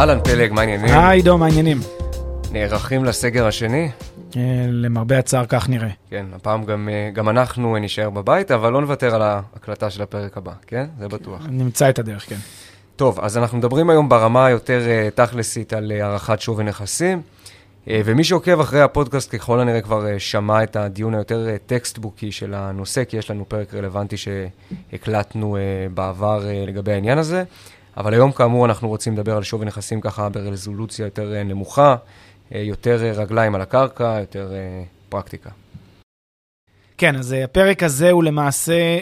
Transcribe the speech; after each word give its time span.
אהלן 0.00 0.20
פלג, 0.20 0.52
מה 0.52 0.60
העניינים? 0.60 0.94
היי 0.94 1.18
עידו, 1.18 1.38
מה 1.38 1.46
העניינים? 1.46 1.78
נערכים 2.52 3.04
לסגר 3.04 3.46
השני? 3.46 3.90
אה, 4.36 4.40
למרבה 4.68 5.18
הצער, 5.18 5.46
כך 5.46 5.68
נראה. 5.68 5.88
כן, 6.10 6.26
הפעם 6.34 6.64
גם, 6.64 6.88
אה, 6.92 7.10
גם 7.14 7.28
אנחנו 7.28 7.76
נישאר 7.78 8.10
בבית, 8.10 8.50
אבל 8.50 8.72
לא 8.72 8.80
נוותר 8.80 9.14
על 9.14 9.22
ההקלטה 9.22 9.90
של 9.90 10.02
הפרק 10.02 10.36
הבא, 10.36 10.52
כן? 10.66 10.86
זה 10.98 11.08
בטוח. 11.08 11.46
נמצא 11.50 11.90
את 11.90 11.98
הדרך, 11.98 12.28
כן. 12.28 12.36
טוב, 12.96 13.20
אז 13.20 13.38
אנחנו 13.38 13.58
מדברים 13.58 13.90
היום 13.90 14.08
ברמה 14.08 14.46
היותר 14.46 14.80
אה, 14.88 15.08
תכלסית 15.14 15.72
על 15.72 15.92
הערכת 15.92 16.40
שווי 16.40 16.64
נכסים, 16.64 17.22
ומי 17.86 18.24
שעוקב 18.24 18.60
אחרי 18.60 18.80
הפודקאסט 18.80 19.34
ככל 19.36 19.60
הנראה 19.60 19.80
כבר 19.80 20.18
שמע 20.18 20.62
את 20.62 20.76
הדיון 20.76 21.14
היותר 21.14 21.56
טקסטבוקי 21.66 22.32
של 22.32 22.54
הנושא, 22.54 23.04
כי 23.04 23.16
יש 23.16 23.30
לנו 23.30 23.48
פרק 23.48 23.74
רלוונטי 23.74 24.16
שהקלטנו 24.16 25.56
בעבר 25.94 26.44
לגבי 26.66 26.92
העניין 26.92 27.18
הזה. 27.18 27.44
אבל 28.00 28.14
היום, 28.14 28.32
כאמור, 28.32 28.66
אנחנו 28.66 28.88
רוצים 28.88 29.12
לדבר 29.12 29.36
על 29.36 29.42
שווי 29.42 29.66
נכסים 29.66 30.00
ככה 30.00 30.28
ברזולוציה 30.28 31.04
יותר 31.04 31.34
אה, 31.34 31.42
נמוכה, 31.42 31.96
אה, 32.54 32.58
יותר 32.58 33.04
אה, 33.04 33.12
רגליים 33.12 33.54
על 33.54 33.60
הקרקע, 33.60 34.16
יותר 34.20 34.52
פרקטיקה. 35.08 35.50
כן, 36.98 37.16
אז 37.16 37.32
הפרק 37.32 37.82
הזה 37.82 38.10
הוא 38.10 38.24
למעשה 38.24 38.98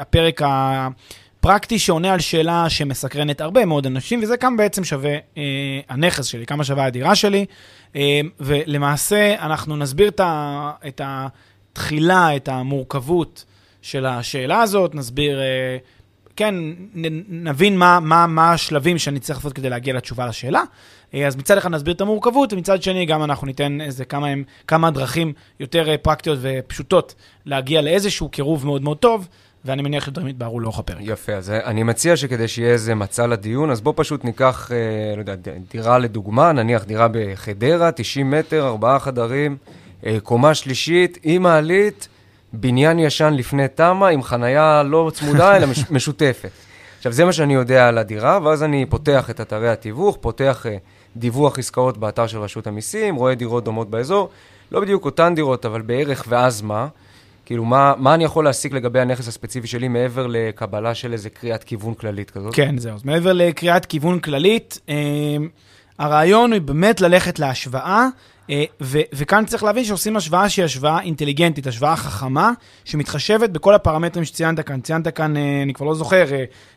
הפרק 0.00 0.40
הפרקטי 0.44 1.78
שעונה 1.78 2.12
על 2.12 2.20
שאלה 2.20 2.70
שמסקרנת 2.70 3.40
הרבה 3.40 3.64
מאוד 3.64 3.86
אנשים, 3.86 4.22
וזה 4.22 4.36
כמה 4.36 4.56
בעצם 4.56 4.84
שווה 4.84 5.16
הנכס 5.88 6.26
שלי, 6.26 6.46
כמה 6.46 6.64
שווה 6.64 6.84
הדירה 6.84 7.14
שלי. 7.14 7.46
ולמעשה 8.40 9.34
אנחנו 9.38 9.76
נסביר 9.76 10.10
את 10.88 11.00
התחילה, 11.04 12.36
את 12.36 12.48
המורכבות 12.48 13.44
של 13.82 14.06
השאלה 14.06 14.62
הזאת, 14.62 14.94
נסביר... 14.94 15.38
כן, 16.38 16.54
נבין 17.28 17.78
מה, 17.78 18.00
מה, 18.00 18.26
מה 18.26 18.52
השלבים 18.52 18.98
שאני 18.98 19.20
צריך 19.20 19.38
לעשות 19.38 19.52
כדי 19.52 19.70
להגיע 19.70 19.94
לתשובה 19.94 20.26
לשאלה. 20.26 20.62
אה, 21.14 21.26
אז 21.26 21.36
מצד 21.36 21.58
אחד 21.58 21.70
נסביר 21.70 21.94
את 21.94 22.00
המורכבות, 22.00 22.52
ומצד 22.52 22.82
שני 22.82 23.06
גם 23.06 23.24
אנחנו 23.24 23.46
ניתן 23.46 23.80
איזה 23.80 24.04
כמה, 24.04 24.26
כמה 24.66 24.90
דרכים 24.90 25.32
יותר 25.60 25.88
אה, 25.90 25.98
פרקטיות 25.98 26.38
ופשוטות 26.42 27.14
להגיע 27.46 27.82
לאיזשהו 27.82 28.28
קירוב 28.28 28.66
מאוד 28.66 28.82
מאוד 28.82 28.96
טוב. 28.96 29.28
ואני 29.64 29.82
מניח 29.82 30.06
שדברים 30.06 30.28
יתבהרו 30.28 30.60
לאורך 30.60 30.78
הפרק. 30.78 30.98
יפה, 31.00 31.32
אז 31.32 31.50
אה, 31.50 31.64
אני 31.64 31.82
מציע 31.82 32.16
שכדי 32.16 32.48
שיהיה 32.48 32.72
איזה 32.72 32.94
מצע 32.94 33.26
לדיון, 33.26 33.70
אז 33.70 33.80
בוא 33.80 33.92
פשוט 33.96 34.24
ניקח, 34.24 34.70
לא 35.16 35.20
יודע, 35.20 35.34
דירה 35.70 35.98
לדוגמה, 35.98 36.52
נניח 36.52 36.84
דירה 36.84 37.08
בחדרה, 37.12 37.92
90 37.92 38.30
מטר, 38.30 38.66
ארבעה 38.66 38.98
חדרים, 38.98 39.56
קומה 40.22 40.54
שלישית, 40.54 41.18
עם 41.22 41.42
מעלית, 41.42 42.08
בניין 42.52 42.98
ישן 42.98 43.34
לפני 43.34 43.68
תמ"א 43.68 44.06
עם 44.06 44.22
חנייה 44.22 44.82
לא 44.82 45.10
צמודה, 45.14 45.56
אלא 45.56 45.66
מש, 45.66 45.84
משותפת. 45.90 46.50
עכשיו, 46.98 47.12
זה 47.12 47.24
מה 47.24 47.32
שאני 47.32 47.54
יודע 47.54 47.88
על 47.88 47.98
הדירה, 47.98 48.38
ואז 48.42 48.62
אני 48.62 48.86
פותח 48.86 49.30
את 49.30 49.40
אתרי 49.40 49.68
התיווך, 49.68 50.18
פותח 50.20 50.66
uh, 50.66 50.68
דיווח 51.16 51.58
עסקאות 51.58 51.98
באתר 51.98 52.26
של 52.26 52.38
רשות 52.38 52.66
המיסים, 52.66 53.14
רואה 53.14 53.34
דירות 53.34 53.64
דומות 53.64 53.90
באזור, 53.90 54.28
לא 54.72 54.80
בדיוק 54.80 55.04
אותן 55.04 55.34
דירות, 55.34 55.66
אבל 55.66 55.82
בערך, 55.82 56.24
ואז 56.28 56.62
מה? 56.62 56.88
כאילו, 57.46 57.64
מה, 57.64 57.94
מה 57.98 58.14
אני 58.14 58.24
יכול 58.24 58.44
להסיק 58.44 58.72
לגבי 58.72 59.00
הנכס 59.00 59.28
הספציפי 59.28 59.66
שלי 59.66 59.88
מעבר 59.88 60.26
לקבלה 60.26 60.94
של 60.94 61.12
איזה 61.12 61.30
קריאת 61.30 61.64
כיוון 61.64 61.94
כללית 61.94 62.30
כזאת? 62.30 62.54
כן, 62.54 62.78
זהו. 62.78 62.94
אז 62.94 63.04
מעבר 63.04 63.32
לקריאת 63.32 63.86
כיוון 63.86 64.20
כללית, 64.20 64.78
אה, 64.88 64.94
הרעיון 65.98 66.52
הוא 66.52 66.60
באמת 66.60 67.00
ללכת 67.00 67.38
להשוואה 67.38 68.06
אה, 68.06 68.08
ו- 68.80 69.00
וכאן 69.12 69.44
צריך 69.44 69.62
להבין 69.62 69.84
שעושים 69.84 70.16
השוואה 70.16 70.48
שהיא 70.48 70.64
השוואה 70.64 71.00
אינטליגנטית, 71.00 71.66
השוואה 71.66 71.96
חכמה, 71.96 72.52
שמתחשבת 72.84 73.50
בכל 73.50 73.74
הפרמטרים 73.74 74.24
שציינת 74.24 74.60
כאן. 74.60 74.80
ציינת 74.80 75.08
כאן, 75.08 75.36
אה, 75.36 75.62
אני 75.62 75.74
כבר 75.74 75.86
לא 75.86 75.94
זוכר, 75.94 76.24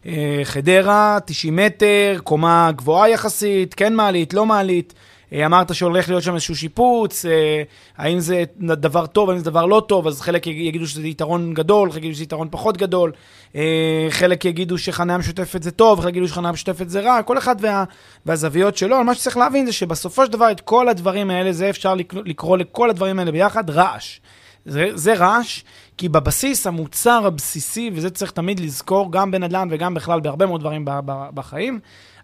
אה, 0.05 0.41
חדרה, 0.43 1.17
90 1.25 1.55
מטר, 1.55 2.17
קומה 2.23 2.71
גבוהה 2.75 3.09
יחסית, 3.09 3.73
כן 3.73 3.95
מעלית, 3.95 4.33
לא 4.33 4.45
מעלית. 4.45 4.93
אה, 5.33 5.45
אמרת 5.45 5.75
שהולך 5.75 6.09
להיות 6.09 6.23
שם 6.23 6.33
איזשהו 6.33 6.55
שיפוץ, 6.55 7.25
אה, 7.25 7.63
האם 7.97 8.19
זה 8.19 8.43
דבר 8.59 9.05
טוב, 9.05 9.29
האם 9.29 9.37
זה 9.37 9.45
דבר 9.45 9.65
לא 9.65 9.85
טוב, 9.87 10.07
אז 10.07 10.21
חלק 10.21 10.47
יגידו 10.47 10.87
שזה 10.87 11.07
יתרון 11.07 11.53
גדול, 11.53 11.91
חלק 11.91 11.97
יגידו 11.97 12.15
שזה 12.15 12.23
יתרון 12.23 12.47
פחות 12.51 12.77
גדול, 12.77 13.11
אה, 13.55 14.07
חלק 14.09 14.45
יגידו 14.45 14.77
שחניה 14.77 15.17
משותפת 15.17 15.63
זה 15.63 15.71
טוב, 15.71 15.99
חלק 15.99 16.09
יגידו 16.09 16.27
שחניה 16.27 16.51
משותפת 16.51 16.89
זה 16.89 17.01
רע, 17.01 17.23
כל 17.23 17.37
אחד 17.37 17.55
וה, 17.59 17.83
והזוויות 18.25 18.77
שלו, 18.77 18.95
אבל 18.95 19.05
מה 19.05 19.15
שצריך 19.15 19.37
להבין 19.37 19.65
זה 19.65 19.73
שבסופו 19.73 20.25
של 20.25 20.31
דבר 20.31 20.51
את 20.51 20.61
כל 20.61 20.89
הדברים 20.89 21.29
האלה, 21.29 21.53
זה 21.53 21.69
אפשר 21.69 21.95
לקרוא 22.25 22.57
לכל 22.57 22.89
הדברים 22.89 23.19
האלה 23.19 23.31
ביחד 23.31 23.69
רעש. 23.69 24.19
זה, 24.65 24.89
זה 24.93 25.13
רעש, 25.13 25.63
כי 25.97 26.09
בבסיס, 26.09 26.67
המוצר 26.67 27.25
הבסיסי, 27.25 27.91
וזה 27.93 28.09
צריך 28.09 28.31
תמיד 28.31 28.59
לזכור, 28.59 29.11
גם 29.11 29.31
בנדל"ן 29.31 29.67
וגם 29.71 29.93
בכלל 29.93 30.19
בהרבה 30.19 30.45
מאוד 30.45 30.61
דברים 30.61 30.85
בחיים, 31.33 31.79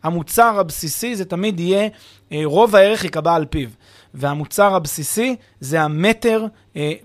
המוצר 0.07 0.59
הבסיסי 0.59 1.16
זה 1.16 1.25
תמיד 1.25 1.59
יהיה, 1.59 1.88
אה, 2.31 2.41
רוב 2.44 2.75
הערך 2.75 3.03
ייקבע 3.03 3.35
על 3.35 3.45
פיו. 3.45 3.69
והמוצר 4.13 4.75
הבסיסי 4.75 5.35
זה 5.59 5.81
המטר 5.81 6.45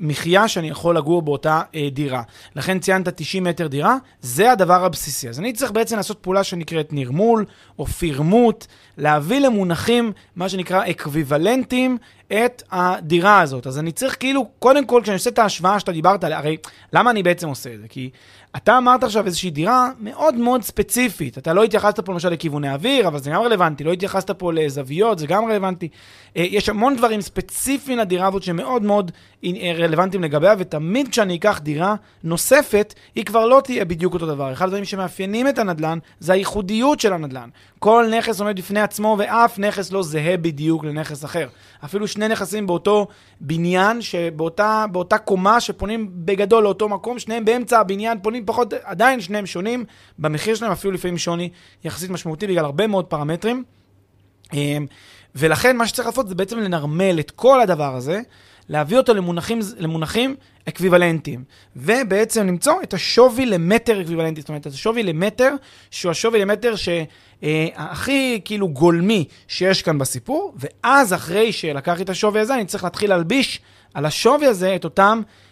מחיה 0.00 0.48
שאני 0.48 0.68
יכול 0.68 0.96
לגור 0.96 1.22
באותה 1.22 1.60
אה, 1.74 1.88
דירה. 1.92 2.22
לכן 2.56 2.78
ציינת 2.78 3.08
90 3.08 3.44
מטר 3.44 3.66
דירה, 3.66 3.96
זה 4.20 4.52
הדבר 4.52 4.84
הבסיסי. 4.84 5.28
אז 5.28 5.38
אני 5.38 5.52
צריך 5.52 5.72
בעצם 5.72 5.96
לעשות 5.96 6.18
פעולה 6.18 6.44
שנקראת 6.44 6.92
נרמול 6.92 7.44
או 7.78 7.86
פירמוט, 7.86 8.66
להביא 8.98 9.38
למונחים, 9.38 10.12
מה 10.36 10.48
שנקרא 10.48 10.90
אקוויוולנטים, 10.90 11.98
את 12.32 12.62
הדירה 12.70 13.40
הזאת. 13.40 13.66
אז 13.66 13.78
אני 13.78 13.92
צריך 13.92 14.16
כאילו, 14.20 14.48
קודם 14.58 14.86
כל, 14.86 15.00
כשאני 15.02 15.14
עושה 15.14 15.30
את 15.30 15.38
ההשוואה 15.38 15.80
שאתה 15.80 15.92
דיברת 15.92 16.24
עליה, 16.24 16.38
הרי 16.38 16.56
למה 16.92 17.10
אני 17.10 17.22
בעצם 17.22 17.48
עושה 17.48 17.74
את 17.74 17.80
זה? 17.80 17.88
כי 17.88 18.10
אתה 18.56 18.78
אמרת 18.78 19.04
עכשיו 19.04 19.26
איזושהי 19.26 19.50
דירה 19.50 19.90
מאוד 20.00 20.34
מאוד 20.34 20.62
ספציפית. 20.62 21.38
אתה 21.38 21.52
לא 21.52 21.64
התייחסת 21.64 22.00
פה 22.00 22.12
למשל 22.12 22.28
לכיווני 22.28 22.72
אוויר, 22.72 23.08
אבל 23.08 23.18
זה 23.18 23.30
גם 23.30 23.42
רלוונטי. 23.42 23.84
לא 23.84 23.92
התייחסת 23.92 24.30
פה 24.30 24.52
לזוויות, 24.52 25.18
זה 25.18 25.26
גם 25.26 25.44
רלוונטי. 25.44 25.88
אה, 26.36 26.46
יש 26.50 26.68
המון 26.68 26.96
דברים 26.96 27.20
ספציפיים 27.20 27.98
לדירה 27.98 28.28
הזאת 28.28 28.42
שמאוד 28.42 28.82
מאוד 28.82 29.10
אה, 29.44 29.50
רלוונטיים 29.62 30.22
לגביה, 30.22 30.54
ותמיד 30.58 31.08
כשאני 31.08 31.36
אקח 31.36 31.60
דירה 31.62 31.94
נוספת, 32.24 32.94
היא 33.14 33.24
כבר 33.24 33.46
לא 33.46 33.60
תהיה 33.64 33.84
בדיוק 33.84 34.14
אותו 34.14 34.26
דבר. 34.26 34.52
אחד 34.52 34.66
הדברים 34.66 34.84
שמאפיינים 34.84 35.48
את 35.48 35.58
הנדל"ן 35.58 35.98
זה 36.20 36.32
הייחודיות 36.32 37.00
של 37.00 37.12
הנדל"ן. 37.12 37.48
כל 37.78 38.06
נכס 38.18 38.40
עומד 38.40 38.56
בפני 38.56 38.80
עצמו, 38.80 39.16
ואף 39.18 39.58
נכס 39.58 39.92
לא 39.92 40.02
זהה 40.02 40.36
בדיוק 40.36 40.84
לנכס 40.84 41.24
אחר. 41.24 41.48
אפילו 41.84 42.08
שני 42.08 42.28
נכסים 42.28 42.66
באותו 42.66 43.06
בניין, 43.40 44.02
שבאותה 44.02 45.18
קומה 45.24 45.60
שפונים 45.60 46.10
בגדול 46.12 46.62
לאותו 46.62 46.88
מקום, 46.88 47.18
שניהם 47.18 47.44
באמצע 47.44 47.80
הבניין 47.80 48.18
פונים 48.22 48.46
פחות, 48.46 48.74
עדיין 48.82 49.20
שניהם 49.20 49.46
שונים, 49.46 49.84
במחיר 50.18 50.54
שלהם 50.54 50.72
אפילו 50.72 50.92
לפעמים 50.94 51.18
שוני 51.18 51.48
יחסית 51.84 52.10
משמעותי 52.10 52.46
בגלל 52.46 52.64
הרבה 52.64 52.86
מאוד 52.86 53.04
פרמטרים. 53.04 53.64
אמ, 54.52 54.86
ולכן 55.34 55.76
מה 55.76 55.86
שצריך 55.86 56.08
לעשות 56.08 56.28
זה 56.28 56.34
בעצם 56.34 56.58
לנרמל 56.58 57.20
את 57.20 57.30
כל 57.30 57.60
הדבר 57.60 57.94
הזה, 57.94 58.20
להביא 58.72 58.96
אותו 58.96 59.14
למונחים, 59.14 59.60
למונחים 59.78 60.36
אקוויוולנטיים, 60.68 61.44
ובעצם 61.76 62.46
למצוא 62.46 62.82
את 62.82 62.94
השווי 62.94 63.46
למטר 63.46 64.00
אקוויוולנטי, 64.00 64.40
זאת 64.40 64.48
אומרת, 64.48 64.66
את 64.66 64.72
השווי 64.72 65.02
למטר, 65.02 65.54
שהוא 65.90 66.10
השווי 66.10 66.40
למטר 66.40 66.74
שהכי 66.76 68.40
כאילו 68.44 68.68
גולמי 68.68 69.24
שיש 69.48 69.82
כאן 69.82 69.98
בסיפור, 69.98 70.54
ואז 70.56 71.12
אחרי 71.12 71.52
שלקחתי 71.52 72.02
את 72.02 72.10
השווי 72.10 72.40
הזה, 72.40 72.54
אני 72.54 72.64
צריך 72.64 72.84
להתחיל 72.84 73.10
להלביש 73.10 73.60
על 73.94 74.06
השווי 74.06 74.46
הזה 74.46 74.76
את 74.76 74.84
אותם 74.84 75.22
אה, 75.26 75.51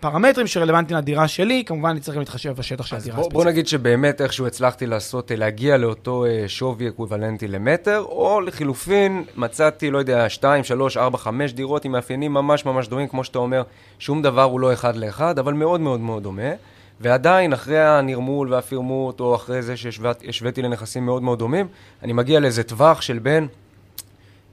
פרמטרים 0.00 0.46
שרלוונטיים 0.46 0.98
לדירה 0.98 1.28
שלי, 1.28 1.64
כמובן 1.66 1.90
אני 1.90 2.00
צריך 2.00 2.14
גם 2.14 2.20
להתחשב 2.20 2.52
בשטח 2.52 2.86
של 2.86 2.96
הדירה 2.96 3.16
הספציפית. 3.16 3.32
בוא 3.32 3.44
נגיד 3.44 3.68
שבאמת 3.68 4.20
איכשהו 4.20 4.46
הצלחתי 4.46 4.86
לעשות, 4.86 5.32
אה, 5.32 5.36
להגיע 5.36 5.76
לאותו 5.76 6.24
אה, 6.24 6.44
שווי 6.48 6.88
אקוויוולנטי 6.88 7.48
למטר, 7.48 8.04
או 8.08 8.40
לחילופין 8.40 9.24
מצאתי, 9.36 9.90
לא 9.90 9.98
יודע, 9.98 10.28
2, 10.28 10.64
3, 10.64 10.96
4, 10.96 11.18
5 11.18 11.52
דירות 11.52 11.84
עם 11.84 11.92
מאפיינים 11.92 12.32
ממש 12.32 12.64
ממש 12.64 12.88
דומים, 12.88 13.08
כמו 13.08 13.24
שאתה 13.24 13.38
אומר, 13.38 13.62
שום 13.98 14.22
דבר 14.22 14.42
הוא 14.42 14.60
לא 14.60 14.72
אחד 14.72 14.96
לאחד, 14.96 15.38
אבל 15.38 15.52
מאוד 15.52 15.80
מאוד 15.80 16.00
מאוד 16.00 16.22
דומה. 16.22 16.52
ועדיין, 17.00 17.52
אחרי 17.52 17.80
הנרמול 17.80 18.52
והפירמוט, 18.52 19.20
או 19.20 19.34
אחרי 19.34 19.62
זה 19.62 19.76
שהשוויתי 19.76 20.62
לנכסים 20.62 21.06
מאוד 21.06 21.22
מאוד 21.22 21.38
דומים, 21.38 21.68
אני 22.02 22.12
מגיע 22.12 22.40
לאיזה 22.40 22.62
טווח 22.62 23.00
של 23.00 23.18
בין, 23.18 23.48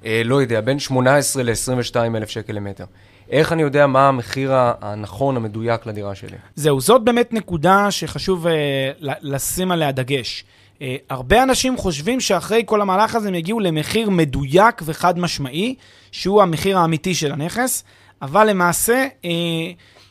אה, 0.06 0.22
לא 0.26 0.42
יודע, 0.42 0.62
בין 0.62 0.80
18 0.80 1.44
ל-22 1.44 1.96
אלף 2.16 2.30
שקל 2.30 2.54
למטר. 2.54 2.86
איך 3.30 3.54
אני 3.54 3.62
יודע 3.62 3.88
מה 3.88 4.08
המחיר 4.08 4.52
הנכון, 4.54 5.38
המדויק 5.38 5.86
לדירה 5.86 6.16
שלי? 6.16 6.38
זהו, 6.56 6.82
זאת 6.82 7.04
באמת 7.04 7.34
נקודה 7.34 7.92
שחשוב 7.92 8.46
uh, 8.48 8.50
לשים 9.22 9.72
עליה 9.72 9.92
דגש. 9.92 10.44
Uh, 10.74 10.82
הרבה 11.10 11.44
אנשים 11.44 11.78
חושבים 11.78 12.20
שאחרי 12.20 12.64
כל 12.66 12.82
המהלך 12.82 13.16
הזה 13.16 13.28
הם 13.28 13.36
יגיעו 13.36 13.60
למחיר 13.60 14.10
מדויק 14.10 14.82
וחד 14.86 15.20
משמעי, 15.20 15.76
שהוא 16.12 16.42
המחיר 16.42 16.78
האמיתי 16.78 17.16
של 17.16 17.32
הנכס, 17.32 17.84
אבל 18.22 18.50
למעשה 18.50 19.08
uh, 19.24 19.28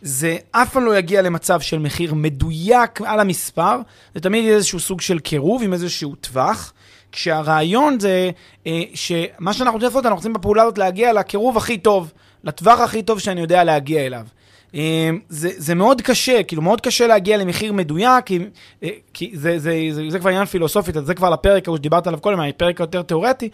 זה 0.03 0.37
אף 0.51 0.73
פעם 0.73 0.85
לא 0.85 0.99
יגיע 0.99 1.23
למצב 1.23 1.61
של 1.61 1.79
מחיר 1.79 2.15
מדויק 2.15 3.01
על 3.05 3.21
המספר, 3.21 3.81
זה 4.15 4.21
תמיד 4.21 4.45
איזשהו 4.45 4.81
סוג 4.81 5.01
של 5.01 5.19
קירוב 5.19 5.63
עם 5.63 5.73
איזשהו 5.73 6.15
טווח. 6.15 6.73
כשהרעיון 7.13 8.01
זה 8.01 8.31
אה, 8.67 8.83
שמה 8.95 9.53
שאנחנו 9.53 9.73
רוצים 9.73 9.87
לעשות, 9.87 10.05
אנחנו 10.05 10.17
רוצים 10.17 10.33
בפעולה 10.33 10.63
הזאת 10.63 10.79
להגיע 10.79 11.13
לקירוב 11.13 11.57
הכי 11.57 11.79
טוב, 11.79 12.13
לטווח 12.45 12.81
הכי 12.81 13.03
טוב 13.03 13.19
שאני 13.19 13.41
יודע 13.41 13.65
להגיע 13.65 14.07
אליו. 14.07 14.27
אה, 14.75 15.11
זה, 15.29 15.51
זה 15.57 15.75
מאוד 15.75 16.01
קשה, 16.01 16.43
כאילו 16.43 16.63
מאוד 16.63 16.81
קשה 16.81 17.07
להגיע 17.07 17.37
למחיר 17.37 17.73
מדויק, 17.73 18.25
כי, 18.27 18.39
אה, 18.83 18.89
כי 19.15 19.31
זה, 19.35 19.59
זה, 19.59 19.79
זה, 19.91 20.03
זה, 20.09 20.19
כבר 20.19 20.31
עניין 20.31 20.45
פילוסופית, 20.45 20.97
אז 20.97 21.07
זה 21.07 21.15
כבר 21.15 21.31
לפרק 21.31 21.69
ההוא 21.69 21.77
שדיברת 21.77 22.07
עליו 22.07 22.21
קודם, 22.21 22.41
הפרק 22.41 22.81
היותר 22.81 23.03
תיאורטי, 23.03 23.49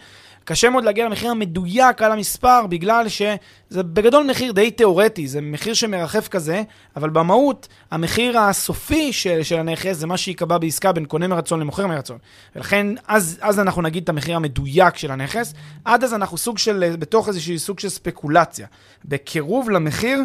קשה 0.45 0.69
מאוד 0.69 0.83
להגיע 0.83 1.05
למחיר 1.05 1.31
המדויק 1.31 2.01
על 2.01 2.11
המספר, 2.11 2.67
בגלל 2.69 3.07
שזה 3.07 3.83
בגדול 3.83 4.27
מחיר 4.29 4.51
די 4.51 4.71
תיאורטי, 4.71 5.27
זה 5.27 5.41
מחיר 5.41 5.73
שמרחף 5.73 6.27
כזה, 6.27 6.63
אבל 6.95 7.09
במהות, 7.09 7.67
המחיר 7.91 8.39
הסופי 8.39 9.13
של, 9.13 9.43
של 9.43 9.59
הנכס 9.59 9.97
זה 9.97 10.07
מה 10.07 10.17
שייקבע 10.17 10.57
בעסקה 10.57 10.91
בין 10.91 11.05
קונה 11.05 11.27
מרצון 11.27 11.59
למוכר 11.59 11.87
מרצון. 11.87 12.17
ולכן, 12.55 12.87
אז, 13.07 13.37
אז 13.41 13.59
אנחנו 13.59 13.81
נגיד 13.81 14.03
את 14.03 14.09
המחיר 14.09 14.35
המדויק 14.35 14.97
של 14.97 15.11
הנכס, 15.11 15.53
עד 15.85 16.03
אז 16.03 16.13
אנחנו 16.13 16.37
סוג 16.37 16.57
של, 16.57 16.95
בתוך 16.99 17.27
איזשהו 17.27 17.59
סוג 17.59 17.79
של 17.79 17.89
ספקולציה. 17.89 18.67
בקירוב 19.05 19.69
למחיר, 19.69 20.19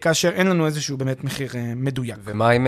כאשר 0.00 0.28
אין 0.28 0.46
לנו 0.46 0.66
איזשהו 0.66 0.96
באמת 0.96 1.24
מחיר 1.24 1.50
אה, 1.54 1.72
מדויק. 1.76 2.16
ומה 2.24 2.52
אם 2.52 2.66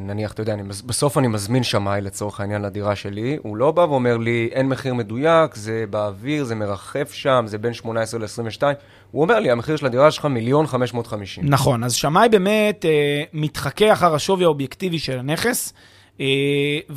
נניח, 0.00 0.32
אתה 0.32 0.42
יודע, 0.42 0.54
אני, 0.54 0.62
בסוף 0.62 1.18
אני 1.18 1.28
מזמין 1.28 1.62
שמאי 1.62 2.00
לצורך 2.00 2.40
העניין 2.40 2.62
לדירה 2.62 2.96
שלי, 2.96 3.36
הוא 3.42 3.56
לא 3.56 3.70
בא 3.70 3.80
ואומר 3.80 4.16
לי, 4.16 4.48
אין 4.52 4.68
מחיר 4.68 4.94
מדויק, 4.94 5.54
זה 5.54 5.84
באוויר, 5.90 6.44
זה 6.44 6.54
מרחף 6.54 7.12
שם, 7.12 7.44
זה 7.46 7.58
בין 7.58 7.72
18 7.74 8.20
ל-22, 8.20 8.62
הוא 9.10 9.22
אומר 9.22 9.40
לי, 9.40 9.50
המחיר 9.50 9.76
של 9.76 9.86
הדירה 9.86 10.10
שלך 10.10 10.24
מיליון 10.24 10.66
550. 10.66 11.44
נכון, 11.46 11.84
אז 11.84 11.94
שמאי 11.94 12.28
באמת 12.28 12.84
אה, 12.84 13.22
מתחכה 13.32 13.92
אחר 13.92 14.14
השווי 14.14 14.44
האובייקטיבי 14.44 14.98
של 14.98 15.18
הנכס, 15.18 15.72
אה, 16.20 16.26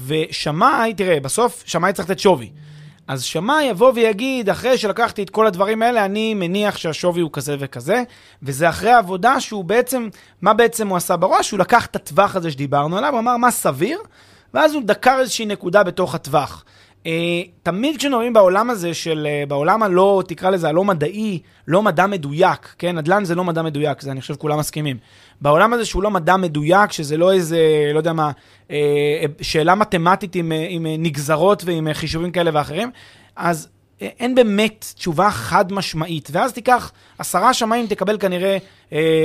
ושמאי, 0.08 0.94
תראה, 0.94 1.20
בסוף 1.20 1.64
שמאי 1.66 1.94
צריך 1.94 2.10
לתת 2.10 2.20
שווי. 2.20 2.50
אז 3.10 3.24
שמאי 3.24 3.64
יבוא 3.64 3.92
ויגיד, 3.96 4.50
אחרי 4.50 4.78
שלקחתי 4.78 5.24
את 5.24 5.30
כל 5.30 5.48
הדברים 5.48 5.82
האלה, 5.82 6.06
אני 6.06 6.34
מניח 6.34 6.78
שהשווי 6.78 7.22
הוא 7.22 7.30
כזה 7.34 7.56
וכזה, 7.60 8.04
וזה 8.44 8.70
אחרי 8.70 8.92
העבודה 8.92 9.40
שהוא 9.40 9.64
בעצם, 9.64 10.10
מה 10.42 10.54
בעצם 10.54 10.88
הוא 10.88 10.98
עשה 10.98 11.18
בראש? 11.18 11.52
הוא 11.52 11.60
לקח 11.60 11.86
את 11.86 11.96
הטווח 11.96 12.36
הזה 12.36 12.52
שדיברנו 12.52 12.98
עליו, 12.98 13.12
הוא 13.12 13.20
אמר 13.20 13.38
מה 13.38 13.52
סביר, 13.52 14.00
ואז 14.54 14.74
הוא 14.74 14.84
דקר 14.86 15.18
איזושהי 15.20 15.46
נקודה 15.46 15.84
בתוך 15.84 16.16
הטווח. 16.16 16.64
Uh, 17.04 17.08
תמיד 17.64 17.98
כשנורים 17.98 18.34
בעולם 18.34 18.70
הזה 18.70 18.94
של, 18.94 19.28
uh, 19.46 19.50
בעולם 19.50 19.84
הלא, 19.84 20.24
תקרא 20.28 20.50
לזה 20.50 20.70
הלא 20.70 20.84
מדעי, 20.84 21.40
לא 21.68 21.82
מדע 21.82 22.08
מדויק, 22.08 22.76
כן? 22.78 22.98
נדל"ן 22.98 23.26
זה 23.26 23.36
לא 23.36 23.44
מדע 23.44 23.62
מדויק, 23.62 24.02
זה 24.02 24.12
אני 24.12 24.22
חושב 24.22 24.36
כולם 24.36 24.60
מסכימים. 24.60 24.98
בעולם 25.42 25.74
הזה 25.74 25.86
שהוא 25.86 26.04
לא 26.04 26.12
מדע 26.12 26.38
מדויק, 26.38 26.92
שזה 26.92 27.18
לא 27.18 27.34
איזה, 27.34 27.92
לא 27.94 27.98
יודע 27.98 28.14
מה, 28.14 28.32
uh, 28.68 28.72
שאלה 29.42 29.76
מתמטית 29.76 30.36
עם, 30.36 30.52
עם 30.70 30.86
נגזרות 31.00 31.64
ועם 31.66 31.94
חישובים 31.94 32.32
כאלה 32.32 32.52
ואחרים, 32.54 32.92
אז 33.36 33.68
אין 34.02 34.36
באמת 34.36 34.86
תשובה 34.96 35.32
חד 35.32 35.74
משמעית. 35.74 36.30
ואז 36.32 36.54
תיקח 36.54 36.92
עשרה 37.18 37.54
שמיים, 37.54 37.88
תקבל 37.88 38.18
כנראה 38.20 38.58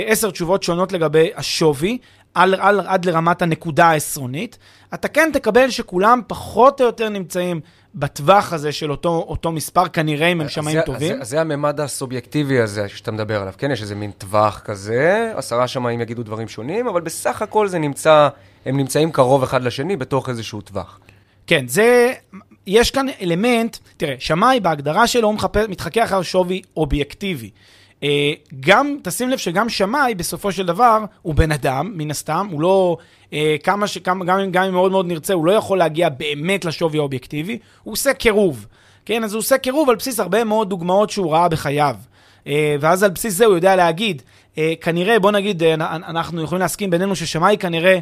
עשר 0.07 0.31
תשובות 0.31 0.63
שונות 0.63 0.93
לגבי 0.93 1.31
השווי, 1.37 1.99
על, 2.35 2.55
על, 2.55 2.81
עד 2.87 3.05
לרמת 3.05 3.43
הנקודה 3.43 3.87
העשרונית, 3.87 4.59
אתה 4.95 5.09
כן 5.09 5.31
תקבל 5.33 5.71
שכולם 5.71 6.21
פחות 6.27 6.81
או 6.81 6.87
יותר 6.87 7.09
נמצאים 7.09 7.61
בטווח 7.95 8.53
הזה 8.53 8.73
של 8.73 8.91
אותו, 8.91 9.25
אותו 9.29 9.53
מספר, 9.53 9.89
כנראה 9.89 10.27
אם 10.27 10.41
הם 10.41 10.49
שמאים 10.49 10.81
טובים. 10.87 11.23
אז 11.23 11.29
זה 11.29 11.41
הממד 11.41 11.81
הסובייקטיבי 11.81 12.61
הזה 12.61 12.89
שאתה 12.89 13.13
מדבר 13.13 13.41
עליו, 13.41 13.55
כן? 13.59 13.71
יש 13.71 13.83
איזה 13.83 13.95
מין 13.95 14.11
טווח 14.11 14.61
כזה, 14.65 15.33
עשרה 15.37 15.69
שמאים 15.69 16.01
יגידו 16.01 16.23
דברים 16.23 16.49
שונים, 16.49 16.89
אבל 16.89 17.01
בסך 17.01 17.43
הכל 17.43 17.69
זה 17.69 17.79
נמצא, 17.79 18.29
הם 18.67 18.77
נמצאים 18.77 19.13
קרוב 19.13 19.43
אחד 19.43 19.63
לשני 19.63 19.97
בתוך 19.97 20.29
איזשהו 20.29 20.61
טווח. 20.61 21.01
כן, 21.47 21.69
זה, 21.69 22.13
יש 22.67 22.91
כאן 22.91 23.07
אלמנט, 23.21 23.77
תראה, 23.97 24.15
שמאי 24.19 24.61
בהגדרה 24.61 25.07
שלו 25.07 25.29
הוא 25.29 25.37
מתחכה 25.69 26.05
אחר 26.05 26.23
שווי 26.23 26.63
אובייקטיבי. 26.77 27.51
אה, 28.03 28.33
גם, 28.61 28.97
תשים 29.03 29.31
לב 29.31 29.39
שגם 29.39 29.69
שמאי, 29.69 30.15
בסופו 30.15 30.53
של 30.53 30.67
דבר, 30.67 31.05
הוא 31.23 31.35
בן 31.35 31.53
אדם, 31.53 31.93
מן 31.95 32.11
הסתם, 32.11 32.49
הוא 32.51 32.61
לא, 32.61 32.97
אה, 33.33 33.57
כמה 33.65 33.87
ש... 33.87 33.99
גם, 33.99 34.23
גם, 34.23 34.51
גם 34.51 34.65
אם 34.65 34.73
מאוד 34.73 34.93
מאוד 34.93 35.07
נרצה, 35.07 35.35
הוא 35.35 35.47
לא 35.47 35.53
יכול 35.53 35.79
להגיע 35.79 36.09
באמת 36.09 36.65
לשווי 36.65 36.99
האובייקטיבי, 36.99 37.59
הוא 37.83 37.93
עושה 37.93 38.15
קירוב. 38.15 38.67
כן, 39.07 39.25
אז 39.25 39.35
הוא 39.35 39.39
עושה 39.39 39.59
קירוב 39.59 39.91
על 39.91 39.97
בסיס 39.97 40.21
הרבה 40.21 40.45
מאוד 40.45 40.71
דוגמאות 40.71 41.11
שהוא 41.11 41.33
ראה 41.33 41.49
בחייו. 41.49 41.97
אה, 42.47 42.77
ואז 42.81 43.03
על 43.03 43.11
בסיס 43.11 43.35
זה 43.35 43.45
הוא 43.45 43.55
יודע 43.55 43.77
להגיד, 43.77 44.23
כנראה, 44.81 45.19
בוא 45.19 45.31
נגיד, 45.31 45.63
אנחנו 45.83 46.43
יכולים 46.43 46.61
להסכים 46.61 46.91
בינינו 46.91 47.17
ששמאי 47.17 47.57
כנראה 47.59 47.99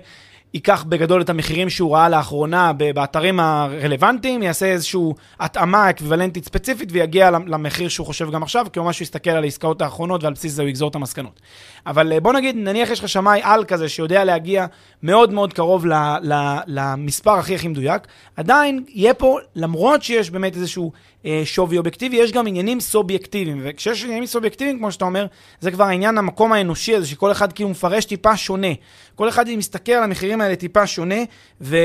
ייקח 0.54 0.84
בגדול 0.88 1.20
את 1.20 1.30
המחירים 1.30 1.70
שהוא 1.70 1.94
ראה 1.96 2.08
לאחרונה 2.08 2.72
באתרים 2.72 3.40
הרלוונטיים, 3.40 4.42
יעשה 4.42 4.66
איזושהי 4.66 5.00
התאמה 5.40 5.90
אקוויוולנטית 5.90 6.44
ספציפית 6.44 6.88
ויגיע 6.92 7.30
למחיר 7.30 7.88
שהוא 7.88 8.06
חושב 8.06 8.30
גם 8.30 8.42
עכשיו, 8.42 8.66
כי 8.72 8.78
הוא 8.78 8.86
ממש 8.86 9.00
יסתכל 9.00 9.30
על 9.30 9.44
העסקאות 9.44 9.82
האחרונות 9.82 10.24
ועל 10.24 10.32
בסיס 10.32 10.52
זה 10.52 10.62
הוא 10.62 10.68
יגזור 10.68 10.88
את 10.88 10.94
המסקנות. 10.94 11.40
אבל 11.86 12.12
אה, 12.12 12.20
בוא 12.20 12.32
נגיד, 12.32 12.56
נניח 12.56 12.90
יש 12.90 13.00
לך 13.00 13.08
שמאי 13.08 13.40
על 13.42 13.64
כזה 13.64 13.88
שיודע 13.88 14.24
להגיע 14.24 14.66
מאוד 15.02 15.32
מאוד 15.32 15.52
קרוב 15.52 15.86
ל, 15.86 15.92
ל, 16.22 16.58
למספר 16.66 17.38
הכי 17.38 17.54
הכי 17.54 17.68
מדויק, 17.68 18.02
עדיין 18.36 18.84
יהיה 18.88 19.14
פה, 19.14 19.38
למרות 19.56 20.02
שיש 20.02 20.30
באמת 20.30 20.56
איזשהו 20.56 20.92
אה, 21.26 21.42
שווי 21.44 21.78
אובייקטיבי, 21.78 22.16
יש 22.16 22.32
גם 22.32 22.46
עניינים 22.46 22.80
סובייקטיביים, 22.80 23.60
וכשיש 23.64 24.04
עניינים 24.04 24.26
סובייקטיביים, 24.26 24.78
כמו 24.78 24.92
שאתה 24.92 25.04
אומר, 25.04 25.26
זה 25.60 25.70
כבר 25.70 25.84
העניין 25.84 26.18
המקום 26.18 26.52
האנושי 26.52 26.94
הזה, 26.94 27.06
שכל 27.06 27.32
אחד 27.32 27.52
כאילו 27.52 27.68
מפרש 27.68 28.04
טיפה 28.04 28.36
שונה. 28.36 28.72
כל 29.14 29.28
אחד 29.28 29.44
מסתכל 29.56 29.92
על 29.92 30.02
המחירים 30.02 30.40
האלה 30.42 30.56
טיפה 30.56 30.86
שונה, 30.86 31.14
ו... 31.60 31.76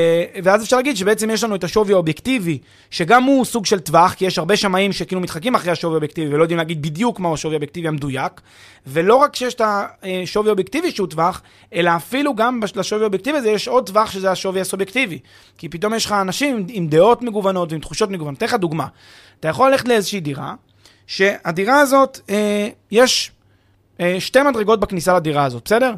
ואז 0.44 0.62
אפשר 0.62 0.76
להגיד 0.76 0.96
שבעצם 0.96 1.30
יש 1.30 1.44
לנו 1.44 1.54
את 1.54 1.64
השווי 1.64 1.92
האובייקטיבי, 1.92 2.58
שגם 2.90 3.22
הוא 3.22 3.44
סוג 3.44 3.66
של 3.66 3.80
טווח, 3.80 4.14
כי 4.14 4.24
יש 4.24 4.38
הרבה 4.38 4.56
שמאים 4.56 4.92
שכאילו 4.92 5.20
מתחקים 5.20 5.54
אחרי 5.54 5.72
השווי 5.72 5.92
האובייקטיבי 5.92 6.34
ולא 6.34 6.42
יודעים 6.42 6.58
להגיד 6.58 6.82
בדיוק 6.82 7.20
מהו 7.20 7.34
השווי 7.34 7.54
האובייקטיבי 7.54 7.88
המדויק, 7.88 8.40
ולא 8.86 9.14
רק 9.14 9.36
שיש 9.36 9.54
את 9.54 9.62
השווי 10.02 10.48
האובייקטיבי 10.48 10.90
שהוא 10.90 11.08
טווח, 11.08 11.42
אלא 11.74 11.90
אפילו 11.96 12.34
גם 12.34 12.60
לשווי 12.76 13.02
האובייקטיבי 13.02 13.38
הזה 13.38 13.50
יש 13.50 13.68
עוד 13.68 13.86
טווח 13.86 14.10
שזה 14.10 14.30
השווי 14.30 14.60
הסובייקטיבי. 14.60 15.18
כי 15.58 15.68
פתאום 15.68 15.94
יש 15.94 16.06
לך 16.06 16.12
אנשים 16.12 16.66
עם 16.68 16.88
דעות 16.88 17.22
מגוונות 17.22 17.72
ועם 17.72 17.80
תחושות 17.80 18.10
מגוונות. 18.10 18.38
אתן 18.38 18.46
לך 18.46 18.54
דוגמה. 18.54 18.86
אתה 19.40 19.48
יכול 19.48 19.70
ללכת 19.70 19.88
לאיזושהי 19.88 20.20
דירה, 20.20 20.54
שהדירה 21.06 21.80
הזאת, 21.80 22.20
אה, 22.30 22.68
יש 22.90 23.32
אה, 24.00 24.16
שתי 24.20 24.42
מדרגות 24.42 24.80
בכניסה 24.80 25.14
לדירה 25.14 25.44
הזאת, 25.44 25.64
בסדר? 25.64 25.94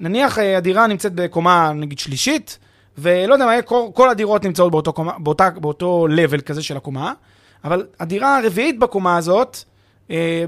נניח 0.00 0.38
אה, 0.38 0.56
הדירה 0.56 0.86
נמצאת 0.86 1.14
בקומה, 1.14 1.72
נגיד, 1.74 1.98
שלישית, 1.98 2.58
ולא 2.98 3.34
יודע 3.34 3.46
מה, 3.46 3.62
כל, 3.62 3.86
כל 3.94 4.10
הדירות 4.10 4.44
נמצאות 4.44 4.72
באותו, 4.72 4.92
קומה, 4.92 5.12
באותה, 5.18 5.50
באותו 5.50 6.06
level 6.10 6.40
כזה 6.40 6.62
של 6.62 6.76
הקומה, 6.76 7.12
אבל 7.64 7.86
הדירה 8.00 8.38
הרביעית 8.38 8.78
בקומה 8.78 9.16
הזאת, 9.16 9.58
אה, 10.10 10.44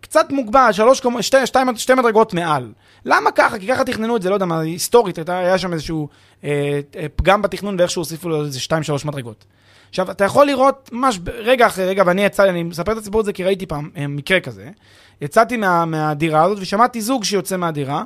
קצת 0.00 0.30
מוגבל, 0.30 0.72
שלוש 0.72 1.00
קומות, 1.00 1.22
שתי, 1.22 1.46
שתי, 1.46 1.58
שתי 1.76 1.94
מדרגות 1.94 2.34
מעל. 2.34 2.72
למה 3.04 3.30
ככה? 3.30 3.58
כי 3.58 3.66
ככה 3.66 3.84
תכננו 3.84 4.16
את 4.16 4.22
זה, 4.22 4.30
לא 4.30 4.34
יודע 4.34 4.46
מה, 4.46 4.60
היסטורית, 4.60 5.18
היה 5.28 5.58
שם 5.58 5.72
איזשהו 5.72 6.08
אה, 6.44 6.80
אה, 6.96 7.06
פגם 7.16 7.42
בתכנון 7.42 7.76
ואיכשהו 7.78 8.00
הוסיפו 8.00 8.28
לו 8.28 8.44
איזה 8.44 8.60
שתיים, 8.60 8.82
שלוש 8.82 9.04
מדרגות. 9.04 9.44
עכשיו, 9.88 10.10
אתה 10.10 10.24
יכול 10.24 10.46
לראות 10.46 10.90
ממש 10.92 11.20
רגע 11.26 11.66
אחרי 11.66 11.86
רגע, 11.86 12.02
ואני 12.06 12.24
יצא 12.24 12.42
לי, 12.42 12.50
אני 12.50 12.62
מספר 12.62 12.92
את 12.92 12.96
הסיפור 12.96 13.20
הזה 13.20 13.32
כי 13.32 13.44
ראיתי 13.44 13.66
פעם 13.66 13.90
אה, 13.96 14.06
מקרה 14.06 14.40
כזה. 14.40 14.70
יצאתי 15.20 15.56
מה, 15.56 15.84
מהדירה 15.84 16.42
הזאת 16.42 16.58
ושמעתי 16.60 17.00
זוג 17.00 17.24
שיוצא 17.24 17.56
מהדירה, 17.56 18.04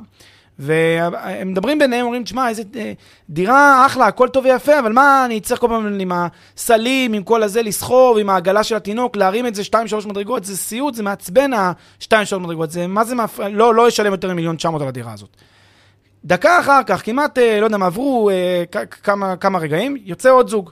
והם 0.59 1.51
מדברים 1.51 1.79
ביניהם, 1.79 2.05
אומרים, 2.05 2.23
תשמע, 2.23 2.49
איזה 2.49 2.63
אה, 2.75 2.93
דירה 3.29 3.85
אחלה, 3.85 4.07
הכל 4.07 4.27
טוב 4.27 4.45
ויפה, 4.45 4.79
אבל 4.79 4.91
מה, 4.91 5.25
אני 5.25 5.39
צריך 5.39 5.61
כל 5.61 5.67
פעם 5.67 5.99
עם 5.99 6.11
הסלים, 6.11 7.13
עם 7.13 7.23
כל 7.23 7.43
הזה, 7.43 7.61
לסחוב, 7.61 8.17
עם 8.17 8.29
העגלה 8.29 8.63
של 8.63 8.75
התינוק, 8.75 9.15
להרים 9.15 9.47
את 9.47 9.55
זה 9.55 9.61
2-3 10.03 10.07
מדרגות, 10.07 10.43
זה 10.43 10.57
סיוט, 10.57 10.93
זה 10.93 11.03
מעצבן 11.03 11.53
ה-2-3 11.53 12.37
מדרגות, 12.39 12.71
זה, 12.71 12.87
מה 12.87 13.03
זה 13.03 13.15
מפריע, 13.15 13.49
לא, 13.49 13.75
לא 13.75 13.87
ישלם 13.87 14.11
יותר 14.11 14.33
ממיליון 14.33 14.55
900 14.55 14.81
על 14.81 14.87
הדירה 14.87 15.13
הזאת. 15.13 15.29
דקה 16.25 16.59
אחר 16.59 16.83
כך, 16.85 17.05
כמעט, 17.05 17.37
אה, 17.37 17.59
לא 17.59 17.65
יודע 17.65 17.77
מה, 17.77 17.85
עברו 17.85 18.29
אה, 18.29 18.63
כמה, 19.03 19.35
כמה 19.35 19.59
רגעים, 19.59 19.97
יוצא 20.05 20.29
עוד 20.29 20.49
זוג, 20.49 20.69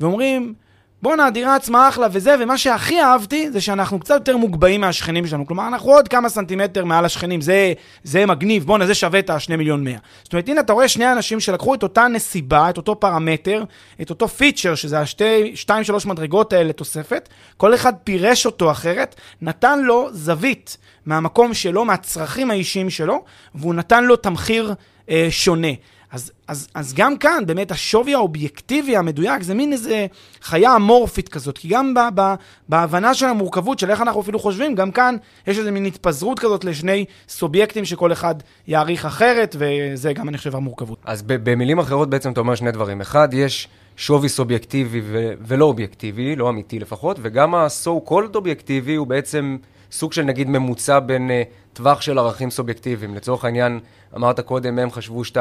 ואומרים, 0.00 0.54
בואנה, 1.02 1.26
הדירה 1.26 1.56
עצמה 1.56 1.88
אחלה 1.88 2.06
וזה, 2.12 2.34
ומה 2.40 2.58
שהכי 2.58 3.00
אהבתי 3.00 3.50
זה 3.50 3.60
שאנחנו 3.60 3.98
קצת 3.98 4.14
יותר 4.14 4.36
מוגבהים 4.36 4.80
מהשכנים 4.80 5.26
שלנו. 5.26 5.46
כלומר, 5.46 5.68
אנחנו 5.68 5.90
עוד 5.90 6.08
כמה 6.08 6.28
סנטימטר 6.28 6.84
מעל 6.84 7.04
השכנים, 7.04 7.40
זה, 7.40 7.72
זה 8.02 8.26
מגניב, 8.26 8.64
בואנה, 8.64 8.86
זה 8.86 8.94
שווה 8.94 9.18
את 9.18 9.30
ה-2 9.30 9.56
מיליון 9.56 9.84
100. 9.84 9.98
זאת 10.22 10.32
אומרת, 10.32 10.48
הנה, 10.48 10.60
אתה 10.60 10.72
רואה 10.72 10.88
שני 10.88 11.12
אנשים 11.12 11.40
שלקחו 11.40 11.74
את 11.74 11.82
אותה 11.82 12.08
נסיבה, 12.08 12.70
את 12.70 12.76
אותו 12.76 13.00
פרמטר, 13.00 13.64
את 14.02 14.10
אותו 14.10 14.28
פיצ'ר, 14.28 14.74
שזה 14.74 15.00
השתי, 15.00 15.52
שתיים, 15.54 15.84
שלוש 15.84 16.06
מדרגות 16.06 16.52
האלה 16.52 16.72
תוספת, 16.72 17.28
כל 17.56 17.74
אחד 17.74 17.92
פירש 18.04 18.46
אותו 18.46 18.70
אחרת, 18.70 19.14
נתן 19.42 19.82
לו 19.82 20.08
זווית 20.12 20.76
מהמקום 21.06 21.54
שלו, 21.54 21.84
מהצרכים 21.84 22.50
האישיים 22.50 22.90
שלו, 22.90 23.24
והוא 23.54 23.74
נתן 23.74 24.04
לו 24.04 24.16
תמחיר 24.16 24.74
אה, 25.10 25.26
שונה. 25.30 25.72
אז, 26.12 26.32
אז, 26.46 26.68
אז 26.74 26.94
גם 26.94 27.16
כאן, 27.16 27.42
באמת, 27.46 27.70
השווי 27.70 28.14
האובייקטיבי 28.14 28.96
המדויק 28.96 29.42
זה 29.42 29.54
מין 29.54 29.72
איזה 29.72 30.06
חיה 30.42 30.76
אמורפית 30.76 31.28
כזאת, 31.28 31.58
כי 31.58 31.68
גם 31.68 31.94
ב, 31.94 31.98
ב, 32.14 32.34
בהבנה 32.68 33.14
של 33.14 33.26
המורכבות, 33.26 33.78
של 33.78 33.90
איך 33.90 34.00
אנחנו 34.00 34.20
אפילו 34.20 34.38
חושבים, 34.38 34.74
גם 34.74 34.90
כאן 34.90 35.16
יש 35.46 35.58
איזה 35.58 35.70
מין 35.70 35.84
התפזרות 35.84 36.38
כזאת 36.38 36.64
לשני 36.64 37.04
סובייקטים 37.28 37.84
שכל 37.84 38.12
אחד 38.12 38.34
יעריך 38.66 39.04
אחרת, 39.04 39.56
וזה 39.58 40.12
גם, 40.12 40.28
אני 40.28 40.38
חושב, 40.38 40.56
המורכבות. 40.56 40.98
אז 41.04 41.22
במילים 41.22 41.78
אחרות 41.78 42.10
בעצם 42.10 42.32
אתה 42.32 42.40
אומר 42.40 42.54
שני 42.54 42.72
דברים. 42.72 43.00
אחד, 43.00 43.28
יש 43.32 43.68
שווי 43.96 44.28
סובייקטיבי 44.28 45.00
ו- 45.04 45.32
ולא 45.40 45.64
אובייקטיבי, 45.64 46.36
לא 46.36 46.48
אמיתי 46.48 46.78
לפחות, 46.78 47.18
וגם 47.22 47.54
ה-so 47.54 48.08
called 48.10 48.34
אובייקטיבי 48.34 48.94
הוא 48.94 49.06
בעצם 49.06 49.56
סוג 49.92 50.12
של 50.12 50.22
נגיד 50.22 50.48
ממוצע 50.48 50.98
בין 50.98 51.30
uh, 51.30 51.72
טווח 51.72 52.00
של 52.00 52.18
ערכים 52.18 52.50
סובייקטיביים. 52.50 53.14
לצורך 53.14 53.44
העניין, 53.44 53.80
אמרת 54.16 54.40
קודם, 54.40 54.78
הם 54.78 54.90
חשבו 54.90 55.22
2.100 55.22 55.34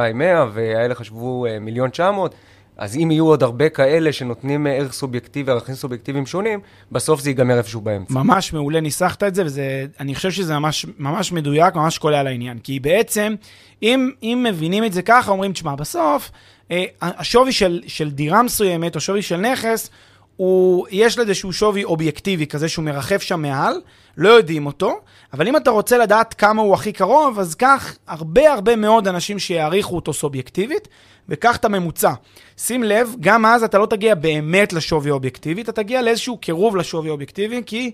והאלה 0.54 0.96
חשבו 0.96 1.46
uh, 1.46 1.60
מיליון 1.60 1.90
900, 1.90 2.36
אז 2.78 2.96
אם 2.96 3.12
יהיו 3.12 3.26
עוד 3.26 3.44
הרבה 3.44 3.70
כאלה 3.70 4.14
שנותנים 4.14 4.68
uh, 4.68 4.70
ערך 4.70 4.94
סובייקטיבי, 4.94 5.52
ערכים 5.52 5.76
סובייקטיביים 5.76 6.26
שונים, 6.26 6.60
בסוף 6.92 7.22
זה 7.22 7.30
ייגמר 7.30 7.58
איפשהו 7.58 7.82
באמצע. 7.82 8.14
ממש 8.14 8.54
מעולה, 8.54 8.80
ניסחת 8.80 9.24
את 9.24 9.36
זה, 9.36 9.44
ואני 9.46 10.16
חושב 10.16 10.32
שזה 10.32 10.60
ממש, 10.60 10.86
ממש 11.00 11.32
מדויק, 11.32 11.76
ממש 11.76 11.98
קולע 11.98 12.24
לעניין. 12.24 12.60
כי 12.60 12.80
בעצם, 12.80 13.36
אם, 13.84 14.12
אם 14.24 14.46
מבינים 14.50 14.84
את 14.84 14.94
זה 14.94 15.02
ככה, 15.02 15.32
אומרים, 15.32 15.54
תשמע, 15.54 15.76
בסוף, 15.76 16.32
אה, 16.72 16.84
השווי 17.02 17.52
של, 17.52 17.82
של 17.88 18.12
דירה 18.12 18.44
מסוימת, 18.44 18.96
או 18.96 19.00
שווי 19.00 19.22
של 19.22 19.38
נכס, 19.38 19.90
הוא, 20.38 20.88
יש 20.92 21.18
לזה 21.18 21.34
שהוא 21.34 21.52
שווי 21.52 21.84
אובייקטיבי, 21.84 22.48
כזה 22.48 22.70
שהוא 22.70 22.86
מרחף 22.86 23.22
שם 23.22 23.42
מעל, 23.42 23.82
לא 24.18 24.30
יודעים 24.30 24.66
אותו, 24.66 25.00
אבל 25.34 25.48
אם 25.48 25.58
אתה 25.58 25.72
רוצה 25.72 25.98
לדעת 25.98 26.34
כמה 26.34 26.62
הוא 26.62 26.74
הכי 26.74 26.92
קרוב, 26.92 27.40
אז 27.40 27.56
קח 27.56 27.98
הרבה 28.08 28.54
הרבה 28.54 28.76
מאוד 28.76 29.08
אנשים 29.08 29.40
שיעריכו 29.40 29.96
אותו 29.96 30.14
סובייקטיבית, 30.14 30.88
וקח 31.30 31.56
את 31.56 31.66
הממוצע. 31.66 32.12
שים 32.58 32.84
לב, 32.84 33.16
גם 33.20 33.46
אז 33.46 33.64
אתה 33.64 33.78
לא 33.78 33.86
תגיע 33.86 34.16
באמת 34.16 34.74
לשווי 34.74 35.12
אובייקטיבי, 35.12 35.62
אתה 35.62 35.72
תגיע 35.72 36.02
לאיזשהו 36.02 36.38
קירוב 36.38 36.78
לשווי 36.78 37.10
אובייקטיבי, 37.10 37.62
כי 37.66 37.92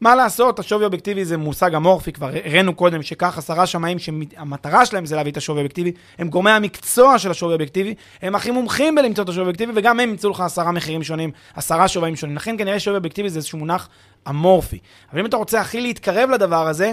מה 0.00 0.14
לעשות, 0.14 0.58
השווי 0.58 0.82
האובייקטיבי 0.82 1.24
זה 1.24 1.36
מושג 1.36 1.74
אמורפי, 1.74 2.12
כבר 2.12 2.26
הראינו 2.26 2.74
קודם 2.74 3.02
שכך 3.02 3.38
עשרה 3.38 3.66
שמאים 3.66 3.98
שהמטרה 3.98 4.86
שלהם 4.86 5.06
זה 5.06 5.16
להביא 5.16 5.32
את 5.32 5.36
השווי 5.36 5.58
האובייקטיבי, 5.58 5.92
הם 6.18 6.28
גורמי 6.28 6.50
המקצוע 6.50 7.18
של 7.18 7.30
השווי 7.30 7.52
האובייקטיבי, 7.52 7.94
הם 8.22 8.34
הכי 8.34 8.50
מומחים 8.50 8.94
בלמצוא 8.94 9.24
את 9.24 9.28
השווי 9.28 9.42
האובייקטיבי, 9.42 9.72
וגם 9.74 10.00
הם 10.00 10.10
ימצאו 10.10 10.30
לך 10.30 10.40
עשרה 10.40 10.72
מחירים 10.72 11.02
שונים, 11.02 11.30
עשרה 11.54 11.88
שווים 11.88 12.16
שונים. 12.16 12.36
לכן 12.36 12.58
כנראה 12.58 12.80
שווי 12.80 12.96
אובייקטיבי 12.96 13.28
זה 13.28 13.36
איזשהו 13.36 13.58
מונח 13.58 13.88
אמורפי. 14.28 14.78
אבל 15.12 15.20
אם 15.20 15.26
אתה 15.26 15.36
רוצה 15.36 15.60
הכי 15.60 15.80
להתקרב 15.80 16.30
לדבר 16.30 16.68
הזה, 16.68 16.92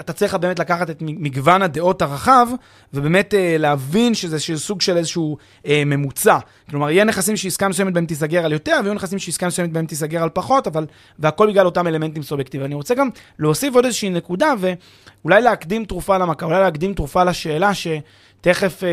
אתה 0.00 0.12
צריך 0.12 0.34
באמת 0.34 0.58
לקחת 0.58 0.90
את 0.90 1.02
מגוון 1.02 1.62
הדעות 1.62 2.02
הרחב, 2.02 2.46
ובאמת 2.94 3.34
אה, 3.34 3.56
להבין 3.58 4.14
שזה 4.14 4.38
סוג 4.56 4.80
של 4.80 4.96
איזשהו 4.96 5.36
אה, 5.66 5.82
ממוצע. 5.86 6.38
כלומר, 6.70 6.90
יהיה 6.90 7.04
נכסים 7.04 7.36
שעסקה 7.36 7.68
מסוימת 7.68 7.92
בהם 7.92 8.06
תיסגר 8.06 8.44
על 8.44 8.52
יותר, 8.52 8.78
ויהיו 8.82 8.94
נכסים 8.94 9.18
שעסקה 9.18 9.46
מסוימת 9.46 9.72
בהם 9.72 9.86
תיסגר 9.86 10.22
על 10.22 10.28
פחות, 10.28 10.66
אבל, 10.66 10.86
והכל 11.18 11.50
בגלל 11.50 11.66
אותם 11.66 11.86
אלמנטים 11.86 12.22
סובייקטיביים. 12.22 12.66
אני 12.66 12.74
רוצה 12.74 12.94
גם 12.94 13.08
להוסיף 13.38 13.74
עוד 13.74 13.84
איזושהי 13.84 14.10
נקודה, 14.10 14.54
ואולי 14.58 15.42
להקדים 15.42 15.84
תרופה 15.84 16.18
למכה, 16.18 16.46
אולי 16.46 16.60
להקדים 16.60 16.94
תרופה 16.94 17.24
לשאלה 17.24 17.70
שתכף 17.74 18.84
אה, 18.84 18.88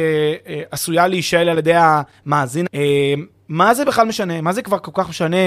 אה, 0.48 0.62
עשויה 0.72 1.08
להישאל 1.08 1.50
על 1.50 1.58
ידי 1.58 1.74
המאזין. 1.76 2.66
אה, 2.76 3.14
מה 3.52 3.74
זה 3.74 3.86
בכלל 3.86 4.08
משנה? 4.08 4.42
מה 4.42 4.54
זה 4.54 4.62
כבר 4.62 4.80
כל 4.80 4.92
כך 4.94 5.10
משנה 5.10 5.38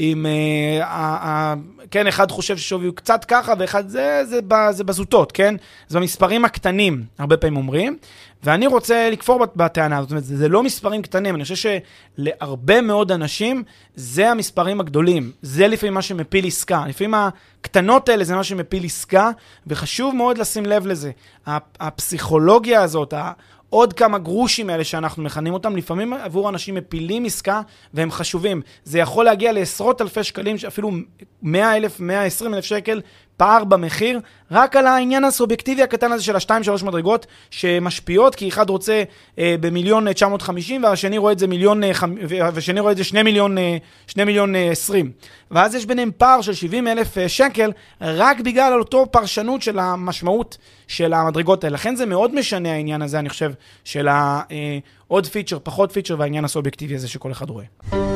אם, 0.00 0.26
אה, 0.26 0.86
אה, 0.86 1.54
כן, 1.90 2.06
אחד 2.06 2.30
חושב 2.30 2.56
ששווי 2.56 2.86
הוא 2.86 2.94
קצת 2.94 3.24
ככה, 3.24 3.52
ואחד 3.58 3.88
זה, 3.88 4.22
זה, 4.24 4.40
זה, 4.50 4.72
זה 4.72 4.84
בזוטות, 4.84 5.32
כן? 5.32 5.54
זה 5.88 5.98
במספרים 5.98 6.44
הקטנים, 6.44 7.04
הרבה 7.18 7.36
פעמים 7.36 7.56
אומרים. 7.56 7.96
ואני 8.44 8.66
רוצה 8.66 9.10
לכפור 9.10 9.46
בטענה 9.56 9.96
הזאת, 9.98 10.08
זאת 10.08 10.12
אומרת, 10.12 10.24
זה, 10.24 10.36
זה 10.36 10.48
לא 10.48 10.62
מספרים 10.62 11.02
קטנים, 11.02 11.34
אני 11.34 11.42
חושב 11.44 11.70
שלהרבה 12.18 12.80
מאוד 12.80 13.12
אנשים 13.12 13.62
זה 13.94 14.30
המספרים 14.30 14.80
הגדולים. 14.80 15.32
זה 15.42 15.68
לפעמים 15.68 15.94
מה 15.94 16.02
שמפיל 16.02 16.46
עסקה. 16.46 16.84
לפעמים 16.88 17.14
הקטנות 17.14 18.08
האלה 18.08 18.24
זה 18.24 18.34
מה 18.34 18.44
שמפיל 18.44 18.84
עסקה, 18.84 19.30
וחשוב 19.66 20.14
מאוד 20.14 20.38
לשים 20.38 20.66
לב 20.66 20.86
לזה. 20.86 21.10
הפסיכולוגיה 21.80 22.82
הזאת, 22.82 23.14
עוד 23.70 23.92
כמה 23.92 24.18
גרושים 24.18 24.70
האלה 24.70 24.84
שאנחנו 24.84 25.22
מכנים 25.22 25.54
אותם, 25.54 25.76
לפעמים 25.76 26.12
עבור 26.12 26.48
אנשים 26.48 26.74
מפילים 26.74 27.24
עסקה 27.24 27.60
והם 27.94 28.10
חשובים. 28.10 28.62
זה 28.84 28.98
יכול 28.98 29.24
להגיע 29.24 29.52
לעשרות 29.52 30.02
אלפי 30.02 30.24
שקלים, 30.24 30.56
אפילו 30.66 30.90
100 31.42 31.76
אלף, 31.76 32.00
120 32.00 32.54
אלף 32.54 32.64
שקל 32.64 33.00
פער 33.36 33.64
במחיר, 33.64 34.20
רק 34.50 34.76
על 34.76 34.86
העניין 34.86 35.24
הסובייקטיבי 35.24 35.82
הקטן 35.82 36.12
הזה 36.12 36.24
של 36.24 36.36
השתיים 36.36 36.62
שלוש 36.62 36.82
מדרגות 36.82 37.26
שמשפיעות, 37.50 38.34
כי 38.34 38.48
אחד 38.48 38.70
רוצה 38.70 39.02
אה, 39.38 39.54
במיליון 39.60 40.12
950 40.12 40.82
והשני 40.82 41.18
רואה 41.18 41.32
את 41.32 41.38
זה 41.38 41.46
מיליון, 41.46 41.84
אה, 41.84 41.90
והשני 42.28 42.80
רואה 42.80 42.92
את 42.92 42.96
זה 42.96 43.04
שני 43.04 43.22
מיליון, 43.22 43.58
אה, 43.58 43.76
שני 44.06 44.24
מיליון 44.24 44.54
אה, 44.54 44.70
20. 44.70 45.10
ואז 45.50 45.74
יש 45.74 45.86
ביניהם 45.86 46.10
פער 46.18 46.40
של 46.40 46.54
70 46.54 46.88
אלף 46.88 47.18
אה, 47.18 47.28
שקל, 47.28 47.72
רק 48.00 48.40
בגלל 48.40 48.78
אותו 48.78 49.06
פרשנות 49.10 49.62
של 49.62 49.78
המשמעות 49.78 50.58
של 50.88 51.12
המדרגות 51.12 51.64
האלה. 51.64 51.74
לכן 51.74 51.96
זה 51.96 52.06
מאוד 52.06 52.34
משנה 52.34 52.72
העניין 52.72 53.02
הזה, 53.02 53.18
אני 53.18 53.28
חושב, 53.28 53.52
של 53.84 54.08
העוד 54.08 55.24
אה, 55.24 55.30
פיצ'ר, 55.30 55.58
פחות 55.62 55.92
פיצ'ר 55.92 56.14
והעניין 56.18 56.44
הסובייקטיבי 56.44 56.94
הזה 56.94 57.08
שכל 57.08 57.32
אחד 57.32 57.50
רואה. 57.50 58.15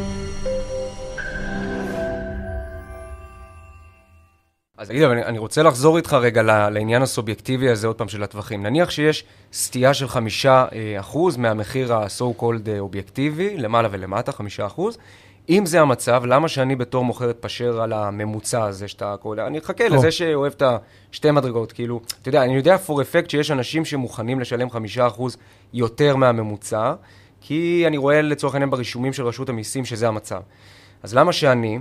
אז 4.81 4.87
תגיד, 4.87 5.03
אבל 5.03 5.17
אני 5.17 5.39
רוצה 5.39 5.63
לחזור 5.63 5.97
איתך 5.97 6.13
רגע 6.13 6.41
לעניין 6.69 7.01
הסובייקטיבי 7.01 7.69
הזה, 7.69 7.87
עוד 7.87 7.95
פעם, 7.95 8.07
של 8.07 8.23
הטווחים. 8.23 8.63
נניח 8.63 8.89
שיש 8.89 9.23
סטייה 9.53 9.93
של 9.93 10.07
חמישה 10.07 10.65
אה, 10.73 10.99
אחוז 10.99 11.37
מהמחיר 11.37 11.93
ה-so 11.93 12.41
called 12.41 12.69
אה, 12.69 12.79
אובייקטיבי, 12.79 13.57
למעלה 13.57 13.87
ולמטה, 13.91 14.31
חמישה 14.31 14.65
אחוז. 14.65 14.97
אם 15.49 15.65
זה 15.65 15.81
המצב, 15.81 16.23
למה 16.25 16.47
שאני 16.47 16.75
בתור 16.75 17.05
מוכר 17.05 17.29
אתפשר 17.29 17.81
על 17.81 17.93
הממוצע 17.93 18.63
הזה 18.63 18.87
שאתה 18.87 19.15
קורא? 19.19 19.47
אני 19.47 19.59
אחכה 19.59 19.87
לזה 19.87 20.11
שאוהב 20.11 20.53
את 20.57 20.63
השתי 21.11 21.31
מדרגות, 21.31 21.71
כאילו, 21.71 22.01
אתה 22.21 22.29
יודע, 22.29 22.43
אני 22.43 22.55
יודע 22.55 22.77
for 22.87 22.91
effect 22.91 23.29
שיש 23.29 23.51
אנשים 23.51 23.85
שמוכנים 23.85 24.39
לשלם 24.39 24.69
חמישה 24.69 25.07
אחוז 25.07 25.37
יותר 25.73 26.15
מהממוצע, 26.15 26.93
כי 27.41 27.83
אני 27.87 27.97
רואה 27.97 28.21
לצורך 28.21 28.53
העניין 28.53 28.69
ברישומים 28.69 29.13
של 29.13 29.23
רשות 29.23 29.49
המיסים 29.49 29.85
שזה 29.85 30.07
המצב. 30.07 30.41
אז 31.03 31.15
למה 31.15 31.33
שאני, 31.33 31.79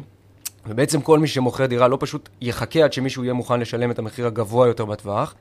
ובעצם 0.66 1.00
כל 1.00 1.18
מי 1.18 1.28
שמוכר 1.28 1.66
דירה 1.66 1.88
לא 1.88 1.96
פשוט 2.00 2.28
יחכה 2.40 2.84
עד 2.84 2.92
שמישהו 2.92 3.24
יהיה 3.24 3.34
מוכן 3.34 3.60
לשלם 3.60 3.90
את 3.90 3.98
המחיר 3.98 4.26
הגבוה 4.26 4.66
יותר 4.66 4.84
בטווח. 4.84 5.34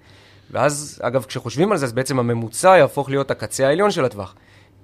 ואז, 0.51 0.99
אגב, 1.01 1.23
כשחושבים 1.23 1.71
על 1.71 1.77
זה, 1.77 1.85
אז 1.85 1.93
בעצם 1.93 2.19
הממוצע 2.19 2.77
יהפוך 2.77 3.09
להיות 3.09 3.31
הקצה 3.31 3.67
העליון 3.67 3.91
של 3.91 4.05
הטווח. 4.05 4.35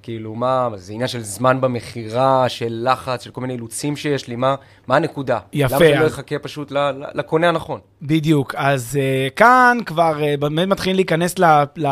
כאילו, 0.06 0.36
מה, 0.36 0.70
זה 0.76 0.94
עניין 0.94 1.08
של 1.08 1.22
זמן 1.22 1.62
במכירה, 1.62 2.50
של 2.50 2.88
לחץ, 2.92 3.24
של 3.24 3.32
כל 3.32 3.42
מיני 3.42 3.54
אילוצים 3.54 3.96
שיש 3.96 4.28
לי, 4.28 4.36
מה, 4.36 4.56
מה 4.88 4.96
הנקודה? 4.96 5.40
יפה. 5.54 5.76
למה 5.76 5.86
שאני 5.86 6.00
לא 6.00 6.08
אחכה 6.08 6.40
פשוט 6.40 6.72
ל, 6.72 6.78
ל, 6.78 7.06
לקונה 7.14 7.50
הנכון? 7.50 7.80
בדיוק. 8.02 8.56
אז 8.58 9.00
uh, 9.00 9.34
כאן 9.34 9.78
כבר 9.86 10.20
uh, 10.20 10.40
באמת 10.40 10.68
מתחילים 10.68 10.96
להיכנס 10.96 11.40
ל, 11.40 11.46
ל, 11.78 11.88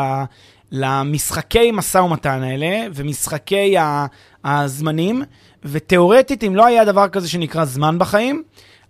למשחקי 0.72 1.70
משא 1.72 1.98
ומתן 1.98 2.42
האלה, 2.42 2.86
ומשחקי 2.94 3.76
הזמנים. 4.44 5.22
ותיאורטית, 5.64 6.44
אם 6.44 6.56
לא 6.56 6.66
היה 6.66 6.84
דבר 6.84 7.08
כזה 7.08 7.28
שנקרא 7.28 7.64
זמן 7.64 7.98
בחיים, 7.98 8.42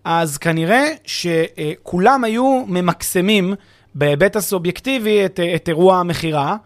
אז 0.05 0.39
כנראה 0.39 0.89
שכולם 1.05 2.25
היו 2.25 2.65
ממקסמים 2.67 3.55
בהיבט 3.95 4.37
הסובייקטיבי 4.37 5.25
את, 5.25 5.41
את 5.55 5.69
אירוע 5.69 5.97
המכירה, 5.97 6.57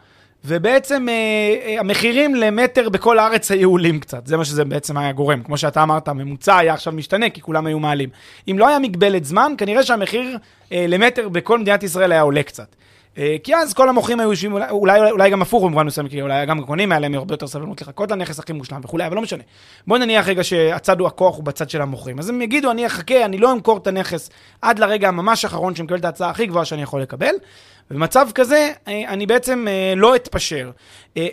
ובעצם 0.45 1.07
אה, 1.09 1.15
אה, 1.15 1.81
המחירים 1.81 2.35
למטר 2.35 2.88
בכל 2.88 3.19
הארץ 3.19 3.50
היו 3.50 3.71
עולים 3.71 4.00
קצת, 4.00 4.27
זה 4.27 4.37
מה 4.37 4.45
שזה 4.45 4.65
בעצם 4.65 4.97
היה 4.97 5.12
גורם. 5.12 5.43
כמו 5.43 5.59
שאתה 5.59 5.83
אמרת, 5.83 6.09
הממוצע 6.09 6.57
היה 6.57 6.75
עכשיו 6.75 6.93
משתנה, 6.93 7.31
כי 7.31 7.41
כולם 7.41 7.67
היו 7.67 7.79
מעלים. 7.79 8.09
אם 8.50 8.59
לא 8.59 8.69
היה 8.69 8.79
מגבלת 8.79 9.25
זמן, 9.25 9.53
כנראה 9.59 9.83
שהמחיר 9.83 10.38
אה, 10.73 10.85
למטר 10.88 11.29
בכל 11.29 11.59
מדינת 11.59 11.83
ישראל 11.83 12.12
היה 12.12 12.21
עולה 12.21 12.43
קצת. 12.43 12.77
אה, 13.19 13.37
כי 13.45 13.57
אז 13.57 13.75
כל 13.75 13.89
המוכרים 13.89 14.21
היו 14.21 14.31
יושבים, 14.31 14.53
אולי, 14.53 14.71
אולי, 14.71 15.11
אולי 15.11 15.31
גם 15.31 15.43
הפוך 15.43 15.65
במובן 15.65 15.87
מסוים, 15.87 16.09
כי 16.09 16.23
אולי 16.23 16.47
גם 16.47 16.59
הקונים 16.59 16.93
היה 16.93 16.99
להם 17.01 17.15
הרבה 17.15 17.35
יותר 17.35 17.47
סבלנות 17.47 17.83
לחכות 17.83 18.11
לנכס 18.11 18.39
הכי 18.39 18.53
מושלם 18.53 18.81
וכולי, 18.85 19.07
אבל 19.07 19.17
לא 19.17 19.23
משנה. 19.23 19.43
בוא 19.87 19.99
נניח 19.99 20.29
רגע 20.29 20.45
שהצד 20.45 21.01
הוא 21.01 21.09
הכוח 21.09 21.37
הוא 21.37 21.45
בצד 21.45 21.71
של 21.71 21.83
המוכרים. 21.83 22.19
אז 22.19 22.29
הם 22.29 22.43
יגידו, 22.43 22.71
אני 22.71 22.87
אחכה, 22.87 23.25
אני 23.25 23.39
לא 23.39 23.53
אמכור 23.53 23.79
את 23.79 23.87
הנכס 23.87 24.31
עד 24.63 24.79
לרגע 24.79 25.09
הממש 25.09 25.45
האחרון 25.45 25.75
שמקבל 25.75 25.99
את 25.99 26.05
ההצעה 26.05 26.31
הכי 26.31 26.47
גבוהה 26.47 26.65
שאני 26.65 26.83
יכול 26.83 27.03
לקבל. 27.03 27.35
במצב 27.91 28.29
כזה, 28.35 28.73
אה, 28.89 29.09
אני 29.09 29.27
בעצם 29.27 29.67
אה, 29.69 29.95
לא 29.97 30.17
אתפשר. 30.17 30.71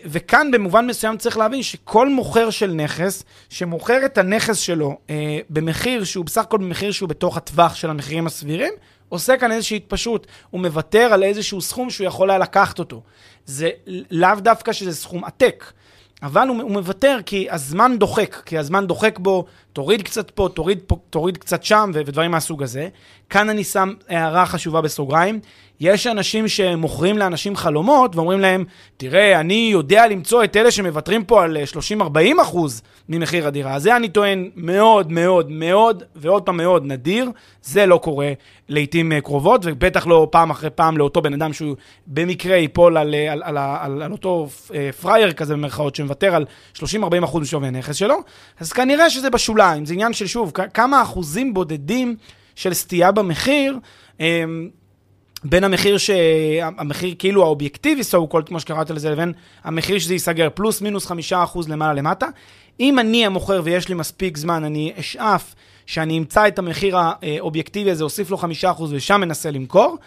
וכאן 0.06 0.52
במובן 0.52 0.88
מסוים 0.88 1.18
צריך 1.18 1.38
להבין 1.38 1.64
שכל 1.64 2.10
מוכר 2.10 2.50
של 2.50 2.72
נכס, 2.72 3.24
שמוכר 3.50 4.06
את 4.06 4.18
הנכס 4.18 4.58
שלו 4.58 4.98
במחיר 5.50 6.04
שהוא 6.04 6.26
בסך 6.26 6.42
הכל 6.42 6.58
במחיר 6.58 6.92
שהוא 6.92 7.10
בתוך 7.10 7.38
הטווח 7.38 7.76
של 7.76 7.90
המחירים 7.90 8.28
הסבירים, 8.28 8.74
עושה 9.10 9.38
כאן 9.38 9.52
איזושהי 9.52 9.78
התפשרות, 9.78 10.28
הוא 10.50 10.62
מוותר 10.62 11.10
על 11.14 11.24
איזשהו 11.24 11.62
סכום 11.62 11.90
שהוא 11.90 12.08
יכול 12.08 12.30
היה 12.30 12.40
לקחת 12.40 12.80
אותו. 12.80 13.02
זה 13.46 13.70
לאו 14.12 14.36
דווקא 14.40 14.72
שזה 14.72 14.96
סכום 14.96 15.24
עתק, 15.24 15.72
אבל 16.24 16.48
הוא, 16.48 16.62
הוא 16.62 16.72
מוותר 16.72 17.18
כי 17.26 17.48
הזמן 17.52 17.96
דוחק, 18.00 18.42
כי 18.46 18.58
הזמן 18.58 18.88
דוחק 18.88 19.20
בו, 19.20 19.46
תוריד 19.74 20.02
קצת 20.02 20.32
פה, 20.32 20.50
תוריד, 20.54 20.80
פה, 20.88 20.98
תוריד 21.10 21.38
קצת 21.38 21.64
שם 21.64 21.92
ודברים 21.94 22.32
מהסוג 22.32 22.64
הזה. 22.64 22.90
כאן 23.30 23.50
אני 23.50 23.64
שם 23.64 23.94
הערה 24.10 24.46
חשובה 24.46 24.82
בסוגריים. 24.82 25.40
יש 25.80 26.08
אנשים 26.08 26.48
שמוכרים 26.48 27.18
לאנשים 27.18 27.56
חלומות 27.56 28.16
ואומרים 28.16 28.40
להם, 28.40 28.66
תראה, 28.98 29.40
אני 29.40 29.70
יודע 29.72 30.08
למצוא 30.08 30.44
את 30.44 30.56
אלה 30.56 30.72
שמוותרים 30.72 31.24
פה 31.24 31.44
על 31.44 31.58
30-40 32.02 32.42
אחוז 32.42 32.82
ממחיר 33.10 33.48
הדירה. 33.48 33.80
זה 33.80 33.96
אני 33.96 34.10
טוען 34.10 34.50
מאוד 34.56 35.12
מאוד 35.12 35.52
מאוד, 35.52 36.04
ועוד 36.16 36.44
פעם 36.44 36.58
מאוד 36.58 36.86
נדיר, 36.86 37.30
זה 37.62 37.86
לא 37.86 37.98
קורה 37.98 38.34
לעיתים 38.70 39.12
אה, 39.12 39.22
קרובות, 39.22 39.62
ובטח 39.64 40.08
לא 40.08 40.28
פעם 40.32 40.50
אחרי 40.50 40.70
פעם 40.70 40.98
לאותו 40.98 41.22
בן 41.22 41.34
אדם 41.34 41.54
שהוא 41.54 41.76
במקרה 42.08 42.56
ייפול 42.56 42.98
על, 42.98 43.16
על, 43.16 43.44
על, 43.44 43.58
על, 43.58 44.02
על 44.02 44.12
אותו 44.12 44.48
אה, 44.74 44.92
פראייר 44.92 45.32
כזה 45.32 45.54
במרכאות, 45.54 45.96
שמוותר 45.96 46.36
על 46.36 46.46
30-40 46.78 46.84
אחוז 47.24 47.42
משווי 47.42 47.68
הנכס 47.68 47.96
שלו, 47.96 48.16
אז 48.60 48.74
כנראה 48.74 49.10
שזה 49.10 49.30
בשוליים, 49.30 49.86
זה 49.86 49.94
עניין 49.94 50.14
של 50.14 50.28
שוב, 50.28 50.52
כמה 50.74 51.02
אחוזים 51.02 51.54
בודדים 51.54 52.16
של 52.56 52.74
סטייה 52.74 53.12
במחיר. 53.12 53.78
בין 55.50 55.64
המחיר 55.64 55.98
ש... 55.98 56.10
המחיר 56.62 57.16
כאילו 57.20 57.44
האובייקטיבי, 57.44 58.02
so 58.02 58.34
called, 58.34 58.44
כמו 58.46 58.60
שקראת 58.60 58.90
לזה, 58.90 59.10
לבין 59.10 59.34
המחיר 59.64 60.00
שזה 60.00 60.14
ייסגר, 60.14 60.48
פלוס 60.54 60.82
מינוס 60.82 61.06
חמישה 61.06 61.44
אחוז 61.44 61.70
למעלה 61.70 61.94
למטה. 61.94 62.28
אם 62.80 63.00
אני 63.00 63.26
המוכר 63.26 63.62
ויש 63.64 63.90
לי 63.90 63.96
מספיק 63.96 64.38
זמן, 64.38 64.64
אני 64.64 64.94
אשאף 65.00 65.56
שאני 65.86 66.18
אמצא 66.18 66.48
את 66.48 66.60
המחיר 66.60 66.98
האובייקטיבי 66.98 67.92
הזה, 67.92 68.04
אוסיף 68.04 68.30
לו 68.30 68.38
חמישה 68.38 68.72
אחוז 68.72 68.94
ושם 68.94 69.22
מנסה 69.22 69.52
למכור. 69.52 69.98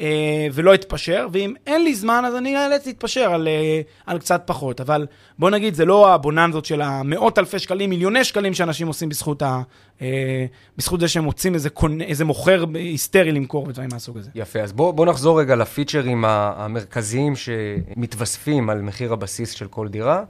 אה, 0.00 0.46
ולא 0.52 0.74
אתפשר, 0.74 1.26
ואם 1.32 1.54
אין 1.66 1.84
לי 1.84 1.94
זמן, 1.94 2.22
אז 2.26 2.34
אני 2.34 2.56
אאלץ 2.56 2.86
להתפשר 2.86 3.34
על, 3.34 3.48
אה, 3.48 3.80
על 4.06 4.18
קצת 4.18 4.42
פחות. 4.46 4.80
אבל 4.80 5.06
בוא 5.38 5.50
נגיד, 5.50 5.74
זה 5.74 5.84
לא 5.84 6.14
הבוננזות 6.14 6.64
של 6.64 6.82
המאות 6.82 7.38
אלפי 7.38 7.58
שקלים, 7.58 7.90
מיליוני 7.90 8.24
שקלים 8.24 8.54
שאנשים 8.54 8.86
עושים 8.86 9.08
בזכות, 9.08 9.42
ה, 9.42 9.62
אה, 10.02 10.46
בזכות 10.78 11.00
זה 11.00 11.08
שהם 11.08 11.24
מוצאים 11.24 11.54
איזה, 11.54 11.70
קונ... 11.70 12.00
איזה 12.00 12.24
מוכר 12.24 12.64
היסטרי 12.74 13.32
למכור 13.32 13.68
ודברים 13.68 13.88
מהסוג 13.92 14.18
הזה. 14.18 14.30
יפה, 14.34 14.60
אז 14.60 14.72
בוא, 14.72 14.92
בוא 14.92 15.06
נחזור 15.06 15.40
רגע 15.40 15.56
לפיצ'רים 15.56 16.24
המרכזיים 16.24 17.32
שמתווספים 17.36 18.70
על 18.70 18.82
מחיר 18.82 19.12
הבסיס 19.12 19.50
של 19.50 19.66
כל 19.68 19.88
דירה. 19.88 20.22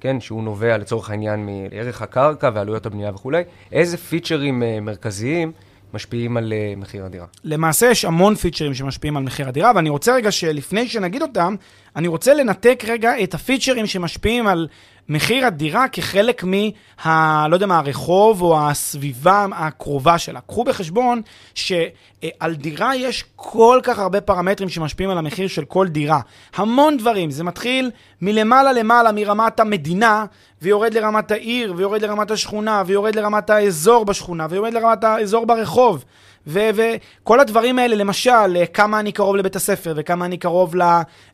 כן, 0.00 0.20
שהוא 0.20 0.42
נובע 0.42 0.78
לצורך 0.78 1.10
העניין 1.10 1.46
מערך 1.46 2.02
הקרקע 2.02 2.50
ועלויות 2.54 2.86
הבנייה 2.86 3.10
וכולי. 3.14 3.42
איזה 3.72 3.96
פיצ'רים 3.96 4.62
מרכזיים 4.82 5.52
משפיעים 5.96 6.36
על 6.36 6.52
uh, 6.52 6.78
מחיר 6.78 7.04
הדירה? 7.04 7.26
למעשה 7.44 7.86
יש 7.86 8.04
המון 8.04 8.34
פיצ'רים 8.34 8.74
שמשפיעים 8.74 9.16
על 9.16 9.22
מחיר 9.22 9.48
הדירה, 9.48 9.72
ואני 9.74 9.90
רוצה 9.90 10.14
רגע 10.14 10.30
שלפני 10.30 10.88
שנגיד 10.88 11.22
אותם, 11.22 11.54
אני 11.96 12.08
רוצה 12.08 12.34
לנתק 12.34 12.84
רגע 12.88 13.22
את 13.22 13.34
הפיצ'רים 13.34 13.86
שמשפיעים 13.86 14.46
על 14.46 14.68
מחיר 15.08 15.46
הדירה 15.46 15.88
כחלק 15.88 16.44
מה... 16.44 17.46
לא 17.48 17.54
יודע 17.56 17.66
מה, 17.66 17.78
הרחוב 17.78 18.42
או 18.42 18.60
הסביבה 18.60 19.46
הקרובה 19.52 20.18
שלה. 20.18 20.40
קחו 20.40 20.64
בחשבון 20.64 21.22
שעל 21.54 22.54
דירה 22.54 22.96
יש 22.96 23.24
כל 23.36 23.80
כך 23.82 23.98
הרבה 23.98 24.20
פרמטרים 24.20 24.68
שמשפיעים 24.68 25.10
על 25.10 25.18
המחיר 25.18 25.48
של 25.48 25.64
כל 25.64 25.88
דירה. 25.88 26.20
המון 26.56 26.96
דברים. 26.96 27.30
זה 27.30 27.44
מתחיל 27.44 27.90
מלמעלה 28.20 28.72
למעלה, 28.72 29.12
מרמת 29.12 29.60
המדינה, 29.60 30.24
ויורד 30.62 30.94
לרמת 30.94 31.30
העיר, 31.30 31.74
ויורד 31.76 32.02
לרמת 32.02 32.30
השכונה, 32.30 32.82
ויורד 32.86 33.14
לרמת 33.14 33.50
האזור 33.50 34.04
בשכונה, 34.04 34.46
ויורד 34.50 34.74
לרמת 34.74 35.04
האזור 35.04 35.46
ברחוב. 35.46 36.04
וכל 36.46 37.40
הדברים 37.40 37.78
האלה, 37.78 37.96
למשל, 37.96 38.56
אה, 38.56 38.66
כמה 38.66 39.00
אני 39.00 39.12
קרוב 39.12 39.36
לבית 39.36 39.56
הספר, 39.56 39.94
וכמה 39.96 40.24
אני 40.24 40.36
קרוב 40.36 40.76
ל, 40.76 40.82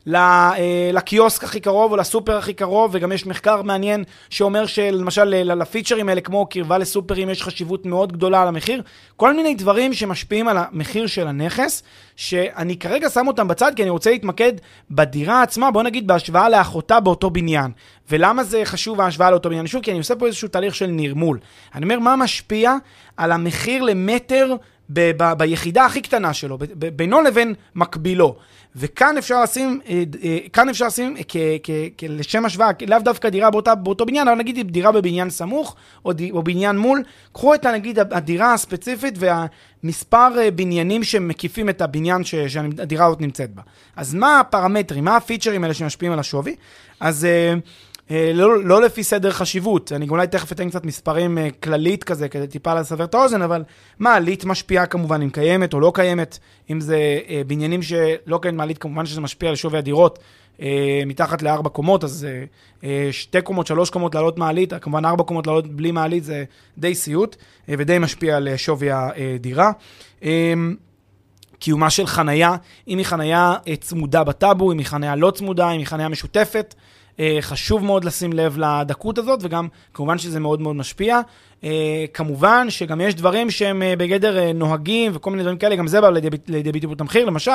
ל, 0.05 0.15
אה, 0.15 0.89
לקיוסק 0.93 1.43
הכי 1.43 1.59
קרוב, 1.59 1.91
או 1.91 1.97
לסופר 1.97 2.37
הכי 2.37 2.53
קרוב, 2.53 2.91
וגם 2.93 3.11
יש 3.11 3.25
מחקר 3.25 3.61
מעניין 3.61 4.03
שאומר 4.29 4.65
שלמשל 4.65 5.23
לפיצ'רים 5.43 6.09
האלה, 6.09 6.21
כמו 6.21 6.45
קרבה 6.45 6.77
לסופרים, 6.77 7.29
יש 7.29 7.43
חשיבות 7.43 7.85
מאוד 7.85 8.11
גדולה 8.11 8.41
על 8.41 8.47
המחיר. 8.47 8.81
כל 9.15 9.33
מיני 9.33 9.55
דברים 9.55 9.93
שמשפיעים 9.93 10.47
על 10.47 10.57
המחיר 10.57 11.07
של 11.07 11.27
הנכס, 11.27 11.83
שאני 12.15 12.77
כרגע 12.77 13.09
שם 13.09 13.27
אותם 13.27 13.47
בצד, 13.47 13.71
כי 13.75 13.81
אני 13.81 13.89
רוצה 13.89 14.11
להתמקד 14.11 14.53
בדירה 14.91 15.41
עצמה, 15.41 15.71
בוא 15.71 15.83
נגיד 15.83 16.07
בהשוואה 16.07 16.49
לאחותה 16.49 16.99
באותו 16.99 17.29
בניין. 17.29 17.71
ולמה 18.09 18.43
זה 18.43 18.61
חשוב 18.65 19.01
ההשוואה 19.01 19.31
לאותו 19.31 19.49
בניין? 19.49 19.67
שוב, 19.67 19.83
כי 19.83 19.91
אני 19.91 19.97
עושה 19.97 20.15
פה 20.15 20.25
איזשהו 20.25 20.47
תהליך 20.47 20.75
של 20.75 20.87
נרמול. 20.87 21.39
אני 21.75 21.83
אומר, 21.83 21.99
מה 21.99 22.15
משפיע 22.15 22.75
על 23.17 23.31
המחיר 23.31 23.83
למטר 23.83 24.55
ב- 24.93 25.11
ב- 25.17 25.33
ביחידה 25.33 25.85
הכי 25.85 26.01
קטנה 26.01 26.33
שלו, 26.33 26.57
ב- 26.57 26.63
ב- 26.73 26.97
בינו 26.97 27.21
לבין 27.21 27.53
מקבילו. 27.75 28.35
וכאן 28.75 29.17
אפשר 29.17 29.43
לשים, 29.43 29.79
אה, 29.89 30.03
אה, 30.23 30.37
כאן 30.53 30.69
אפשר 30.69 30.87
לשים 30.87 31.15
כ- 31.27 31.37
כ- 31.63 31.69
כ- 31.97 32.03
לשם 32.09 32.45
השוואה, 32.45 32.69
לאו 32.87 32.99
דווקא 32.99 33.29
דירה 33.29 33.51
באותה, 33.51 33.75
באותו 33.75 34.05
בניין, 34.05 34.27
אבל 34.27 34.37
נגיד 34.37 34.71
דירה 34.71 34.91
בבניין 34.91 35.29
סמוך, 35.29 35.75
או, 36.05 36.13
ד- 36.13 36.31
או 36.31 36.43
בניין 36.43 36.77
מול, 36.77 37.03
קחו 37.33 37.53
את 37.55 37.65
נגיד 37.65 37.99
הדירה 37.99 38.53
הספציפית 38.53 39.15
והמספר 39.17 40.39
אה, 40.39 40.51
בניינים 40.51 41.03
שמקיפים 41.03 41.69
את 41.69 41.81
הבניין 41.81 42.23
ש- 42.23 42.35
שהדירה 42.35 43.05
הזאת 43.05 43.21
נמצאת 43.21 43.53
בה. 43.55 43.61
אז 43.95 44.13
מה 44.13 44.39
הפרמטרים, 44.39 45.03
מה 45.05 45.15
הפיצ'רים 45.17 45.63
האלה 45.63 45.73
שמשפיעים 45.73 46.13
על 46.13 46.19
השווי? 46.19 46.55
אז... 46.99 47.25
אה, 47.25 47.53
לא, 48.09 48.63
לא 48.63 48.81
לפי 48.81 49.03
סדר 49.03 49.31
חשיבות, 49.31 49.91
אני 49.91 50.09
אולי 50.09 50.27
תכף 50.27 50.51
אתן 50.51 50.69
קצת 50.69 50.85
מספרים 50.85 51.37
אה, 51.37 51.47
כללית 51.63 52.03
כזה, 52.03 52.29
כדי 52.29 52.47
טיפה 52.47 52.73
לסבר 52.73 53.03
את 53.03 53.13
האוזן, 53.13 53.41
אבל 53.41 53.63
מעלית 53.99 54.45
משפיעה 54.45 54.85
כמובן, 54.85 55.21
אם 55.21 55.29
קיימת 55.29 55.73
או 55.73 55.79
לא 55.79 55.91
קיימת, 55.95 56.39
אם 56.71 56.81
זה 56.81 57.19
אה, 57.29 57.41
בניינים 57.47 57.81
שלא 57.81 58.39
קיימת 58.41 58.57
מעלית, 58.57 58.77
כמובן 58.77 59.05
שזה 59.05 59.21
משפיע 59.21 59.49
על 59.49 59.55
שווי 59.55 59.77
הדירות. 59.77 60.19
מתחת 61.05 61.41
לארבע 61.41 61.69
קומות, 61.69 62.03
אז 62.03 62.27
שתי 63.11 63.41
קומות, 63.41 63.67
שלוש 63.67 63.89
קומות 63.89 64.15
לעלות 64.15 64.37
מעלית, 64.37 64.73
כמובן 64.81 65.05
ארבע 65.05 65.23
קומות 65.23 65.47
לעלות 65.47 65.67
בלי 65.67 65.91
מעלית 65.91 66.23
זה 66.23 66.43
די 66.77 66.95
סיוט, 66.95 67.35
ודי 67.67 67.99
משפיע 67.99 68.37
על 68.37 68.57
שווי 68.57 68.87
הדירה. 68.91 69.71
קיומה 71.59 71.89
של 71.89 72.07
חנייה, 72.07 72.55
אם 72.87 72.97
היא 72.97 73.05
חנייה 73.05 73.53
צמודה 73.79 74.23
בטאבו, 74.23 74.71
אם 74.71 74.77
היא 74.77 74.85
חנייה 74.85 75.15
לא 75.15 75.31
צמודה, 75.31 75.71
אם 75.71 75.77
היא 75.77 75.87
חנייה 75.87 76.09
משותפת. 76.09 76.75
אה, 77.19 77.37
חשוב 77.41 77.83
מאוד 77.83 78.05
לשים 78.05 78.33
לב 78.33 78.57
לדקות 78.57 79.17
הזאת, 79.17 79.39
וגם 79.43 79.67
כמובן 79.93 80.17
שזה 80.17 80.39
מאוד 80.39 80.61
מאוד 80.61 80.75
משפיע. 80.75 81.19
אה, 81.63 82.05
כמובן 82.13 82.69
שגם 82.69 83.01
יש 83.01 83.15
דברים 83.15 83.51
שהם 83.51 83.81
אה, 83.81 83.95
בגדר 83.95 84.37
אה, 84.37 84.53
נוהגים 84.53 85.11
וכל 85.15 85.31
מיני 85.31 85.43
דברים 85.43 85.57
כאלה, 85.57 85.75
גם 85.75 85.87
זה 85.87 86.01
בא 86.01 86.09
לידי 86.47 86.71
ביטוי 86.71 86.95
במחיר, 86.95 87.25
למשל, 87.25 87.51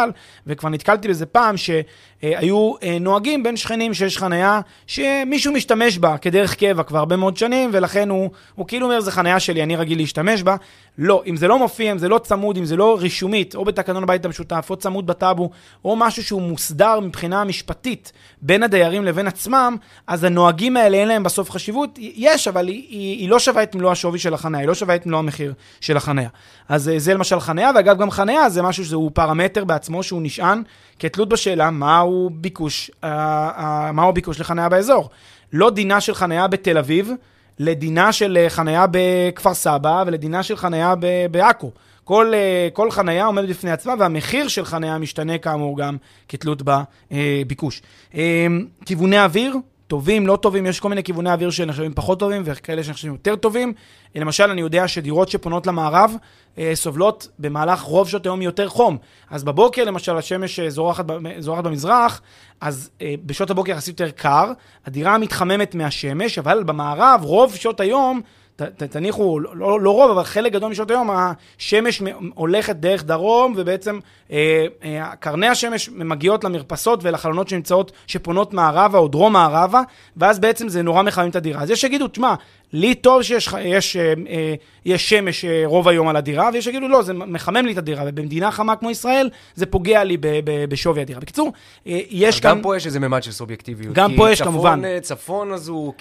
וכבר 0.47 0.69
נתקלתי 0.69 1.09
בזה 1.09 1.27
פעם, 1.27 1.55
שהיו 1.57 2.73
נוהגים 3.01 3.43
בין 3.43 3.57
שכנים 3.57 3.95
שיש 3.95 4.19
חנייה 4.19 4.61
שמישהו 4.87 5.53
משתמש 5.53 5.99
בה 5.99 6.19
כדרך 6.19 6.55
קבע 6.55 6.83
כבר 6.83 6.99
הרבה 6.99 7.17
מאוד 7.17 7.37
שנים, 7.37 7.71
ולכן 7.73 8.11
הוא, 8.11 8.31
הוא 8.55 8.67
כאילו 8.67 8.87
אומר, 8.87 9.01
זו 9.01 9.11
חנייה 9.11 9.41
שלי, 9.41 9.63
אני 9.63 9.77
רגיל 9.77 9.99
להשתמש 9.99 10.43
בה. 10.43 10.57
לא, 10.99 11.23
אם 11.27 11.37
זה 11.37 11.49
לא 11.49 11.59
מופיע, 11.59 11.93
אם 11.93 11.99
זה 11.99 12.09
לא 12.09 12.19
צמוד, 12.19 12.57
אם 12.57 12.65
זה 12.65 12.77
לא 12.77 12.99
רישומית, 13.01 13.55
או 13.55 13.65
בתקנון 13.65 14.03
הבית 14.03 14.25
המשותף, 14.25 14.67
או 14.71 14.77
צמוד 14.77 15.07
בטאבו, 15.07 15.51
או 15.85 15.97
משהו 15.97 16.25
שהוא 16.25 16.43
מוסדר 16.43 17.01
מבחינה 17.01 17.45
משפטית 17.45 18.13
בין 18.43 18.63
הדיירים 18.63 19.05
לבין 19.05 19.27
עצמם, 19.27 19.77
אז 20.07 20.25
הנוהגים 20.25 20.77
האלה 20.77 20.97
אין 20.97 21.09
להם 21.09 21.23
בסוף 21.23 21.51
חשיבות. 21.51 21.99
יש, 21.99 22.49
אבל 22.49 22.69
היא, 22.69 22.87
היא, 22.89 23.19
היא 23.19 23.29
לא 23.29 23.39
שווה 23.39 23.63
את 23.63 23.75
מלוא 23.75 23.93
השווי 23.99 24.19
של 24.19 24.35
החניה, 24.35 24.61
היא 24.61 24.69
לא 24.69 24.75
שווה 24.75 24.95
את 24.95 25.07
מלוא 25.07 25.19
המחיר 25.19 25.53
של 25.81 25.97
החניה. 25.97 26.29
אז 26.69 26.89
אה, 26.89 26.99
זה 26.99 27.15
למשל 27.15 27.41
חניה, 27.41 27.71
ואגב, 27.75 27.99
גם 27.99 28.11
חניה 28.11 28.49
זה 28.51 28.63
משהו 28.63 28.85
שהוא 28.85 29.11
פרמטר 29.15 29.65
בעצמו, 29.65 30.03
שהוא 30.03 30.21
נשען 30.23 30.63
כתלות 30.99 31.29
בשאלה 31.29 31.71
מהו 31.71 32.31
ביקוש, 32.33 32.91
uh, 32.91 33.05
uh, 33.05 33.61
מהו 33.93 34.09
הביקוש 34.09 34.41
לחניה 34.41 34.69
באזור. 34.69 35.11
לא 35.53 35.71
דינה 35.71 36.01
של 36.01 36.15
חניה 36.15 36.47
בתל 36.47 36.79
אביב, 36.79 37.11
לדינה 37.59 38.13
של 38.13 38.47
חניה 38.49 38.87
בכפר 38.91 39.55
סבא 39.55 40.05
ולדינה 40.07 40.43
של 40.43 40.57
חניה 40.57 40.95
בעכו. 41.31 41.71
כל, 42.09 42.33
אה, 42.35 42.69
כל 42.73 42.91
חנייה 42.91 43.27
עומדת 43.27 43.49
בפני 43.49 43.71
עצמה, 43.71 43.95
והמחיר 43.99 44.49
של 44.49 44.65
חנייה 44.65 44.99
משתנה 44.99 45.39
כאמור 45.39 45.79
גם 45.79 45.97
כתלות 46.29 46.63
בביקוש. 46.63 47.83
אה, 48.15 48.47
כיווני 48.85 49.25
אוויר, 49.25 49.57
טובים, 49.89 50.27
לא 50.27 50.37
טובים, 50.37 50.67
יש 50.67 50.81
כל 50.81 50.89
מיני 50.89 51.03
כיווני 51.03 51.33
אוויר 51.33 51.51
שנחשבים 51.51 51.95
פחות 51.95 52.19
טובים 52.19 52.43
וכאלה 52.45 52.85
שנחשבים 52.85 53.13
יותר 53.13 53.37
טובים. 53.37 53.73
למשל, 54.15 54.51
אני 54.51 54.61
יודע 54.61 54.89
שדירות 54.89 55.29
שפונות 55.29 55.67
למערב 55.67 56.15
אה, 56.59 56.71
סובלות 56.75 57.29
במהלך 57.39 57.81
רוב 57.81 58.09
שעות 58.09 58.27
היום 58.27 58.43
יותר 58.43 58.69
חום. 58.69 58.97
אז 59.31 59.45
בבוקר, 59.45 59.85
למשל, 59.85 60.17
השמש 60.17 60.61
אה, 60.61 60.71
זורחת, 60.71 61.05
זורחת 61.39 61.65
במזרח, 61.65 62.21
אז 62.61 62.91
אה, 63.03 63.15
בשעות 63.27 63.51
הבוקר 63.51 63.73
יחסית 63.73 64.01
יותר 64.01 64.13
קר, 64.13 64.53
הדירה 64.87 65.19
מתחממת 65.19 65.75
מהשמש, 65.75 66.39
אבל 66.39 66.63
במערב, 66.63 67.21
רוב 67.23 67.55
שעות 67.55 67.81
היום, 67.81 68.21
ת, 68.63 68.83
תניחו, 68.83 69.41
לא, 69.41 69.81
לא 69.81 69.91
רוב, 69.91 70.11
אבל 70.11 70.25
חלק 70.25 70.53
גדול 70.53 70.71
משעות 70.71 70.91
היום, 70.91 71.11
השמש 71.11 72.03
הולכת 72.35 72.77
דרך 72.77 73.05
דרום, 73.05 73.55
ובעצם 73.57 73.99
אה, 74.33 74.67
אה, 74.85 75.17
קרני 75.17 75.47
השמש 75.47 75.89
מגיעות 75.89 76.45
למרפסות 76.45 77.01
ולחלונות 77.03 77.49
שנמצאות, 77.49 77.93
שפונות 78.07 78.53
מערבה 78.53 78.99
או 78.99 79.09
דרום 79.09 79.33
מערבה, 79.33 79.83
ואז 80.17 80.39
בעצם 80.39 80.69
זה 80.69 80.83
נורא 80.83 81.03
מחמם 81.03 81.29
את 81.29 81.37
הדירה. 81.37 81.63
אז 81.63 81.71
יש 81.71 81.81
שיגידו, 81.81 82.09
תשמע, 82.09 82.35
לי 82.73 82.95
טוב 82.95 83.23
שיש 83.23 83.49
יש, 83.61 83.97
אה, 83.97 84.15
אה, 84.29 84.55
יש 84.85 85.11
שמש 85.11 85.45
אה, 85.45 85.63
רוב 85.65 85.89
היום 85.89 86.09
על 86.09 86.17
הדירה, 86.17 86.51
ויש 86.53 86.65
שיגידו, 86.65 86.89
לא, 86.89 87.03
זה 87.03 87.13
מחמם 87.13 87.67
לי 87.67 87.73
את 87.73 87.79
הדירה, 87.79 88.05
ובמדינה 88.07 88.51
חמה 88.51 88.77
כמו 88.77 88.91
ישראל, 88.91 89.31
זה 89.55 89.67
פוגע 89.67 90.05
לי 90.05 90.17
בשווי 90.45 91.01
הדירה. 91.01 91.21
בקיצור, 91.21 91.53
יש 91.87 92.41
כאן... 92.41 92.51
גם 92.51 92.63
פה 92.63 92.77
יש 92.77 92.87
איזה 92.87 93.01
ממד 93.01 93.23
של 93.23 93.33
סובייקטיביות. 93.33 93.95
גם 93.95 94.17
פה 94.17 94.31
יש, 94.31 94.39
צפון, 94.39 94.53
כמובן. 94.53 94.85
אה, 94.85 95.01
צפון 95.01 95.53
אז 95.53 95.69
הוא 95.69 95.93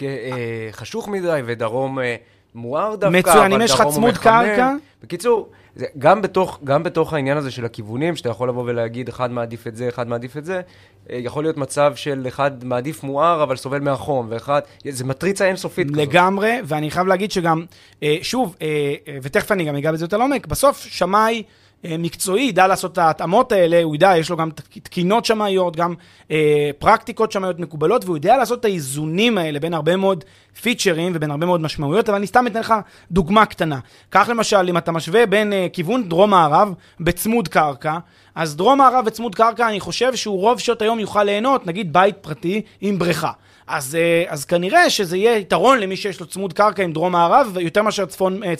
חשוך 0.71 1.07
מדי, 1.07 1.41
ודרום... 1.45 1.97
מואר 2.55 2.95
דווקא, 2.95 3.17
מצוין, 3.17 3.53
אם 3.53 3.61
יש 3.61 3.71
לך 3.71 3.83
צמוד 3.93 4.17
קרקע... 4.17 4.73
בקיצור, 5.03 5.49
זה, 5.77 5.85
גם, 5.99 6.21
בתוך, 6.21 6.59
גם 6.63 6.83
בתוך 6.83 7.13
העניין 7.13 7.37
הזה 7.37 7.51
של 7.51 7.65
הכיוונים, 7.65 8.15
שאתה 8.15 8.29
יכול 8.29 8.49
לבוא 8.49 8.63
ולהגיד, 8.63 9.09
אחד 9.09 9.31
מעדיף 9.31 9.67
את 9.67 9.75
זה, 9.75 9.89
אחד 9.89 10.07
מעדיף 10.07 10.37
את 10.37 10.45
זה, 10.45 10.61
אה, 11.09 11.15
יכול 11.15 11.43
להיות 11.43 11.57
מצב 11.57 11.95
של 11.95 12.25
אחד 12.27 12.63
מעדיף 12.63 13.03
מואר, 13.03 13.43
אבל 13.43 13.55
סובל 13.55 13.79
מהחום, 13.79 14.27
ואחד, 14.29 14.61
זה 14.89 15.03
מטריצה 15.03 15.45
אינסופית 15.45 15.87
כזאת. 15.87 15.97
לגמרי, 15.97 16.57
ואני 16.63 16.91
חייב 16.91 17.07
להגיד 17.07 17.31
שגם, 17.31 17.65
אה, 18.03 18.17
שוב, 18.21 18.55
אה, 18.61 18.95
ותכף 19.21 19.51
אני 19.51 19.65
גם 19.65 19.75
אגע 19.75 19.91
בזה 19.91 20.05
יותר 20.05 20.17
לעומק, 20.17 20.47
בסוף 20.47 20.79
שמאי... 20.79 21.43
אה, 21.85 21.95
מקצועי, 21.99 22.43
ידע 22.43 22.67
לעשות 22.67 22.93
את 22.93 22.97
ההתאמות 22.97 23.51
האלה, 23.51 23.83
הוא 23.83 23.95
ידע, 23.95 24.17
יש 24.17 24.29
לו 24.29 24.37
גם 24.37 24.49
תקינות 24.83 25.25
שמאיות, 25.25 25.75
גם 25.75 25.93
אה, 26.31 26.69
פרקטיקות 26.79 27.31
שמאיות 27.31 27.59
מקובלות, 27.59 28.05
והוא 28.05 28.17
יודע 28.17 28.37
לעשות 28.37 28.59
את 28.59 28.65
האיזונים 28.65 29.37
האלה 29.37 29.59
בין 29.59 29.73
הרבה 29.73 29.95
מאוד 29.95 30.23
פיצ'רים 30.61 31.11
ובין 31.15 31.31
הרבה 31.31 31.45
מאוד 31.45 31.61
משמעויות, 31.61 32.09
אבל 32.09 32.17
אני 32.17 32.27
סתם 32.27 32.47
אתן 32.47 32.59
לך 32.59 32.73
דוגמה 33.11 33.45
קטנה. 33.45 33.79
כך 34.11 34.29
למשל, 34.29 34.69
אם 34.69 34.77
אתה 34.77 34.91
משווה 34.91 35.25
בין 35.25 35.53
אה, 35.53 35.67
כיוון 35.73 36.09
דרום-מערב 36.09 36.73
בצמוד 36.99 37.47
קרקע, 37.47 37.97
אז 38.35 38.55
דרום-מערב 38.55 39.03
וצמוד 39.07 39.35
קרקע, 39.35 39.67
אני 39.67 39.79
חושב 39.79 40.15
שהוא 40.15 40.39
רוב 40.41 40.59
שעות 40.59 40.81
היום 40.81 40.99
יוכל 40.99 41.23
ליהנות, 41.23 41.67
נגיד 41.67 41.93
בית 41.93 42.15
פרטי 42.21 42.61
עם 42.81 42.99
בריכה. 42.99 43.31
אז, 43.67 43.95
אה, 43.95 44.23
אז 44.27 44.45
כנראה 44.45 44.89
שזה 44.89 45.17
יהיה 45.17 45.37
יתרון 45.37 45.79
למי 45.79 45.97
שיש 45.97 46.19
לו 46.19 46.25
צמוד 46.25 46.53
קרקע 46.53 46.83
עם 46.83 46.93
דרום 46.93 47.11
מערב, 47.11 47.57
יותר 47.59 47.81
מאשר 47.81 48.05
צפון, 48.05 48.43
אה. 48.43 48.53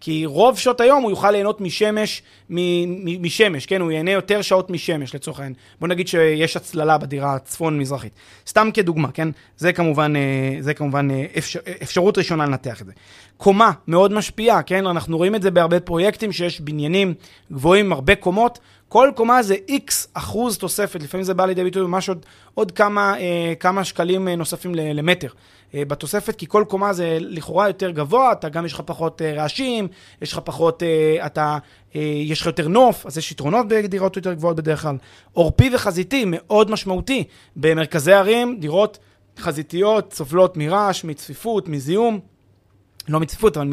כי 0.00 0.26
רוב 0.26 0.58
שעות 0.58 0.80
היום 0.80 1.02
הוא 1.02 1.10
יוכל 1.10 1.30
ליהנות 1.30 1.60
משמש, 1.60 2.22
מ, 2.50 3.22
משמש, 3.22 3.66
כן? 3.66 3.80
הוא 3.80 3.90
ייהנה 3.90 4.10
יותר 4.10 4.42
שעות 4.42 4.70
משמש 4.70 5.14
לצורך 5.14 5.38
העניין. 5.38 5.54
בוא 5.80 5.88
נגיד 5.88 6.08
שיש 6.08 6.56
הצללה 6.56 6.98
בדירה 6.98 7.34
הצפון 7.34 7.78
מזרחית. 7.78 8.12
סתם 8.46 8.68
כדוגמה, 8.74 9.10
כן? 9.10 9.28
זה 9.56 9.72
כמובן, 9.72 10.16
אה, 10.16 10.56
זה 10.60 10.74
כמובן 10.74 11.08
אפשר, 11.38 11.60
אפשרות 11.82 12.18
ראשונה 12.18 12.46
לנתח 12.46 12.80
את 12.80 12.86
זה. 12.86 12.92
קומה 13.36 13.70
מאוד 13.88 14.12
משפיעה, 14.12 14.62
כן? 14.62 14.86
אנחנו 14.86 15.16
רואים 15.16 15.34
את 15.34 15.42
זה 15.42 15.50
בהרבה 15.50 15.80
פרויקטים 15.80 16.32
שיש 16.32 16.60
בניינים 16.60 17.14
גבוהים 17.52 17.92
הרבה 17.92 18.14
קומות. 18.14 18.58
כל 18.90 19.10
קומה 19.16 19.42
זה 19.42 19.56
איקס 19.68 20.08
אחוז 20.14 20.58
תוספת, 20.58 21.02
לפעמים 21.02 21.24
זה 21.24 21.34
בא 21.34 21.46
לידי 21.46 21.64
ביטוי 21.64 21.82
ממש 21.82 22.08
עוד, 22.08 22.26
עוד 22.54 22.72
כמה, 22.72 23.18
אה, 23.20 23.52
כמה 23.60 23.84
שקלים 23.84 24.28
אה, 24.28 24.36
נוספים 24.36 24.74
למטר 24.74 25.28
אה, 25.74 25.84
בתוספת, 25.84 26.36
כי 26.36 26.46
כל 26.48 26.64
קומה 26.68 26.92
זה 26.92 27.18
לכאורה 27.20 27.68
יותר 27.68 27.90
גבוה, 27.90 28.32
אתה 28.32 28.48
גם 28.48 28.66
יש 28.66 28.72
לך 28.72 28.82
פחות 28.86 29.22
אה, 29.22 29.32
רעשים, 29.32 29.88
יש 30.22 30.32
לך 30.32 30.40
פחות, 30.44 30.82
אה, 30.82 31.26
אתה, 31.26 31.58
אה, 31.96 32.00
יש 32.00 32.40
לך 32.40 32.46
יותר 32.46 32.68
נוף, 32.68 33.06
אז 33.06 33.18
יש 33.18 33.32
יתרונות 33.32 33.68
בדירות 33.68 34.16
יותר 34.16 34.32
גבוהות 34.32 34.56
בדרך 34.56 34.82
כלל. 34.82 34.96
עורפי 35.32 35.70
וחזיתי 35.74 36.24
מאוד 36.26 36.70
משמעותי. 36.70 37.24
במרכזי 37.56 38.12
ערים, 38.12 38.56
דירות 38.60 38.98
חזיתיות 39.38 40.12
סובלות 40.12 40.56
מרעש, 40.56 41.04
מצפיפות, 41.04 41.68
מזיהום. 41.68 42.20
לא 43.08 43.20
מצפיפות, 43.20 43.56
אבל 43.56 43.68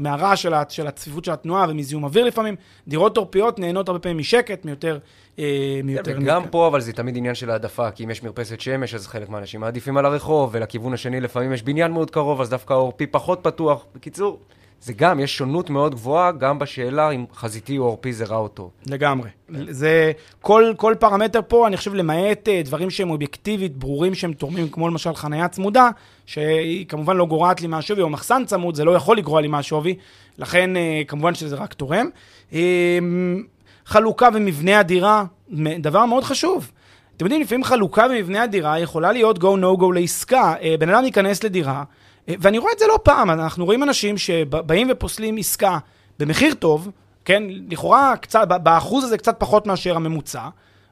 מהרעש 0.00 0.46
של 0.68 0.86
הצפיפות 0.86 1.24
של 1.24 1.32
התנועה 1.32 1.66
ומזיהום 1.68 2.04
אוויר 2.04 2.24
לפעמים. 2.24 2.56
דירות 2.88 3.16
עורפיות 3.16 3.58
נהנות 3.58 3.88
הרבה 3.88 4.00
פעמים 4.00 4.18
משקט, 4.18 4.64
מיותר... 4.64 4.98
אה, 5.38 5.80
מיותר 5.84 6.18
גם 6.20 6.48
פה, 6.48 6.66
אבל 6.66 6.80
זה 6.80 6.92
תמיד 6.92 7.16
עניין 7.16 7.34
של 7.34 7.50
העדפה, 7.50 7.90
כי 7.90 8.04
אם 8.04 8.10
יש 8.10 8.22
מרפסת 8.22 8.60
שמש, 8.60 8.94
אז 8.94 9.06
חלק 9.06 9.28
מהאנשים 9.28 9.60
מעדיפים 9.60 9.96
על 9.96 10.06
הרחוב, 10.06 10.50
ולכיוון 10.52 10.94
השני 10.94 11.20
לפעמים 11.20 11.52
יש 11.52 11.62
בניין 11.62 11.92
מאוד 11.92 12.10
קרוב, 12.10 12.40
אז 12.40 12.50
דווקא 12.50 12.72
העורפי 12.72 13.06
פחות 13.06 13.40
פתוח. 13.42 13.84
בקיצור, 13.94 14.38
זה 14.84 14.92
גם, 14.92 15.20
יש 15.20 15.36
שונות 15.36 15.70
מאוד 15.70 15.94
גבוהה, 15.94 16.32
גם 16.32 16.58
בשאלה 16.58 17.10
אם 17.10 17.24
חזיתי 17.34 17.78
או 17.78 17.84
עורפי 17.84 18.12
זה 18.12 18.24
רע 18.24 18.36
או 18.36 18.48
טוב. 18.48 18.70
לגמרי. 18.86 19.30
זה, 19.68 20.12
כל, 20.40 20.72
כל 20.76 20.94
פרמטר 20.98 21.40
פה, 21.48 21.66
אני 21.66 21.76
חושב, 21.76 21.94
למעט 21.94 22.48
אה, 22.48 22.62
דברים 22.64 22.90
שהם 22.90 23.10
אובייקטיבית, 23.10 23.76
ברורים 23.76 24.14
שהם 24.14 24.32
תורמים, 24.32 24.68
כמו 24.68 24.88
למשל 24.88 25.14
חנייה 25.14 25.48
צמודה, 25.48 25.90
שהיא 26.26 26.86
כמובן 26.86 27.16
לא 27.16 27.26
גורעת 27.26 27.60
לי 27.60 27.66
מהשווי, 27.66 28.02
או 28.02 28.08
מחסן 28.08 28.42
צמוד, 28.46 28.74
זה 28.74 28.84
לא 28.84 28.90
יכול 28.90 29.16
לגרוע 29.16 29.40
לי 29.40 29.48
מהשווי, 29.48 29.96
לכן 30.38 30.76
אה, 30.76 31.02
כמובן 31.08 31.34
שזה 31.34 31.56
רק 31.56 31.74
תורם. 31.74 32.06
אה, 32.52 32.98
חלוקה 33.86 34.28
ומבנה 34.34 34.78
הדירה, 34.78 35.24
דבר 35.78 36.06
מאוד 36.06 36.24
חשוב. 36.24 36.70
אתם 37.16 37.24
יודעים, 37.24 37.42
לפעמים 37.42 37.64
חלוקה 37.64 38.08
במבנה 38.08 38.42
הדירה 38.42 38.78
יכולה 38.78 39.12
להיות 39.12 39.38
go 39.38 39.56
no 39.60 39.80
go 39.80 39.94
לעסקה. 39.94 40.54
בן 40.78 40.88
אדם 40.88 41.04
ייכנס 41.04 41.44
לדירה, 41.44 41.84
ואני 42.28 42.58
רואה 42.58 42.72
את 42.72 42.78
זה 42.78 42.86
לא 42.86 42.98
פעם, 43.02 43.30
אנחנו 43.30 43.64
רואים 43.64 43.82
אנשים 43.82 44.18
שבאים 44.18 44.88
ופוסלים 44.90 45.36
עסקה 45.36 45.78
במחיר 46.18 46.54
טוב, 46.54 46.90
כן, 47.24 47.42
לכאורה 47.70 48.16
קצת, 48.16 48.48
באחוז 48.48 49.04
הזה 49.04 49.18
קצת 49.18 49.36
פחות 49.38 49.66
מאשר 49.66 49.96
הממוצע, 49.96 50.48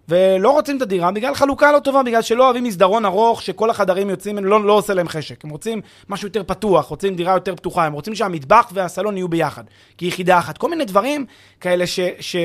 ולא 0.08 0.50
רוצים 0.50 0.76
את 0.76 0.82
הדירה 0.82 1.12
בגלל 1.12 1.34
חלוקה 1.34 1.72
לא 1.72 1.78
טובה, 1.78 2.02
בגלל 2.02 2.22
שלא 2.22 2.44
אוהבים 2.44 2.64
מסדרון 2.64 3.04
ארוך 3.04 3.42
שכל 3.42 3.70
החדרים 3.70 4.10
יוצאים, 4.10 4.44
לא, 4.44 4.64
לא 4.64 4.72
עושה 4.72 4.94
להם 4.94 5.08
חשק. 5.08 5.44
הם 5.44 5.50
רוצים 5.50 5.80
משהו 6.08 6.28
יותר 6.28 6.42
פתוח, 6.42 6.86
רוצים 6.86 7.14
דירה 7.14 7.34
יותר 7.34 7.56
פתוחה, 7.56 7.84
הם 7.86 7.92
רוצים 7.92 8.14
שהמטבח 8.14 8.70
והסלון 8.72 9.16
יהיו 9.16 9.28
ביחד, 9.28 9.64
כיחידה 9.98 10.38
אחת. 10.38 10.58
כל 10.58 10.70
מיני 10.70 10.84
דברים 10.84 11.26
כאלה 11.60 11.86
ש... 11.86 12.00
ש 12.20 12.36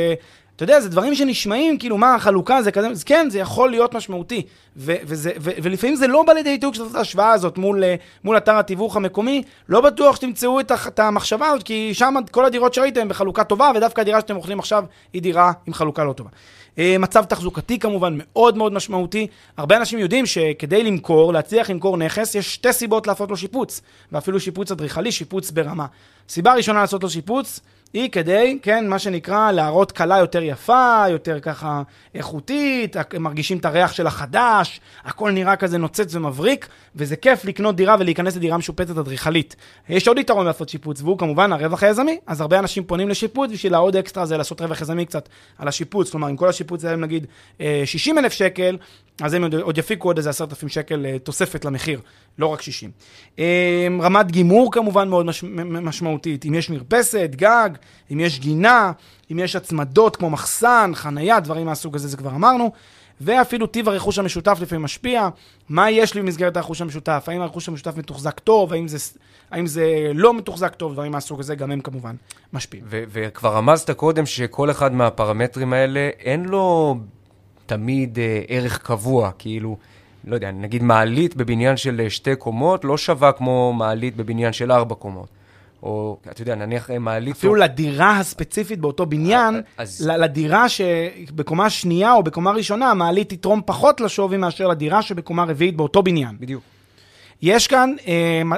אתה 0.58 0.64
יודע, 0.64 0.80
זה 0.80 0.90
דברים 0.90 1.16
שנשמעים, 1.16 1.78
כאילו, 1.78 1.98
מה, 1.98 2.16
החלוקה 2.16 2.62
זה 2.62 2.72
כזה, 2.72 2.88
אז 2.88 3.04
כן, 3.04 3.28
זה 3.30 3.40
יכול 3.40 3.70
להיות 3.70 3.94
משמעותי. 3.94 4.42
ו- 4.78 4.96
וזה, 5.04 5.32
ו- 5.40 5.52
ולפעמים 5.64 5.96
זה 5.96 6.08
לא 6.08 6.24
בא 6.24 6.34
לידי 6.34 6.50
ביטוי 6.50 6.72
כשאתה 6.72 6.84
עושה 6.84 6.94
את 6.94 6.98
ההשוואה 6.98 7.32
הזאת 7.32 7.58
מול, 7.58 7.84
אה, 7.84 7.96
מול 8.24 8.38
אתר 8.38 8.58
התיווך 8.58 8.96
המקומי, 8.96 9.44
לא 9.70 9.82
בטוח 9.82 10.16
שתמצאו 10.16 10.60
את, 10.60 10.72
את 10.88 11.00
המחשבה 11.00 11.48
הזאת, 11.48 11.64
כי 11.64 11.94
שם 11.94 12.16
כל 12.32 12.46
הדירות 12.46 12.74
שראיתם 12.74 13.02
הן 13.02 13.10
בחלוקה 13.10 13.44
טובה, 13.44 13.72
ודווקא 13.76 14.02
הדירה 14.02 14.20
שאתם 14.22 14.36
אוכלים 14.36 14.60
עכשיו 14.60 14.84
היא 15.14 15.22
דירה 15.22 15.52
עם 15.68 15.74
חלוקה 15.74 16.04
לא 16.04 16.14
טובה. 16.14 16.30
אה, 16.78 16.96
מצב 17.00 17.24
תחזוקתי 17.24 17.80
כמובן 17.80 18.18
מאוד 18.18 18.58
מאוד 18.58 18.74
משמעותי. 18.74 19.28
הרבה 19.58 19.78
אנשים 19.78 20.00
יודעים 20.00 20.26
שכדי 20.26 20.84
למכור, 20.84 21.34
להצליח 21.34 21.70
למכור 21.70 21.98
נכס, 21.98 22.36
יש 22.36 22.54
שתי 22.54 22.74
סיבות 22.74 23.08
לעשות 23.08 23.30
לו 23.30 23.38
שיפוץ, 23.38 23.82
ואפילו 24.12 24.40
שיפוץ 24.40 24.72
אדריכלי, 24.72 25.12
שיפוץ 25.12 25.52
ברמה. 25.52 25.86
סיבה 26.30 26.54
ראשונה 26.54 26.82
לעשות 26.82 27.04
לו 27.04 27.10
שיפוץ, 27.10 27.60
היא 27.94 28.10
כדי, 28.10 28.60
כן, 28.62 28.88
מה 28.88 29.00
שנקרא, 29.00 29.52
להראות 29.52 29.92
כלה 29.92 30.18
יותר 30.18 30.44
יפה, 30.44 31.04
יותר 31.10 31.40
ככה 31.40 31.82
איכותית, 32.16 32.96
מרגישים 33.20 33.58
את 33.58 33.66
הריח 33.66 33.94
של 33.94 34.08
החדש, 34.08 34.82
הכל 35.04 35.32
נראה 35.32 35.56
כזה 35.56 35.78
נוצץ 35.78 36.16
ומבריק, 36.16 36.68
וזה 36.96 37.16
כיף 37.16 37.46
לקנות 37.46 37.76
דירה 37.76 37.96
ולהיכנס 38.00 38.36
לדירה 38.36 38.58
משופצת 38.58 38.98
אדריכלית. 38.98 39.56
יש 39.90 40.08
עוד 40.08 40.18
יתרון 40.18 40.46
לעשות 40.46 40.70
שיפוץ, 40.70 41.02
והוא 41.02 41.18
כמובן 41.18 41.54
הרווח 41.54 41.84
היזמי, 41.84 42.18
אז 42.28 42.42
הרבה 42.42 42.60
אנשים 42.60 42.84
פונים 42.84 43.10
לשיפוץ, 43.10 43.52
בשביל 43.52 43.74
העוד 43.74 43.96
אקסטרה 43.96 44.26
זה 44.26 44.38
לעשות 44.38 44.62
רווח 44.62 44.82
יזמי 44.82 45.06
קצת 45.06 45.30
על 45.58 45.68
השיפוץ, 45.68 46.12
כלומר, 46.12 46.30
אם 46.30 46.36
כל 46.36 46.50
השיפוץ 46.50 46.82
זה 46.82 46.96
נגיד 46.96 47.28
60 47.86 48.18
אה, 48.18 48.24
אלף 48.24 48.34
שקל, 48.34 48.78
אז 49.22 49.34
הם 49.34 49.44
עוד 49.62 49.78
יפיקו 49.78 50.10
עוד 50.10 50.18
איזה 50.18 50.30
עשרת 50.30 50.50
אלפים 50.50 50.70
שקל 50.70 51.06
אה, 51.06 51.20
תוספת 51.20 51.66
למחיר, 51.66 52.00
לא 52.40 52.48
רק 52.48 52.62
60. 52.62 52.92
אה, 53.40 53.88
רמת 54.02 54.32
גימור 54.32 54.72
כמובן 54.72 55.10
מאוד 55.10 55.26
מש, 55.26 55.44
משמעותית, 55.68 56.46
אם 56.46 56.54
יש 56.54 56.70
מרפסת, 56.70 57.30
גג, 57.36 57.70
אם 58.12 58.20
יש 58.20 58.40
גינה, 58.40 58.92
אם 59.32 59.40
יש 59.40 59.56
הצמדות 59.56 60.16
כמו 60.16 60.30
מחסן, 60.30 60.92
חנייה, 60.96 61.40
דברים 61.40 61.66
מהסוג 61.66 61.96
הזה, 61.96 62.08
זה 62.08 62.18
כבר 62.18 62.30
אמרנו. 62.30 62.72
ואפילו 63.22 63.68
טיב 63.68 63.90
הרכוש 63.90 64.20
המשותף 64.20 64.58
לפעמים 64.62 64.84
משפיע. 64.84 65.30
מה 65.70 65.92
יש 65.92 66.14
לי 66.14 66.22
במסגרת 66.22 66.58
הרכוש 66.58 66.82
המשותף? 66.82 67.26
האם 67.28 67.42
הרכוש 67.42 67.70
המשותף 67.70 67.98
מתוחזק 67.98 68.40
טוב? 68.40 68.74
האם 68.74 68.88
זה, 68.88 68.98
האם 69.52 69.68
זה 69.68 70.12
לא 70.14 70.34
מתוחזק 70.34 70.76
טוב? 70.76 70.94
דברים 70.94 71.12
מהסוג 71.12 71.40
הזה, 71.40 71.56
גם 71.56 71.72
הם 71.72 71.82
כמובן 71.82 72.16
משפיעים. 72.54 72.86
וכבר 72.88 73.56
רמזת 73.56 73.92
קודם 73.92 74.26
שכל 74.26 74.72
אחד 74.72 74.94
מהפרמטרים 74.94 75.74
האלה, 75.74 76.10
אין 76.20 76.46
לו 76.46 76.98
תמיד 77.66 78.20
אה, 78.20 78.42
ערך 78.48 78.78
קבוע, 78.78 79.32
כאילו, 79.38 79.78
לא 80.28 80.36
יודע, 80.36 80.52
נגיד 80.52 80.84
מעלית 80.84 81.36
בבניין 81.36 81.78
של 81.78 82.02
אה, 82.04 82.10
שתי 82.10 82.36
קומות 82.36 82.86
לא 82.86 82.98
שווה 82.98 83.32
כמו 83.32 83.74
מעלית 83.74 84.16
בבניין 84.16 84.54
של 84.54 84.72
ארבע 84.72 84.96
קומות. 84.96 85.28
או, 85.84 86.18
אתה 86.32 86.42
יודע, 86.42 86.56
נניח 86.56 86.92
אה, 86.92 87.00
מעלית... 87.00 87.36
אפילו 87.36 87.56
לדירה 87.56 88.18
הספציפית 88.20 88.80
באותו 88.80 89.06
בניין, 89.06 89.56
אה, 89.56 89.62
אז- 89.78 90.10
לדירה 90.18 90.66
שבקומה 90.70 91.70
שנייה 91.70 92.14
או 92.14 92.24
בקומה 92.24 92.52
ראשונה, 92.52 92.92
המעלית 92.92 93.30
תתרום 93.34 93.62
פחות 93.66 94.02
לשווי 94.02 94.38
מאשר 94.38 94.68
לדירה 94.68 95.02
שבקומה 95.02 95.44
רביעית 95.44 95.76
באותו 95.78 96.04
בניין. 96.04 96.36
בדיוק. 96.40 96.64
יש 97.42 97.68
כאן, 97.68 97.94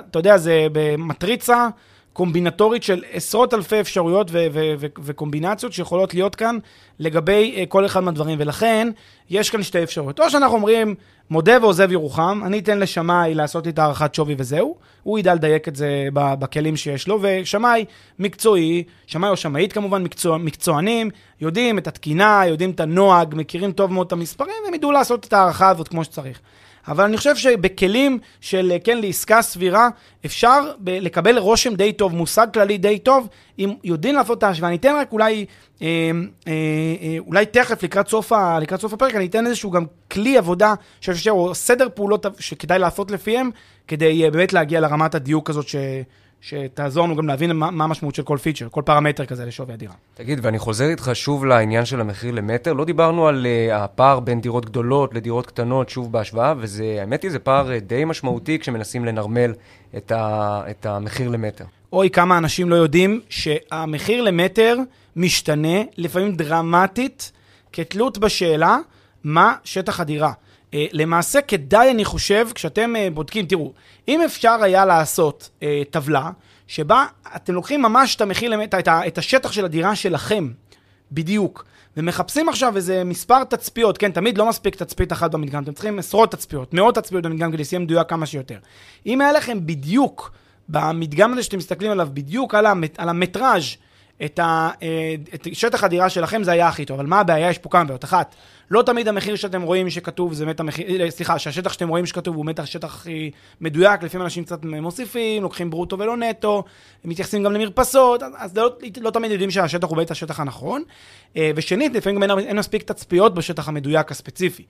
אתה 0.09 0.19
יודע, 0.19 0.37
זה 0.37 0.67
במטריצה 0.71 1.67
קומבינטורית 2.13 2.83
של 2.83 3.03
עשרות 3.11 3.53
אלפי 3.53 3.79
אפשרויות 3.79 4.27
ו- 4.31 4.47
ו- 4.51 4.73
ו- 4.79 4.87
וקומבינציות 5.03 5.73
שיכולות 5.73 6.13
להיות 6.13 6.35
כאן 6.35 6.57
לגבי 6.99 7.65
כל 7.69 7.85
אחד 7.85 7.99
מהדברים, 7.99 8.37
ולכן 8.41 8.89
יש 9.29 9.49
כאן 9.49 9.63
שתי 9.63 9.83
אפשרויות. 9.83 10.19
או 10.19 10.29
שאנחנו 10.29 10.55
אומרים, 10.55 10.95
מודה 11.31 11.57
ועוזב 11.61 11.91
ירוחם, 11.91 12.41
אני 12.45 12.59
אתן 12.59 12.79
לשמאי 12.79 13.33
לעשות 13.33 13.65
לי 13.65 13.71
את 13.71 13.79
הערכת 13.79 14.15
שווי 14.15 14.35
וזהו, 14.37 14.75
הוא 15.03 15.19
ידע 15.19 15.35
לדייק 15.35 15.67
את 15.67 15.75
זה 15.75 16.07
בכלים 16.13 16.75
שיש 16.77 17.07
לו, 17.07 17.19
ושמאי 17.21 17.85
מקצועי, 18.19 18.83
שמאי 19.07 19.29
או 19.29 19.37
שמאית 19.37 19.73
כמובן, 19.73 20.03
מקצוע, 20.03 20.37
מקצוענים, 20.37 21.09
יודעים 21.41 21.77
את 21.77 21.87
התקינה, 21.87 22.41
יודעים 22.47 22.71
את 22.71 22.79
הנוהג, 22.79 23.35
מכירים 23.37 23.71
טוב 23.71 23.93
מאוד 23.93 24.07
את 24.07 24.11
המספרים, 24.11 24.55
הם 24.67 24.73
ידעו 24.73 24.91
לעשות 24.91 25.25
את 25.25 25.33
ההערכה 25.33 25.69
הזאת 25.69 25.87
כמו 25.87 26.03
שצריך. 26.03 26.39
אבל 26.87 27.03
אני 27.03 27.17
חושב 27.17 27.35
שבכלים 27.35 28.19
של, 28.41 28.73
כן, 28.83 28.97
לעסקה 28.97 29.41
סבירה, 29.41 29.89
אפשר 30.25 30.71
ב- 30.79 30.89
לקבל 30.89 31.37
רושם 31.37 31.75
די 31.75 31.93
טוב, 31.93 32.15
מושג 32.15 32.47
כללי 32.53 32.77
די 32.77 32.99
טוב, 32.99 33.27
אם 33.59 33.73
יודעים 33.83 34.15
לעשות 34.15 34.37
את 34.37 34.43
ההשוואה. 34.43 34.69
אני 34.69 34.77
אתן 34.77 34.95
רק 34.95 35.11
אולי, 35.11 35.45
אה, 35.81 35.87
אה, 36.47 36.53
אה, 37.01 37.17
אולי 37.27 37.45
תכף, 37.45 37.83
לקראת 37.83 38.07
סוף, 38.07 38.31
ה, 38.31 38.59
לקראת 38.61 38.81
סוף 38.81 38.93
הפרק, 38.93 39.15
אני 39.15 39.25
אתן 39.25 39.47
איזשהו 39.47 39.71
גם 39.71 39.85
כלי 40.11 40.37
עבודה, 40.37 40.73
שאני 41.01 41.15
חושב 41.17 41.23
שהוא 41.23 41.53
סדר 41.53 41.87
פעולות 41.93 42.25
שכדאי 42.39 42.79
לעשות 42.79 43.11
לפיהם, 43.11 43.49
כדי 43.87 44.25
אה, 44.25 44.31
באמת 44.31 44.53
להגיע 44.53 44.79
לרמת 44.79 45.15
הדיוק 45.15 45.49
הזאת 45.49 45.67
ש... 45.67 45.75
שתעזור 46.41 47.05
לנו 47.05 47.15
גם 47.15 47.27
להבין 47.27 47.51
מה, 47.51 47.71
מה 47.71 47.83
המשמעות 47.83 48.15
של 48.15 48.23
כל 48.23 48.37
פיצ'ר, 48.37 48.67
כל 48.71 48.81
פרמטר 48.85 49.25
כזה 49.25 49.45
לשווי 49.45 49.73
הדירה. 49.73 49.93
תגיד, 50.13 50.39
ואני 50.41 50.59
חוזר 50.59 50.85
איתך 50.89 51.11
שוב 51.13 51.45
לעניין 51.45 51.85
של 51.85 52.01
המחיר 52.01 52.31
למטר. 52.31 52.73
לא 52.73 52.85
דיברנו 52.85 53.27
על 53.27 53.45
uh, 53.45 53.73
הפער 53.73 54.19
בין 54.19 54.41
דירות 54.41 54.65
גדולות 54.65 55.13
לדירות 55.13 55.47
קטנות, 55.47 55.89
שוב 55.89 56.11
בהשוואה, 56.11 56.53
וזה, 56.57 56.97
האמת 56.99 57.23
היא, 57.23 57.31
זה 57.31 57.39
פער 57.39 57.77
uh, 57.77 57.79
די 57.79 58.05
משמעותי 58.05 58.59
כשמנסים 58.59 59.05
לנרמל 59.05 59.53
את, 59.97 60.11
ה, 60.11 60.61
את 60.69 60.85
המחיר 60.85 61.29
למטר. 61.29 61.65
אוי, 61.93 62.09
כמה 62.09 62.37
אנשים 62.37 62.69
לא 62.69 62.75
יודעים 62.75 63.21
שהמחיר 63.29 64.21
למטר 64.21 64.77
משתנה, 65.15 65.77
לפעמים 65.97 66.35
דרמטית, 66.35 67.31
כתלות 67.73 68.17
בשאלה 68.17 68.77
מה 69.23 69.55
שטח 69.63 69.99
הדירה. 69.99 70.31
אה, 70.73 70.85
למעשה, 70.91 71.41
כדאי, 71.41 71.91
אני 71.91 72.05
חושב, 72.05 72.47
כשאתם 72.55 72.95
אה, 72.95 73.07
בודקים, 73.13 73.45
תראו, 73.45 73.73
אם 74.07 74.21
אפשר 74.21 74.57
היה 74.61 74.85
לעשות 74.85 75.49
אה, 75.63 75.81
טבלה, 75.89 76.31
שבה 76.67 77.05
אתם 77.35 77.53
לוקחים 77.53 77.81
ממש 77.81 78.15
את 78.15 78.21
המחיר 78.21 78.63
את, 78.63 78.87
ה- 78.87 79.07
את 79.07 79.17
השטח 79.17 79.51
של 79.51 79.65
הדירה 79.65 79.95
שלכם, 79.95 80.51
בדיוק, 81.11 81.65
ומחפשים 81.97 82.49
עכשיו 82.49 82.75
איזה 82.75 83.03
מספר 83.03 83.43
תצפיות, 83.43 83.97
כן, 83.97 84.11
תמיד 84.11 84.37
לא 84.37 84.49
מספיק 84.49 84.75
תצפית 84.75 85.11
אחת 85.11 85.31
במדגם, 85.31 85.63
אתם 85.63 85.73
צריכים 85.73 85.99
עשרות 85.99 86.31
תצפיות, 86.31 86.73
מאות 86.73 86.95
תצפיות 86.95 87.23
במדגם 87.23 87.51
כדי 87.51 87.65
שיהיה 87.65 87.79
מדויק 87.79 88.09
כמה 88.09 88.25
שיותר. 88.25 88.57
אם 89.05 89.21
היה 89.21 89.31
לכם 89.31 89.65
בדיוק, 89.65 90.31
במדגם 90.69 91.33
הזה 91.33 91.43
שאתם 91.43 91.57
מסתכלים 91.57 91.91
עליו, 91.91 92.07
בדיוק 92.13 92.55
על, 92.55 92.65
המט, 92.65 92.99
על 92.99 93.09
המטראז' 93.09 93.63
את, 94.25 94.39
ה, 94.39 94.69
אה, 94.83 95.15
את 95.33 95.47
שטח 95.53 95.83
הדירה 95.83 96.09
שלכם, 96.09 96.43
זה 96.43 96.51
היה 96.51 96.67
הכי 96.67 96.85
טוב. 96.85 96.99
אבל 96.99 97.09
מה 97.09 97.19
הבעיה? 97.19 97.49
יש 97.49 97.57
פה 97.57 97.69
כמה 97.69 97.83
בעיות. 97.83 98.03
אחת, 98.03 98.35
לא 98.71 98.81
תמיד 98.81 99.07
המחיר 99.07 99.35
שאתם 99.35 99.61
רואים 99.61 99.89
שכתוב 99.89 100.33
זה 100.33 100.45
באמת 100.45 100.59
המחיר, 100.59 101.01
אה, 101.01 101.11
סליחה, 101.11 101.39
שהשטח 101.39 101.73
שאתם 101.73 101.87
רואים 101.87 102.05
שכתוב 102.05 102.35
הוא 102.35 102.45
באמת 102.45 102.59
השטח 102.59 102.95
הכי 102.95 103.31
מדויק, 103.61 104.03
לפעמים 104.03 104.25
אנשים 104.25 104.43
קצת 104.43 104.65
מוסיפים, 104.65 105.43
לוקחים 105.43 105.69
ברוטו 105.69 105.99
ולא 105.99 106.17
נטו, 106.17 106.63
מתייחסים 107.05 107.43
גם 107.43 107.53
למרפסות, 107.53 108.23
אז- 108.37 108.57
לא, 108.57 108.75
לא 109.01 109.09
תמיד 109.09 109.31
יודעים 109.31 109.51
שהשטח 109.51 109.87
הוא 109.87 109.97
באמת 109.97 110.11
השטח 110.11 110.39
הנכון. 110.39 110.83
אה, 111.37 111.51
ושנית, 111.55 111.93
לפעמים 111.93 112.21
גם 112.21 112.39
אין, 112.39 112.47
אין 112.47 112.57
מספיק 112.57 112.83
תצפיות 112.83 113.33
בשטח 113.33 113.67
המדויק 113.67 114.11
הספציפי. 114.11 114.63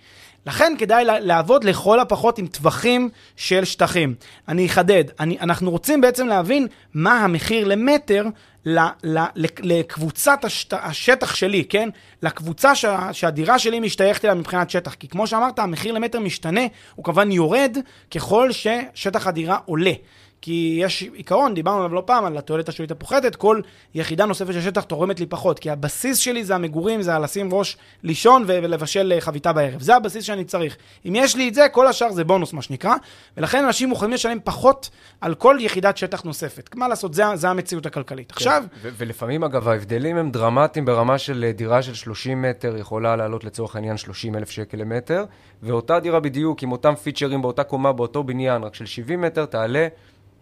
לכן 0.46 0.74
כדאי 0.78 1.06
לעבוד 1.06 1.64
לכל 1.64 2.00
הפחות 2.00 2.38
עם 2.38 2.48
טווחים 2.48 3.10
של 3.36 3.66
שטחים. 3.66 4.16
אני 4.48 4.66
אחדד, 4.66 5.04
אני, 5.20 5.40
אנחנו 5.40 5.72
רוצים 5.72 6.02
בעצם 6.02 6.28
להבין 6.28 6.68
מה 6.94 7.24
המחיר 7.24 7.68
למטר 7.68 8.26
ל, 8.66 8.80
ל, 9.04 9.18
ל, 9.36 9.46
לקבוצת 9.60 10.46
השט, 10.46 10.74
השטח 10.74 11.36
שלי, 11.36 11.64
כן? 11.64 11.90
לקבוצה 12.24 12.76
שה, 12.76 13.14
שהדירה 13.14 13.60
שלי 13.60 13.80
משתייכת 13.80 14.26
אליה 14.26 14.36
מבחינת 14.36 14.70
שטח. 14.70 14.94
כי 14.94 15.08
כמו 15.08 15.28
שאמרת, 15.28 15.60
המחיר 15.60 15.92
למטר 15.94 16.20
משתנה, 16.20 16.62
הוא 16.96 17.06
כמובן 17.06 17.32
יורד 17.32 17.78
ככל 18.12 18.50
ששטח 18.52 19.28
הדירה 19.28 19.58
עולה. 19.66 19.94
כי 20.42 20.80
יש 20.82 21.02
עיקרון, 21.14 21.54
דיברנו 21.54 21.78
עליו 21.78 21.94
לא 21.94 22.04
פעם, 22.06 22.26
על 22.26 22.38
התועלת 22.38 22.70
השולית 22.70 22.92
הפוחתת, 22.92 23.36
כל 23.36 23.62
יחידה 23.96 24.26
נוספת 24.26 24.54
של 24.54 24.62
שטח 24.62 24.84
תורמת 24.84 25.20
לי 25.20 25.26
פחות, 25.26 25.60
כי 25.60 25.70
הבסיס 25.70 26.18
שלי 26.18 26.44
זה 26.44 26.56
המגורים, 26.56 27.02
זה 27.02 27.12
לשים 27.20 27.54
ראש 27.54 27.78
לישון 28.04 28.44
ולבשל 28.48 29.14
אה, 29.16 29.22
חביתה 29.22 29.54
בערב. 29.54 29.82
זה 29.82 29.96
הבסיס 29.96 30.24
שאני 30.24 30.46
צריך. 30.46 30.78
אם 31.06 31.14
יש 31.16 31.36
לי 31.36 31.50
את 31.50 31.54
זה, 31.54 31.68
כל 31.72 31.88
השאר 31.88 32.12
זה 32.12 32.24
בונוס, 32.24 32.54
מה 32.54 32.62
שנקרא, 32.62 32.96
ולכן 33.38 33.66
אנשים 33.66 33.90
מוכנים 33.90 34.14
לשלם 34.14 34.38
פחות 34.44 34.90
על 35.22 35.36
כל 35.36 35.58
יחידת 35.60 35.98
שטח 35.98 36.22
נוספת. 36.22 36.76
מה 36.76 36.88
לעשות, 36.88 37.14
זה, 37.14 37.24
זה 37.36 37.50
המציאות 37.50 37.86
הכלכלית. 37.86 38.32
עכשיו, 38.32 38.64
ו- 38.82 38.90
ולפעמים, 38.98 39.44
אגב, 39.44 39.68
ההבדלים 39.68 40.18
הם 40.18 40.32
דרמטיים 40.32 40.86
ברמה 40.86 41.18
של 41.18 41.44
אה, 41.48 41.52
דירה 41.52 41.82
של 41.82 41.94
30 41.94 42.42
מטר 42.42 42.78
יכולה 42.78 43.16
לעלות 43.16 43.44
לצורך 43.44 43.76
העניין 43.76 43.98
30 43.98 44.36
אלף 44.36 44.50
שקל 44.50 44.78
למטר, 44.78 45.26
ואותה 45.64 46.00
דירה 46.00 46.20
בדיוק, 46.20 46.64
עם 46.64 46.72
אותם 46.72 46.96
פיצ'רים 46.96 47.42
באותה 47.42 47.64
קומה, 47.64 47.94
באותו 47.94 48.24
בניין, 48.24 48.64
רק 48.64 48.76
של 48.76 48.86
70 48.86 49.22
מטר, 49.22 49.46
תעלה 49.46 49.88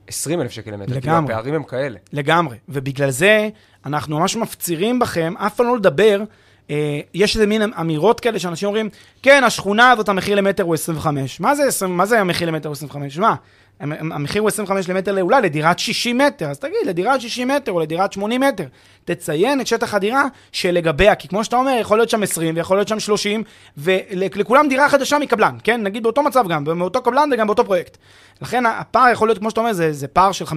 20 0.07 0.41
אלף 0.41 0.51
שקל 0.51 0.71
למטר. 0.71 0.85
כאילו, 0.85 0.99
לגמרי. 1.13 1.33
הפערים 1.33 1.53
הם 1.53 1.63
כאלה. 1.63 1.97
לגמרי. 2.13 2.57
ובגלל 2.69 3.09
זה, 3.09 3.49
אנחנו 3.85 4.19
ממש 4.19 4.35
מפצירים 4.35 4.99
בכם, 4.99 5.33
אף 5.37 5.55
פעם 5.55 5.67
לא 5.67 5.77
לדבר. 5.77 6.23
אה, 6.69 6.99
יש 7.13 7.35
איזה 7.35 7.47
מין 7.47 7.61
אמירות 7.79 8.19
כאלה 8.19 8.39
שאנשים 8.39 8.67
אומרים, 8.67 8.89
כן, 9.23 9.43
השכונה 9.43 9.91
הזאת, 9.91 10.09
המחיר 10.09 10.35
למטר 10.35 10.63
הוא 10.63 10.73
25. 10.73 11.39
מה 11.39 11.55
זה, 11.55 11.63
20, 11.63 11.97
מה 11.97 12.05
זה 12.05 12.19
המחיר 12.19 12.47
למטר 12.47 12.69
הוא 12.69 12.73
25? 12.73 13.17
מה? 13.17 13.35
המ- 13.79 13.91
המ- 13.91 14.11
המחיר 14.11 14.41
הוא 14.41 14.47
25 14.49 14.89
למטר 14.89 15.21
אולי 15.21 15.41
לדירת 15.41 15.79
60 15.79 16.17
מטר, 16.17 16.49
אז 16.49 16.59
תגיד, 16.59 16.77
לדירת 16.85 17.21
60 17.21 17.47
מטר 17.47 17.71
או 17.71 17.79
לדירת 17.79 18.13
80 18.13 18.41
מטר. 18.41 18.63
תציין 19.05 19.61
את 19.61 19.67
שטח 19.67 19.93
הדירה 19.93 20.25
שלגביה, 20.51 21.15
כי 21.15 21.27
כמו 21.27 21.43
שאתה 21.43 21.55
אומר, 21.55 21.77
יכול 21.81 21.97
להיות 21.97 22.09
שם 22.09 22.23
20 22.23 22.55
ויכול 22.55 22.77
להיות 22.77 22.87
שם 22.87 22.99
30, 22.99 23.43
ולכולם 23.77 24.67
דירה 24.69 24.89
חדשה 24.89 25.19
מקבלן, 25.19 25.55
כן? 25.63 25.83
נגיד 25.83 26.03
באותו 26.03 26.23
מצב 26.23 26.45
גם, 26.47 26.63
מאותו 26.75 27.01
קבלן 27.01 27.29
וגם 27.33 27.47
באותו 27.47 27.65
פרויקט. 27.65 27.97
לכן 28.41 28.65
הפער 28.65 29.09
יכול 29.11 29.27
להיות, 29.27 29.37
כמו 29.37 29.49
שאתה 29.49 29.61
אומר, 29.61 29.73
זה, 29.73 29.93
זה 29.93 30.07
פער 30.07 30.31
של 30.31 30.45
50% 30.45 30.51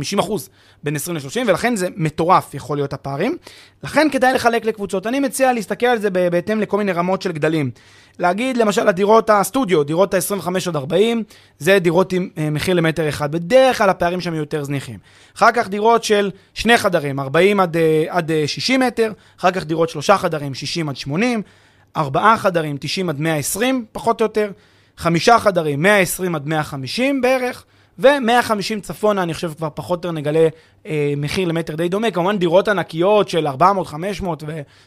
בין 0.82 0.96
20 0.96 1.16
ל-30, 1.16 1.48
ולכן 1.48 1.76
זה 1.76 1.88
מטורף 1.96 2.54
יכול 2.54 2.76
להיות 2.76 2.92
הפערים. 2.92 3.36
לכן 3.84 4.08
כדאי 4.12 4.34
לחלק 4.34 4.64
לקבוצות. 4.64 5.06
אני 5.06 5.20
מציע 5.20 5.52
להסתכל 5.52 5.86
על 5.86 5.98
זה 5.98 6.10
בהתאם 6.10 6.60
לכל 6.60 6.76
מיני 6.78 6.92
רמות 6.92 7.22
של 7.22 7.32
גדלים. 7.32 7.70
להגיד, 8.20 8.56
למשל, 8.56 8.88
הדירות 8.88 9.30
הסטודיו, 9.30 9.84
דירות 9.84 10.14
ה-25 10.14 10.48
עד 10.68 10.76
40, 10.76 11.22
זה 11.58 11.78
דירות 11.78 12.12
עם 12.12 12.28
אה, 12.38 12.50
מחיר 12.50 12.74
למטר 12.74 13.08
אחד. 13.08 13.32
בדרך 13.32 13.78
כלל 13.78 13.90
הפערים 13.90 14.20
שם 14.20 14.34
יותר 14.34 14.64
זניחים. 14.64 14.98
אחר 15.36 15.52
כך 15.52 15.68
דירות 15.68 16.04
של 16.04 16.30
שני 16.54 16.78
חדרים, 16.78 17.20
40 17.20 17.60
עד, 17.60 17.76
אה, 17.76 18.04
עד 18.08 18.30
אה, 18.30 18.44
60 18.46 18.80
מטר, 18.80 19.12
אחר 19.40 19.50
כך 19.50 19.64
דירות 19.64 19.88
שלושה 19.88 20.18
חדרים, 20.18 20.54
60 20.54 20.88
עד 20.88 20.96
80, 20.96 21.42
ארבעה 21.96 22.38
חדרים, 22.38 22.76
90 22.80 23.08
עד 23.08 23.20
120, 23.20 23.84
פחות 23.92 24.20
או 24.20 24.24
יותר, 24.24 24.50
חמישה 24.96 25.38
חדרים, 25.38 25.82
120 25.82 26.34
עד 26.34 26.46
150 26.46 27.20
בערך, 27.20 27.64
ו-150 27.98 28.80
צפונה, 28.82 29.22
אני 29.22 29.34
חושב 29.34 29.52
כבר 29.56 29.68
פחות 29.74 30.04
או 30.04 30.08
יותר 30.08 30.20
נגלה 30.20 30.48
מחיר 31.16 31.48
למטר 31.48 31.74
די 31.74 31.88
דומה. 31.88 32.10
כמובן 32.10 32.38
דירות 32.38 32.68
ענקיות 32.68 33.28
של 33.28 33.46
400, 33.46 33.86
500 33.86 34.42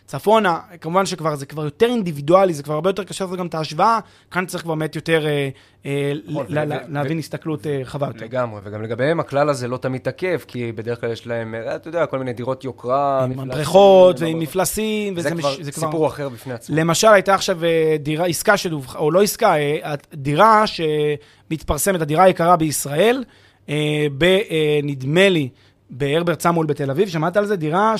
וצפונה, 0.06 0.60
כמובן 0.82 1.06
שכבר 1.06 1.36
זה 1.36 1.46
כבר 1.46 1.64
יותר 1.64 1.86
אינדיבידואלי, 1.86 2.54
זה 2.54 2.64
כבר 2.64 2.74
הרבה 2.74 2.90
יותר 2.90 3.04
קשה 3.04 3.24
לעשות 3.26 3.40
גם 3.40 3.46
את 3.48 3.56
ההשוואה, 3.56 4.00
כאן 4.32 4.46
צריך 4.46 4.64
כבר 4.64 4.76
באמת 4.76 4.96
יותר 4.96 5.26
אה, 5.26 5.50
אה, 5.86 6.14
נכון, 6.28 6.46
להבין 6.90 7.20
הסתכלות 7.20 7.68
אה, 7.68 7.78
רחבה 7.82 8.08
יותר. 8.08 8.26
לגמרי, 8.26 8.62
וגם 8.64 8.82
לגביהם 8.84 9.20
הכלל 9.20 9.50
הזה 9.50 9.68
לא 9.68 9.78
תמיד 9.78 10.02
תקף, 10.02 10.46
כי 10.48 10.72
בדרך 10.72 11.02
כלל 11.02 11.12
יש 11.12 11.28
להם, 11.28 11.56
אה, 11.56 11.76
אתה 11.76 11.88
יודע, 11.88 12.06
כל 12.06 12.20
מיני 12.20 12.34
דירות 12.34 12.64
יוקרה, 12.64 13.24
עם 13.24 13.50
בריכות 13.50 14.20
ועם 14.20 14.32
אבל- 14.36 14.44
מפלסים, 14.44 15.14
זה 15.16 15.20
וזה 15.20 15.36
כבר 15.42 15.56
זה 15.62 15.72
סיפור 15.72 16.08
אחר 16.08 16.30
בפני 16.30 16.54
עצמו. 16.54 16.76
למשל, 16.76 17.08
הייתה 17.08 17.34
עכשיו 17.34 17.64
אה, 17.66 17.96
דירה, 18.00 18.26
עסקה 18.26 18.58
שדווחה, 18.58 19.00
או 19.00 19.12
לא 19.12 19.22
עסקה, 19.24 19.56
אה, 19.58 19.94
דירה 20.14 20.64
שמתפרסמת, 20.68 22.02
הדירה 22.02 22.24
היקרה 22.24 22.56
בישראל, 22.56 23.24
אה, 23.70 24.06
בנדמה 24.18 25.30
לי, 25.30 25.50
בהרברט 25.98 26.42
סמואל 26.42 26.68
בתל 26.68 26.92
אביב, 26.92 27.10
שמעת 27.10 27.38
על 27.38 27.46
זה? 27.46 27.56
דירה 27.56 27.96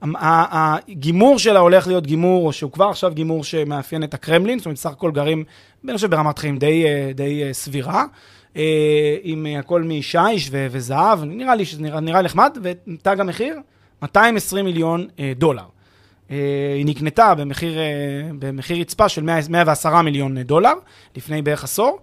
שהגימור 0.00 1.38
שלה 1.38 1.60
הולך 1.60 1.86
להיות 1.86 2.06
גימור, 2.06 2.46
או 2.46 2.52
שהוא 2.52 2.72
כבר 2.72 2.88
עכשיו 2.88 3.12
גימור 3.14 3.44
שמאפיין 3.44 4.04
את 4.04 4.14
הקרמלין, 4.14 4.58
זאת 4.58 4.66
אומרת, 4.66 4.78
סך 4.78 4.90
הכל 4.90 5.10
גרים, 5.10 5.44
אני 5.84 5.94
חושב, 5.94 6.10
ברמת 6.10 6.38
חיים 6.38 6.58
די, 6.58 6.84
אה, 6.86 7.10
די 7.14 7.42
אה, 7.44 7.52
סבירה. 7.52 8.04
אה, 8.56 9.16
עם 9.22 9.46
הכל 9.58 9.82
משיש 9.82 10.48
ו- 10.50 10.66
וזהב, 10.70 11.24
נראה 11.24 11.54
לי 11.54 11.64
שזה 11.64 11.82
נראה, 11.82 12.00
נראה 12.00 12.22
נחמד, 12.22 12.58
ותג 12.62 13.20
המחיר, 13.20 13.56
220 14.02 14.64
מיליון 14.64 15.06
דולר. 15.36 15.64
היא 16.28 16.86
נקנתה 16.86 17.34
במחיר, 17.34 17.78
במחיר 18.38 18.80
רצפה 18.80 19.08
של 19.08 19.22
100, 19.22 19.38
110 19.50 20.02
מיליון 20.02 20.42
דולר, 20.42 20.72
לפני 21.16 21.42
בערך 21.42 21.64
עשור. 21.64 21.98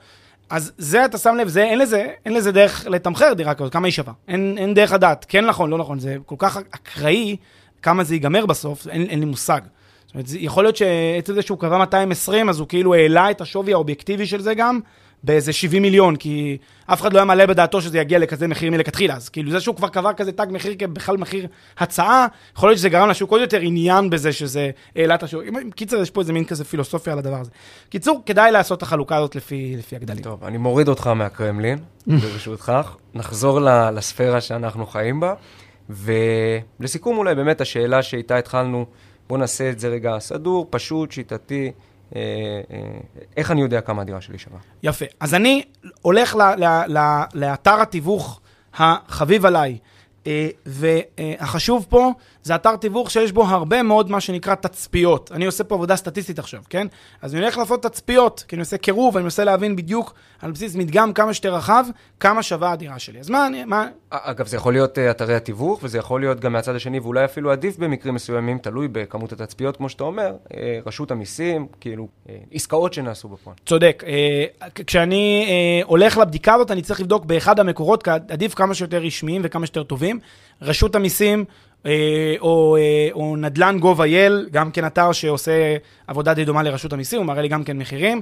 אז 0.53 0.71
זה, 0.77 1.05
אתה 1.05 1.17
שם 1.17 1.35
לב, 1.35 1.47
זה, 1.47 1.63
אין, 1.63 1.79
לזה, 1.79 2.07
אין 2.25 2.33
לזה 2.33 2.51
דרך 2.51 2.85
לתמחר 2.89 3.33
דירה 3.33 3.53
כזאת, 3.53 3.73
כמה 3.73 3.87
היא 3.87 3.93
שווה. 3.93 4.13
אין, 4.27 4.55
אין 4.57 4.73
דרך 4.73 4.91
לדעת, 4.91 5.25
כן 5.29 5.45
נכון, 5.45 5.69
לא 5.69 5.77
נכון, 5.77 5.99
זה 5.99 6.17
כל 6.25 6.35
כך 6.37 6.57
אקראי, 6.71 7.35
כמה 7.81 8.03
זה 8.03 8.15
ייגמר 8.15 8.45
בסוף, 8.45 8.87
אין, 8.87 9.01
אין 9.01 9.19
לי 9.19 9.25
מושג. 9.25 9.61
זאת 10.05 10.13
אומרת, 10.13 10.25
יכול 10.29 10.63
להיות 10.63 10.75
שעצם 10.75 11.33
זה 11.33 11.41
שהוא 11.41 11.59
קבע 11.59 11.77
220, 11.77 12.49
אז 12.49 12.59
הוא 12.59 12.67
כאילו 12.67 12.93
העלה 12.93 13.31
את 13.31 13.41
השווי 13.41 13.73
האובייקטיבי 13.73 14.25
של 14.25 14.41
זה 14.41 14.53
גם, 14.53 14.79
באיזה 15.23 15.53
70 15.53 15.81
מיליון, 15.81 16.15
כי 16.15 16.57
אף 16.85 17.01
אחד 17.01 17.13
לא 17.13 17.17
היה 17.17 17.25
מעלה 17.25 17.47
בדעתו 17.47 17.81
שזה 17.81 17.97
יגיע 17.97 18.19
לכזה 18.19 18.47
מחיר 18.47 18.71
מלכתחילה. 18.71 19.15
אז 19.15 19.29
כאילו 19.29 19.51
זה 19.51 19.59
שהוא 19.59 19.75
כבר 19.75 19.87
קבע 19.87 20.13
כזה 20.13 20.31
תג 20.31 20.47
מחיר 20.49 20.75
כבכלל 20.79 21.17
מחיר 21.17 21.47
הצעה, 21.77 22.27
יכול 22.55 22.69
להיות 22.69 22.77
שזה 22.77 22.89
גרם 22.89 23.09
לשוק 23.09 23.31
עוד 23.31 23.41
יותר 23.41 23.59
עניין 23.59 24.09
בזה 24.09 24.33
שזה 24.33 24.71
העלה 24.95 25.15
את 25.15 25.23
השוק. 25.23 25.43
קיצר, 25.75 26.01
יש 26.01 26.09
פה 26.09 26.21
איזה 26.21 26.33
מין 26.33 26.45
כזה 26.45 26.65
פילוסופיה 26.65 27.13
על 27.13 27.19
הדבר 27.19 27.39
הזה. 27.39 27.51
קיצור, 27.89 28.21
כדאי 28.25 28.51
לעשות 28.51 28.77
את 28.77 28.83
החלוקה 28.83 29.17
הזאת 29.17 29.35
לפי, 29.35 29.75
לפי 29.77 29.95
הגדלים. 29.95 30.23
טוב, 30.23 30.43
אני 30.43 30.57
מוריד 30.57 30.87
אותך 30.87 31.07
מהקרמלין, 31.07 31.79
ברשותך. 32.21 32.71
נחזור 33.13 33.59
לספירה 33.93 34.41
שאנחנו 34.41 34.85
חיים 34.85 35.19
בה. 35.19 35.33
ולסיכום 35.89 37.17
אולי 37.17 37.35
באמת 37.35 37.61
השאלה 37.61 38.03
שאיתה 38.03 38.37
התחלנו, 38.37 38.85
בואו 39.27 39.39
נעשה 39.39 39.69
את 39.69 39.79
זה 39.79 39.87
רגע 39.87 40.19
סדור, 40.19 40.67
פשוט, 40.69 41.11
שיטתי. 41.11 41.71
אה, 42.15 42.21
אה, 42.71 42.79
איך 43.37 43.51
אני 43.51 43.61
יודע 43.61 43.81
כמה 43.81 44.01
הדירה 44.01 44.21
שלי 44.21 44.37
שווה? 44.37 44.59
יפה. 44.83 45.05
אז 45.19 45.33
אני 45.33 45.63
הולך 46.01 46.35
ל- 46.35 46.41
ל- 46.65 46.97
ל- 46.97 47.23
לאתר 47.33 47.81
התיווך 47.81 48.39
החביב 48.73 49.45
עליי, 49.45 49.77
אה, 50.27 50.49
והחשוב 50.65 51.85
פה 51.89 52.11
זה 52.43 52.55
אתר 52.55 52.75
תיווך 52.75 53.11
שיש 53.11 53.31
בו 53.31 53.43
הרבה 53.43 53.83
מאוד 53.83 54.11
מה 54.11 54.21
שנקרא 54.21 54.55
תצפיות. 54.55 55.31
אני 55.31 55.45
עושה 55.45 55.63
פה 55.63 55.75
עבודה 55.75 55.95
סטטיסטית 55.95 56.39
עכשיו, 56.39 56.61
כן? 56.69 56.87
אז 57.21 57.33
אני 57.33 57.41
הולך 57.41 57.57
לעשות 57.57 57.83
תצפיות, 57.83 58.45
כי 58.47 58.55
אני 58.55 58.59
עושה 58.59 58.77
קירוב, 58.77 59.17
אני 59.17 59.23
מנסה 59.23 59.43
להבין 59.43 59.75
בדיוק 59.75 60.13
על 60.41 60.51
בסיס 60.51 60.75
מדגם 60.75 61.13
כמה 61.13 61.33
שיותר 61.33 61.55
רחב, 61.55 61.85
כמה 62.19 62.43
שווה 62.43 62.71
הדירה 62.71 62.99
שלי. 62.99 63.19
אז 63.19 63.29
מה 63.29 63.47
אני... 63.47 63.65
מה... 63.65 63.87
אגב, 64.09 64.47
זה 64.47 64.57
יכול 64.57 64.73
להיות 64.73 64.97
uh, 64.97 65.01
אתרי 65.11 65.35
התיווך, 65.35 65.79
וזה 65.83 65.97
יכול 65.97 66.21
להיות 66.21 66.39
גם 66.39 66.53
מהצד 66.53 66.75
השני, 66.75 66.99
ואולי 66.99 67.25
אפילו 67.25 67.51
עדיף 67.51 67.77
במקרים 67.77 68.13
מסוימים, 68.13 68.57
תלוי 68.57 68.87
בכמות 68.87 69.31
התצפיות, 69.31 69.77
כמו 69.77 69.89
שאתה 69.89 70.03
אומר, 70.03 70.31
uh, 70.43 70.51
רשות 70.85 71.11
המיסים, 71.11 71.67
כאילו, 71.81 72.07
uh, 72.25 72.29
עסקאות 72.51 72.93
שנעשו 72.93 73.27
בפועל. 73.27 73.55
צודק. 73.65 74.03
Uh, 74.05 74.83
כשאני 74.87 75.47
uh, 75.83 75.87
הולך 75.87 76.17
לבדיקה 76.17 76.53
הזאת, 76.53 76.71
אני 76.71 76.81
צריך 76.81 77.01
לבדוק 77.01 77.25
באחד 77.25 77.59
המקורות, 77.59 78.07
עדיף 78.07 78.53
כמה 78.53 78.73
שיותר 78.73 78.97
רשמיים 78.97 79.41
וכמה 79.45 79.65
שיותר 79.65 79.83
טובים. 79.83 80.19
רשות 80.61 80.95
המיסים, 80.95 81.45
או, 82.39 82.77
אה, 82.77 83.09
או 83.13 83.35
נדל"ן 83.35 83.77
gov.il, 83.81 84.49
גם 84.51 84.71
כן 84.71 84.85
אתר 84.85 85.11
שעושה 85.11 85.77
עבודה 86.07 86.33
די 86.33 86.45
דומה 86.45 86.63
לרשות 86.63 86.93
המיסים, 86.93 87.19
הוא 87.19 87.27
מראה 87.27 87.41
לי 87.41 87.47
גם 87.47 87.63
כן 87.63 87.77
מחירים, 87.77 88.21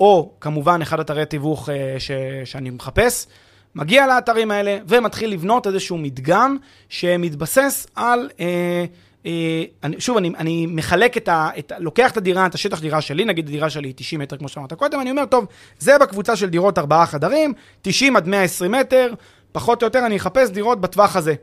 או 0.00 0.32
כמובן 0.40 0.82
אחד 0.82 1.00
אתרי 1.00 1.26
תיווך 1.26 1.68
אה, 1.68 1.94
ש, 1.98 2.10
שאני 2.44 2.70
מחפש. 2.70 3.26
מגיע 3.74 4.06
לאתרים 4.06 4.50
האלה 4.50 4.78
ומתחיל 4.88 5.32
לבנות 5.32 5.66
איזשהו 5.66 5.98
מדגם 5.98 6.56
שמתבסס 6.88 7.86
על... 7.94 8.30
אה, 8.40 8.84
אה, 9.26 9.64
שוב, 9.98 10.16
אני, 10.16 10.32
אני 10.38 10.66
מחלק 10.66 11.16
את 11.16 11.28
ה... 11.28 11.48
את, 11.58 11.72
לוקח 11.78 12.10
את 12.10 12.16
הדירה, 12.16 12.46
את 12.46 12.54
השטח 12.54 12.80
דירה 12.80 13.00
שלי, 13.00 13.24
נגיד 13.24 13.48
הדירה 13.48 13.70
שלי 13.70 13.88
היא 13.88 13.94
90 13.96 14.20
מטר, 14.20 14.36
כמו 14.36 14.48
שאמרת 14.48 14.72
קודם, 14.72 15.00
אני 15.00 15.10
אומר, 15.10 15.24
טוב, 15.24 15.46
זה 15.78 15.98
בקבוצה 15.98 16.36
של 16.36 16.48
דירות 16.50 16.78
ארבעה 16.78 17.06
חדרים, 17.06 17.52
90 17.82 18.16
עד 18.16 18.28
120 18.28 18.72
מטר, 18.72 19.14
פחות 19.52 19.82
או 19.82 19.86
יותר 19.86 20.06
אני 20.06 20.16
אחפש 20.16 20.50
דירות 20.50 20.80
בטווח 20.80 21.16
הזה. 21.16 21.34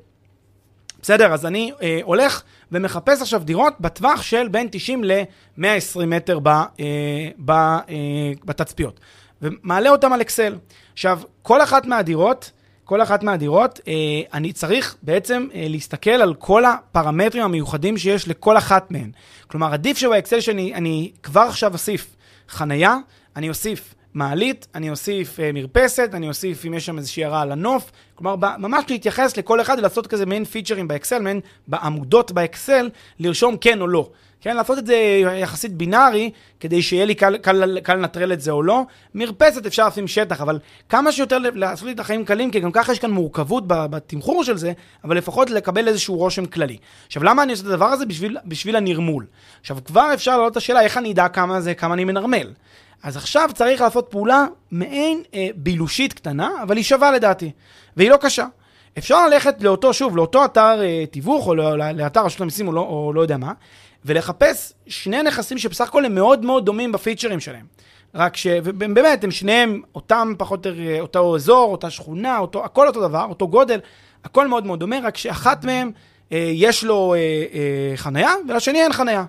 בסדר? 1.01 1.33
אז 1.33 1.45
אני 1.45 1.71
אה, 1.81 1.99
הולך 2.03 2.41
ומחפש 2.71 3.21
עכשיו 3.21 3.41
דירות 3.43 3.73
בטווח 3.79 4.21
של 4.21 4.47
בין 4.47 4.67
90 4.71 5.03
ל-120 5.03 6.05
מטר 6.07 6.39
ב, 6.39 6.47
אה, 6.47 6.63
ב, 7.45 7.51
אה, 7.51 7.83
בתצפיות. 8.45 8.99
ומעלה 9.41 9.89
אותם 9.89 10.13
על 10.13 10.21
אקסל. 10.21 10.55
עכשיו, 10.93 11.19
כל 11.41 11.62
אחת 11.63 11.86
מהדירות, 11.86 12.51
כל 12.83 13.01
אחת 13.01 13.23
מהדירות, 13.23 13.79
אה, 13.88 13.93
אני 14.33 14.53
צריך 14.53 14.95
בעצם 15.01 15.47
אה, 15.53 15.65
להסתכל 15.69 16.10
על 16.10 16.33
כל 16.33 16.65
הפרמטרים 16.65 17.43
המיוחדים 17.43 17.97
שיש 17.97 18.27
לכל 18.27 18.57
אחת 18.57 18.91
מהן. 18.91 19.12
כלומר, 19.47 19.73
עדיף 19.73 19.97
שבאקסל 19.97 20.39
שאני 20.39 21.12
כבר 21.23 21.41
עכשיו 21.41 21.73
אוסיף 21.73 22.15
חנייה, 22.49 22.97
אני 23.36 23.49
אוסיף 23.49 23.95
מעלית, 24.17 24.67
אני 24.75 24.89
אוסיף 24.89 25.39
אה, 25.39 25.51
מרפסת, 25.53 26.10
אני 26.13 26.27
אוסיף 26.27 26.65
אם 26.65 26.73
יש 26.73 26.86
שם 26.86 26.97
איזושהי 26.97 27.23
הערה 27.23 27.41
על 27.41 27.51
הנוף. 27.51 27.91
כלומר, 28.15 28.36
ממש 28.58 28.84
להתייחס 28.89 29.38
לכל 29.38 29.62
אחד 29.62 29.75
ולעשות 29.80 30.08
כזה 30.08 30.25
מעין 30.25 30.45
פיצ'רים 30.45 30.88
באקסל, 30.88 31.19
מעין 31.19 31.39
בעמודות 31.67 32.32
באקסל, 32.32 32.89
לרשום 33.19 33.58
כן 33.58 33.82
או 33.82 33.88
לא. 33.88 34.10
כן, 34.41 34.56
לעשות 34.56 34.77
את 34.77 34.86
זה 34.86 34.95
יחסית 35.41 35.73
בינארי, 35.73 36.32
כדי 36.60 36.82
שיהיה 36.82 37.06
לי 37.06 37.15
קל, 37.15 37.38
קל, 37.38 37.80
קל 37.80 37.93
לנטרל 37.93 38.34
את 38.34 38.41
זה 38.41 38.51
או 38.51 38.63
לא. 38.63 38.82
מרפסת 39.15 39.65
אפשר 39.65 39.88
לשים 39.88 40.08
שטח, 40.08 40.41
אבל 40.41 40.60
כמה 40.89 41.12
שיותר 41.12 41.38
לעשות 41.53 41.86
לי 41.86 41.91
את 41.93 41.99
החיים 41.99 42.25
קלים, 42.25 42.51
כי 42.51 42.60
גם 42.60 42.71
ככה 42.71 42.91
יש 42.91 42.99
כאן 42.99 43.12
מורכבות 43.12 43.63
בתמחור 43.67 44.43
של 44.43 44.58
זה, 44.58 44.73
אבל 45.03 45.17
לפחות 45.17 45.49
לקבל 45.49 45.88
איזשהו 45.88 46.15
רושם 46.15 46.45
כללי. 46.45 46.77
עכשיו, 47.08 47.23
למה 47.23 47.43
אני 47.43 47.51
עושה 47.51 47.63
את 47.63 47.69
הדבר 47.69 47.86
הזה? 47.86 48.06
בשביל, 48.06 48.38
בשביל 48.45 48.75
הנרמול. 48.75 49.25
עכשיו, 49.62 49.77
כבר 49.86 50.13
אפשר 50.13 50.38
לעלות 50.38 50.51
את 50.51 50.58
השאלה 50.58 50.82
איך 50.82 50.97
אני 50.97 51.12
אדע 51.12 51.27
כמה 51.27 51.62
זה, 51.62 51.73
כמה 51.73 51.93
אני 51.93 52.03
מנרמל. 52.03 52.47
אז 53.03 53.17
עכשיו 53.17 53.49
צריך 53.53 53.81
לעשות 53.81 54.07
פעולה 54.10 54.45
מעין 54.71 55.21
אה, 55.33 55.47
בילושית 55.55 56.13
קטנה, 56.13 56.49
אבל 56.63 56.77
היא 56.77 56.83
שווה 56.83 57.12
לדעתי, 57.12 57.51
והיא 57.97 58.10
לא 58.10 58.17
קשה. 58.17 58.45
אפשר 58.97 59.27
ללכת 59.27 59.63
לאותו, 59.63 59.93
שוב, 59.93 60.17
לאותו 60.17 60.45
אתר 60.45 60.81
אה, 60.81 61.05
תיווך, 61.12 61.47
או 61.47 61.55
לא, 61.55 61.77
לאתר 61.77 62.25
רשות 62.25 62.41
המיסים, 62.41 62.67
או 62.67 62.73
לא, 62.73 62.81
או 62.81 63.12
לא 63.13 63.21
יודע 63.21 63.38
מה, 63.38 63.53
ולחפש 64.05 64.73
שני 64.88 65.23
נכסים 65.23 65.57
שבסך 65.57 65.88
הכל 65.88 66.05
הם 66.05 66.15
מאוד 66.15 66.45
מאוד 66.45 66.65
דומים 66.65 66.91
בפיצ'רים 66.91 67.39
שלהם. 67.39 67.65
רק 68.15 68.38
שבאמת, 68.38 69.23
הם 69.23 69.31
שניהם 69.31 69.81
אותם 69.95 70.33
פחות 70.38 70.65
או 70.65 70.71
יותר, 70.71 70.81
אה, 70.81 70.99
אותו 70.99 71.36
אזור, 71.36 71.71
אותה 71.71 71.89
שכונה, 71.89 72.38
אותו, 72.38 72.65
הכל 72.65 72.88
אותו 72.88 73.07
דבר, 73.07 73.25
אותו 73.29 73.47
גודל, 73.47 73.79
הכל 74.23 74.47
מאוד 74.47 74.65
מאוד 74.65 74.79
דומה, 74.79 74.95
רק 75.03 75.17
שאחת 75.17 75.65
מהם 75.65 75.91
אה, 76.31 76.51
יש 76.53 76.83
לו 76.83 77.13
אה, 77.13 77.19
אה, 77.19 77.97
חנייה, 77.97 78.31
ולשני 78.49 78.81
אין 78.81 78.93
חנייה. 78.93 79.25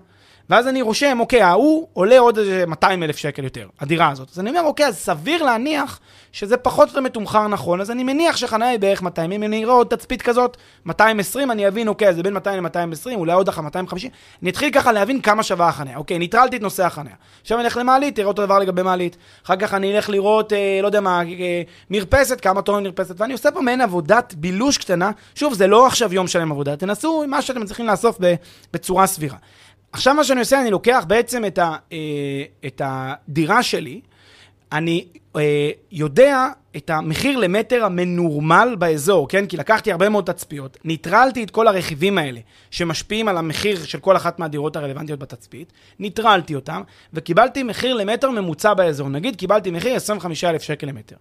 ואז 0.51 0.69
אני 0.69 0.83
רושם, 0.83 1.21
אוקיי, 1.21 1.43
ההוא 1.43 1.89
עולה 1.93 2.19
עוד 2.19 2.39
איזה 2.39 2.65
200 2.67 3.03
אלף 3.03 3.17
שקל 3.17 3.45
יותר, 3.45 3.69
הדירה 3.81 4.11
הזאת. 4.11 4.29
אז 4.33 4.41
אני 4.41 4.51
אומר, 4.51 4.63
אוקיי, 4.63 4.87
אז 4.87 4.97
סביר 4.97 5.43
להניח 5.43 6.01
שזה 6.33 6.57
פחות 6.57 6.89
או 6.89 6.89
יותר 6.89 7.01
מתומחר 7.01 7.49
נכון, 7.49 7.81
אז 7.81 7.91
אני 7.91 8.05
מניח 8.05 8.37
שחניה 8.37 8.69
היא 8.69 8.79
בערך 8.79 9.03
200. 9.03 9.33
אם 9.33 9.43
אני 9.43 9.65
אראה 9.65 9.75
עוד 9.75 9.87
תצפית 9.87 10.23
כזאת, 10.23 10.57
220, 10.87 11.51
אני 11.51 11.69
אבין, 11.69 11.89
אוקיי, 11.89 12.15
זה 12.15 12.23
בין 12.23 12.33
200 12.33 12.65
ל-220, 12.65 13.15
אולי 13.15 13.33
עוד 13.33 13.49
אחת 13.49 13.63
250. 13.63 14.11
אני 14.43 14.51
אתחיל 14.51 14.71
ככה 14.71 14.93
להבין 14.93 15.21
כמה 15.21 15.43
שווה 15.43 15.69
החניה. 15.69 15.97
אוקיי, 15.97 16.19
ניטרלתי 16.19 16.57
את 16.57 16.63
נושא 16.63 16.87
החניה. 16.87 17.15
עכשיו 17.43 17.59
אני 17.59 17.65
אלך 17.65 17.77
למעלית, 17.77 18.17
תראה 18.17 18.29
אותו 18.29 18.47
דבר 18.47 18.59
לגבי 18.59 18.83
מעלית. 18.83 19.17
אחר 19.45 19.57
כך 19.57 19.75
אני 19.75 19.97
אלך 19.97 20.11
לראות, 20.11 20.53
אה, 20.53 20.79
לא 20.83 20.87
יודע 20.87 21.01
מה, 21.01 21.23
אה, 21.23 21.63
מרפסת, 21.91 22.41
כמה 22.41 22.63
תורן 22.63 22.83
מרפסת, 22.83 23.21
ואני 23.21 23.33
עושה 23.33 23.51
פה 23.51 23.61
מעין 23.61 23.81
עבודת 23.81 24.35
בילוש 24.37 24.79
קטנה. 24.79 25.11
שוב, 25.35 25.55
זה 25.55 25.67
לא 25.67 25.87
עכשיו 25.87 26.15
יום 26.15 26.27
שלם 26.27 26.53
עבודה, 26.53 26.77
תנסו 26.77 27.25
מה 27.29 27.43
שאתם 27.43 27.65
צריכים 27.65 27.87
לאסוף 27.87 28.19
בצורה 28.73 29.07
סבירה. 29.07 29.37
עכשיו 29.93 30.15
מה 30.15 30.25
שאני 30.25 30.41
עושה, 30.41 30.61
אני 30.61 30.71
לוקח 30.71 31.05
בעצם 31.09 31.45
את, 31.45 31.59
ה, 31.59 31.77
אה, 31.93 31.99
את 32.67 32.83
הדירה 32.85 33.63
שלי, 33.63 34.01
אני 34.73 35.07
אה, 35.37 35.71
יודע 35.93 36.47
את 36.77 36.91
המחיר 36.91 37.39
למטר 37.39 37.85
המנורמל 37.85 38.77
באזור, 38.79 39.29
כן? 39.29 39.47
כי 39.47 39.57
לקחתי 39.57 39.93
הרבה 39.93 40.09
מאוד 40.09 40.25
תצפיות, 40.25 40.77
ניטרלתי 40.85 41.45
את 41.45 41.51
כל 41.51 41.69
הרכיבים 41.69 42.19
האלה 42.19 42.41
שמשפיעים 42.71 43.29
על 43.29 43.37
המחיר 43.37 43.85
של 43.85 43.99
כל 43.99 44.17
אחת 44.17 44.39
מהדירות 44.39 44.77
הרלוונטיות 44.77 45.19
בתצפית, 45.19 45.73
ניטרלתי 45.99 46.55
אותם, 46.55 46.83
וקיבלתי 47.15 47.63
מחיר 47.63 47.95
למטר 47.95 48.31
ממוצע 48.31 48.75
באזור. 48.75 49.09
נגיד 49.09 49.37
קיבלתי 49.37 49.71
מחיר 49.71 49.97
25,000 49.97 50.63
שקל 50.63 50.87
למטר. 50.87 51.17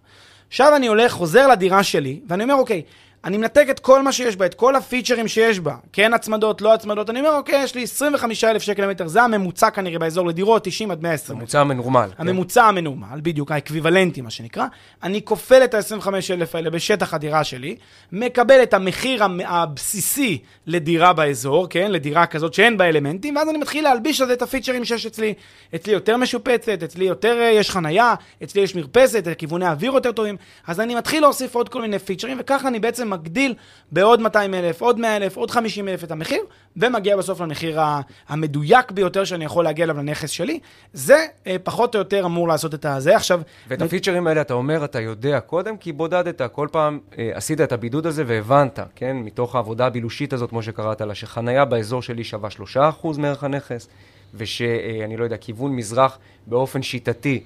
עכשיו 0.48 0.76
אני 0.76 0.88
הולך, 0.88 1.12
חוזר 1.12 1.48
לדירה 1.48 1.84
שלי, 1.84 2.20
ואני 2.28 2.44
אומר, 2.44 2.56
אוקיי, 2.56 2.82
אני 3.26 3.38
מנתק 3.38 3.68
את 3.70 3.80
כל 3.80 4.02
מה 4.04 4.12
שיש 4.12 4.36
בה, 4.36 4.46
את 4.46 4.54
כל 4.54 4.76
הפיצ'רים 4.76 5.28
שיש 5.28 5.60
בה, 5.60 5.76
כן 5.94 6.14
הצמדות, 6.14 6.62
לא 6.62 6.74
הצמדות, 6.74 7.10
אני 7.10 7.20
אומר, 7.20 7.36
אוקיי, 7.36 7.64
יש 7.64 7.76
לי 7.76 7.84
25,000 7.84 8.62
שקל 8.62 8.84
למטר, 8.86 9.08
זה 9.08 9.24
הממוצע 9.24 9.70
כנראה 9.70 10.00
באזור 10.00 10.28
לדירות, 10.28 10.64
90 10.64 10.92
עד 10.92 11.04
120. 11.04 11.38
הממוצע 11.38 11.62
המנורמל. 11.62 12.10
כן. 12.18 12.28
הממוצע 12.28 12.62
כן. 12.62 12.68
המנורמל, 12.68 13.20
בדיוק, 13.22 13.52
האקוויוולנטי, 13.52 14.22
מה 14.22 14.30
שנקרא. 14.30 14.66
אני 15.04 15.22
כופל 15.26 15.64
את 15.64 15.74
ה-25,000 15.74 16.48
האלה 16.54 16.70
בשטח 16.70 17.14
הדירה 17.14 17.44
שלי, 17.44 17.76
מקבל 18.12 18.64
את 18.64 18.74
המחיר 18.74 19.24
הבסיסי 19.46 20.40
לדירה 20.68 21.14
באזור, 21.14 21.68
כן, 21.70 21.92
לדירה 21.92 22.26
כזאת 22.26 22.54
שאין 22.54 22.78
בה 22.78 22.90
אלמנטים, 22.90 23.36
ואז 23.36 23.50
אני 23.50 23.58
מתחיל 23.58 23.84
להלביש 23.84 24.22
על 24.22 24.28
זה 24.28 24.34
את 24.34 24.42
הפיצ'רים 24.42 24.86
שיש 24.86 25.06
אצלי. 25.06 25.34
אצלי 25.76 25.94
יותר 25.94 26.18
משופצת, 26.18 26.84
אצלי 26.84 27.06
יותר 27.06 27.38
אה, 27.42 27.50
יש 27.50 27.72
חנייה, 27.72 28.14
אצלי 28.44 28.62
יש 28.62 28.76
מרפסת, 28.76 29.28
כיווני 29.38 29.68
אוויר 29.68 29.92
יותר 29.94 30.12
טובים, 30.12 30.36
אז 30.68 30.80
אני 30.80 30.96
מתחיל 30.96 31.22
להוסיף 31.22 31.56
עוד 31.56 31.70
כל 31.70 31.82
מיני 31.82 32.00
פיצ'רים, 32.00 32.38
וככה 32.40 32.68
אני 32.68 32.80
בעצם 32.80 33.07
מגדיל 33.10 33.54
בעוד 33.92 34.22
200 34.22 34.54
אלף, 34.54 34.82
עוד 34.82 35.00
100 35.00 35.18
אלף, 35.18 35.38
עוד 35.38 35.52
50 35.52 35.88
אלף 35.88 36.04
את 36.04 36.12
המחיר, 36.12 36.42
ומגיע 36.78 37.18
בסוף 37.18 37.42
למחיר 37.42 37.80
המדויק 38.28 38.92
ביותר 38.92 39.24
שאני 39.24 39.46
יכול 39.46 39.64
להגיע 39.64 39.86
אליו 39.86 39.98
לנכס 39.98 40.30
שלי. 40.30 40.60
זה 40.94 41.26
אה, 41.48 41.56
פחות 41.64 41.96
או 41.96 42.00
יותר 42.00 42.26
אמור 42.26 42.48
לעשות 42.48 42.74
את 42.74 42.86
הזה. 42.86 43.16
עכשיו... 43.16 43.42
ואת 43.68 43.82
הפיצ'רים 43.82 44.28
האלה 44.28 44.42
אתה 44.42 44.54
אומר, 44.54 44.86
אתה 44.86 45.00
יודע 45.00 45.40
קודם, 45.40 45.78
כי 45.78 45.92
בודדת, 45.92 46.42
כל 46.52 46.68
פעם 46.72 47.00
אה, 47.18 47.32
עשית 47.34 47.62
את 47.62 47.72
הבידוד 47.72 48.06
הזה 48.06 48.24
והבנת, 48.28 48.80
כן? 48.96 49.18
מתוך 49.18 49.56
העבודה 49.56 49.86
הבילושית 49.86 50.34
הזאת, 50.34 50.50
כמו 50.50 50.64
שקראת 50.64 51.02
לה, 51.02 51.16
שחנייה 51.16 51.66
באזור 51.66 52.02
שלי 52.02 52.24
שווה 52.24 52.50
3% 52.76 53.18
מערך 53.18 53.44
הנכס, 53.44 53.88
ושאני 54.34 55.14
אה, 55.14 55.18
לא 55.18 55.24
יודע, 55.24 55.38
כיוון 55.38 55.76
מזרח 55.76 56.20
באופן 56.48 56.82
שיטתי 56.82 57.44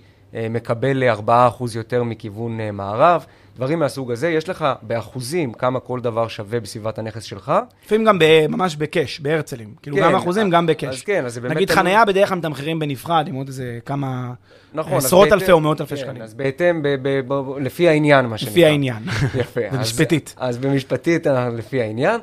מקבל 0.49 1.03
4% 1.27 1.31
יותר 1.75 2.03
מכיוון 2.03 2.59
אה, 2.59 2.71
מערב, 2.71 3.25
דברים 3.55 3.79
מהסוג 3.79 4.11
הזה. 4.11 4.29
יש 4.29 4.49
לך 4.49 4.65
באחוזים 4.81 5.53
כמה 5.53 5.79
כל 5.79 5.99
דבר 5.99 6.27
שווה 6.27 6.59
בסביבת 6.59 6.99
הנכס 6.99 7.23
שלך. 7.23 7.51
לפעמים 7.85 8.05
גם 8.05 8.19
ב- 8.19 8.47
ממש 8.49 8.75
בקאש, 8.75 9.19
בהרצלים. 9.19 9.73
כאילו, 9.81 9.97
כן, 9.97 10.03
גם 10.03 10.15
אחוזים, 10.15 10.49
גם 10.49 10.65
בקאש. 10.67 10.95
אז 10.95 11.01
כן, 11.03 11.25
אז 11.25 11.33
זה 11.33 11.41
באמת... 11.41 11.55
נגיד 11.55 11.67
תלוי- 11.67 11.79
חנייה 11.79 12.05
בדרך 12.05 12.29
כלל 12.29 12.37
מתמחרים 12.37 12.79
בנפרד, 12.79 13.27
עם 13.27 13.35
עוד 13.35 13.47
איזה 13.47 13.79
כמה 13.85 14.33
נכון, 14.73 14.93
אז 14.97 15.05
עשרות 15.05 15.23
בהתאם- 15.29 15.39
אלפי 15.39 15.51
או 15.51 15.59
מאות 15.59 15.81
אלפי 15.81 15.95
כן, 15.95 16.01
שקלים. 16.01 16.21
אז 16.21 16.33
בהתאם, 16.33 16.81
ב- 16.83 16.87
ב- 17.01 17.33
ב- 17.33 17.57
לפי 17.57 17.89
העניין, 17.89 18.25
מה 18.25 18.37
שנקרא. 18.37 18.51
לפי 18.51 18.65
העניין. 18.65 19.03
יפה. 19.41 19.61
אז- 19.69 19.75
במשפטית. 19.77 20.35
אז 20.37 20.57
במשפטית, 20.57 21.27
אה, 21.27 21.49
לפי 21.49 21.81
העניין. 21.81 22.19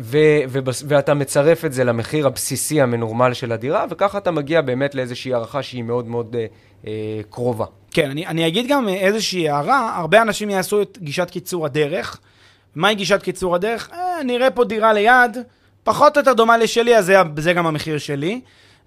ו- 0.00 0.40
ובס- 0.48 0.84
ואתה 0.88 1.14
מצרף 1.14 1.64
את 1.64 1.72
זה 1.72 1.84
למחיר 1.84 2.26
הבסיסי 2.26 2.80
המנורמל 2.80 3.34
של 3.34 3.52
הדירה, 3.52 3.86
וככה 3.90 4.18
אתה 4.18 4.30
מגיע 4.30 4.60
באמת 4.60 4.94
לאיזושהי 4.94 5.34
הערכה 5.34 5.62
שהיא 5.62 5.82
מאוד 5.82 6.08
מאוד 6.08 6.36
אה, 6.38 6.46
אה, 6.86 7.20
קרובה. 7.30 7.64
כן, 7.90 8.10
אני, 8.10 8.26
אני 8.26 8.46
אגיד 8.46 8.66
גם 8.68 8.88
איזושהי 8.88 9.48
הערה, 9.48 9.96
הרבה 9.98 10.22
אנשים 10.22 10.50
יעשו 10.50 10.82
את 10.82 10.98
גישת 11.02 11.30
קיצור 11.30 11.66
הדרך. 11.66 12.18
מהי 12.74 12.94
גישת 12.94 13.22
קיצור 13.22 13.54
הדרך? 13.54 13.90
אה, 13.92 14.22
נראה 14.24 14.50
פה 14.50 14.64
דירה 14.64 14.92
ליד, 14.92 15.38
פחות 15.84 16.16
או 16.16 16.20
יותר 16.20 16.32
דומה 16.32 16.56
לשלי, 16.56 16.96
אז 16.96 17.06
זה, 17.06 17.16
זה 17.36 17.52
גם 17.52 17.66
המחיר 17.66 17.98
שלי. 17.98 18.40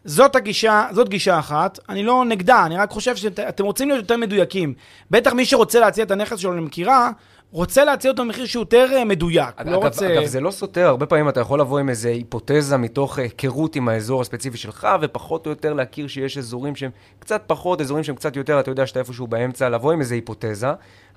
זאת 0.06 0.36
הגישה, 0.36 0.88
זאת 0.92 1.10
גישה 1.10 1.40
אחת, 1.40 1.80
אני 1.90 2.04
לא 2.04 2.26
נגדה, 2.26 2.66
אני 2.66 2.78
רק 2.78 2.92
חושב 2.92 3.16
שאתם 3.16 3.66
רוצים 3.66 3.88
להיות 3.88 4.02
יותר 4.02 4.18
מדויקים. 4.18 4.74
בטח 5.12 5.34
מי 5.34 5.46
שרוצה 5.46 5.80
להציע 5.80 6.04
את 6.04 6.12
הנכס 6.12 6.40
שלו 6.40 6.54
למכירה, 6.54 7.10
רוצה 7.52 7.86
להציע 7.86 8.12
אותו 8.12 8.24
במחיר 8.24 8.46
שהוא 8.46 8.62
יותר 8.62 8.88
אה, 8.96 9.06
מדויק. 9.06 9.50
אגב, 9.56 9.72
לא 9.72 9.78
רוצה... 9.78 10.14
אגב, 10.14 10.26
זה 10.26 10.40
לא 10.40 10.52
סותר, 10.52 10.88
הרבה 10.88 11.06
פעמים 11.06 11.30
אתה 11.30 11.40
יכול 11.40 11.60
לבוא 11.60 11.80
עם 11.80 11.90
איזו 11.90 12.10
היפותזה 12.10 12.78
מתוך 12.78 13.20
היכרות 13.20 13.76
עם 13.76 13.90
האזור 13.90 14.22
הספציפי 14.22 14.58
שלך, 14.58 14.88
ופחות 15.02 15.46
או 15.46 15.52
יותר 15.52 15.74
להכיר 15.74 16.08
שיש 16.08 16.38
אזורים 16.38 16.76
שהם 16.76 16.92
קצת 17.20 17.44
פחות, 17.48 17.82
אזורים 17.82 18.04
שהם 18.04 18.16
קצת 18.16 18.36
יותר, 18.36 18.60
אתה 18.60 18.72
יודע 18.72 18.88
שאתה 18.88 19.00
איפשהו 19.00 19.28
באמצע, 19.28 19.70
לבוא 19.70 19.92
עם 19.92 20.00
איזו 20.00 20.16
היפותזה, 20.16 20.68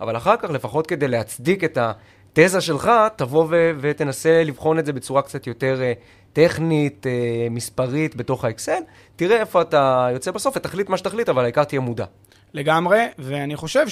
אבל 0.00 0.16
אחר 0.16 0.36
כך, 0.36 0.50
לפחות 0.50 0.86
כדי 0.86 1.08
להצדיק 1.08 1.64
את 1.64 1.78
התזה 1.80 2.60
שלך, 2.60 2.90
תבוא 3.16 3.46
ו- 3.50 3.70
ותנסה 3.80 4.42
לבחון 4.44 4.78
את 4.78 4.86
זה 4.86 4.92
בצורה 4.92 5.22
קצת 5.22 5.46
יותר 5.46 5.82
אה, 5.82 5.92
טכנית, 6.32 7.06
אה, 7.06 7.12
מספרית, 7.50 8.16
בתוך 8.16 8.44
האקסל. 8.44 8.80
תראה 9.16 9.40
איפה 9.40 9.62
אתה 9.62 10.08
יוצא 10.12 10.30
בסוף, 10.30 10.56
ותחליט 10.56 10.88
מה 10.88 10.96
שתחליט, 10.96 11.28
אבל 11.28 11.42
העיקר 11.42 11.64
תהיה 11.64 11.80
מודע. 11.80 12.04
לגמרי, 12.54 13.06
ואני 13.18 13.56
חושב 13.56 13.86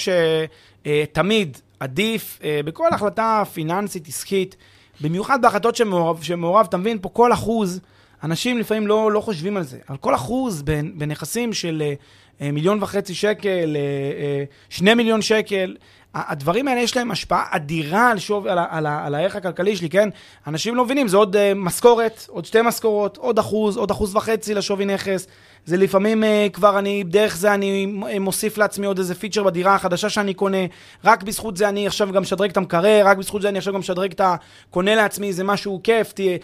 שתמיד 0.85 1.59
עדיף 1.81 2.39
אה, 2.45 2.61
בכל 2.65 2.89
החלטה 2.93 3.43
פיננסית 3.53 4.09
עסקית, 4.09 4.57
במיוחד 5.01 5.43
בהחלטות 5.43 5.77
שמעורב, 5.77 6.23
שמעורב, 6.23 6.67
אתה 6.69 6.77
מבין, 6.77 6.99
פה 7.01 7.09
כל 7.09 7.33
אחוז, 7.33 7.81
אנשים 8.25 8.59
לפעמים 8.59 8.87
לא, 8.87 9.13
לא 9.13 9.21
חושבים 9.21 9.57
על 9.57 9.63
זה, 9.63 9.79
על 9.87 9.97
כל 9.97 10.15
אחוז 10.15 10.63
בנ- 10.63 10.99
בנכסים 10.99 11.53
של 11.53 11.83
אה, 11.87 11.95
אה, 12.41 12.53
מיליון 12.53 12.83
וחצי 12.83 13.15
שקל, 13.15 13.77
אה, 13.77 13.81
אה, 14.23 14.45
שני 14.69 14.95
מיליון 14.95 15.23
שקל, 15.23 15.77
הדברים 16.15 16.69
האלה 16.69 16.81
יש 16.81 16.97
להם 16.97 17.11
השפעה 17.11 17.45
אדירה 17.51 18.11
על, 18.11 18.19
שוב, 18.19 18.47
על, 18.47 18.59
על, 18.71 18.87
על 18.87 19.15
הערך 19.15 19.37
הכלכלי 19.37 19.77
שלי, 19.77 19.89
כן? 19.89 20.09
אנשים 20.47 20.75
לא 20.75 20.85
מבינים, 20.85 21.09
זה 21.09 21.17
עוד 21.17 21.37
uh, 21.37 21.39
משכורת, 21.57 22.27
עוד 22.29 22.45
שתי 22.45 22.59
משכורות, 22.63 23.17
עוד 23.17 23.39
אחוז, 23.39 23.77
עוד 23.77 23.91
אחוז 23.91 24.17
וחצי 24.17 24.55
לשווי 24.55 24.85
נכס. 24.85 25.27
זה 25.67 25.77
לפעמים 25.77 26.23
uh, 26.23 26.27
כבר 26.53 26.79
אני, 26.79 27.05
דרך 27.05 27.37
זה 27.37 27.55
אני 27.55 27.93
אה, 28.09 28.19
מוסיף 28.19 28.59
לעצמי 28.59 28.87
עוד 28.87 28.99
איזה 28.99 29.15
פיצ'ר 29.15 29.43
בדירה 29.43 29.75
החדשה 29.75 30.09
שאני 30.09 30.35
קונה. 30.35 30.59
רק 31.05 31.23
בזכות 31.23 31.57
זה 31.57 31.69
אני 31.69 31.87
עכשיו 31.87 32.13
גם 32.13 32.23
משדרג 32.23 32.51
את 32.51 32.57
המקרר, 32.57 33.03
רק 33.05 33.17
בזכות 33.17 33.43
זה 33.43 33.49
אני 33.49 33.59
עכשיו 33.59 33.75
גם 33.75 33.81
משדרג 33.81 34.13
את 34.13 34.21
ה... 34.21 34.37
קונה 34.71 34.95
לעצמי 34.95 35.27
איזה 35.27 35.45
משהו 35.45 35.81
כיף. 35.85 36.13
תהיה... 36.13 36.39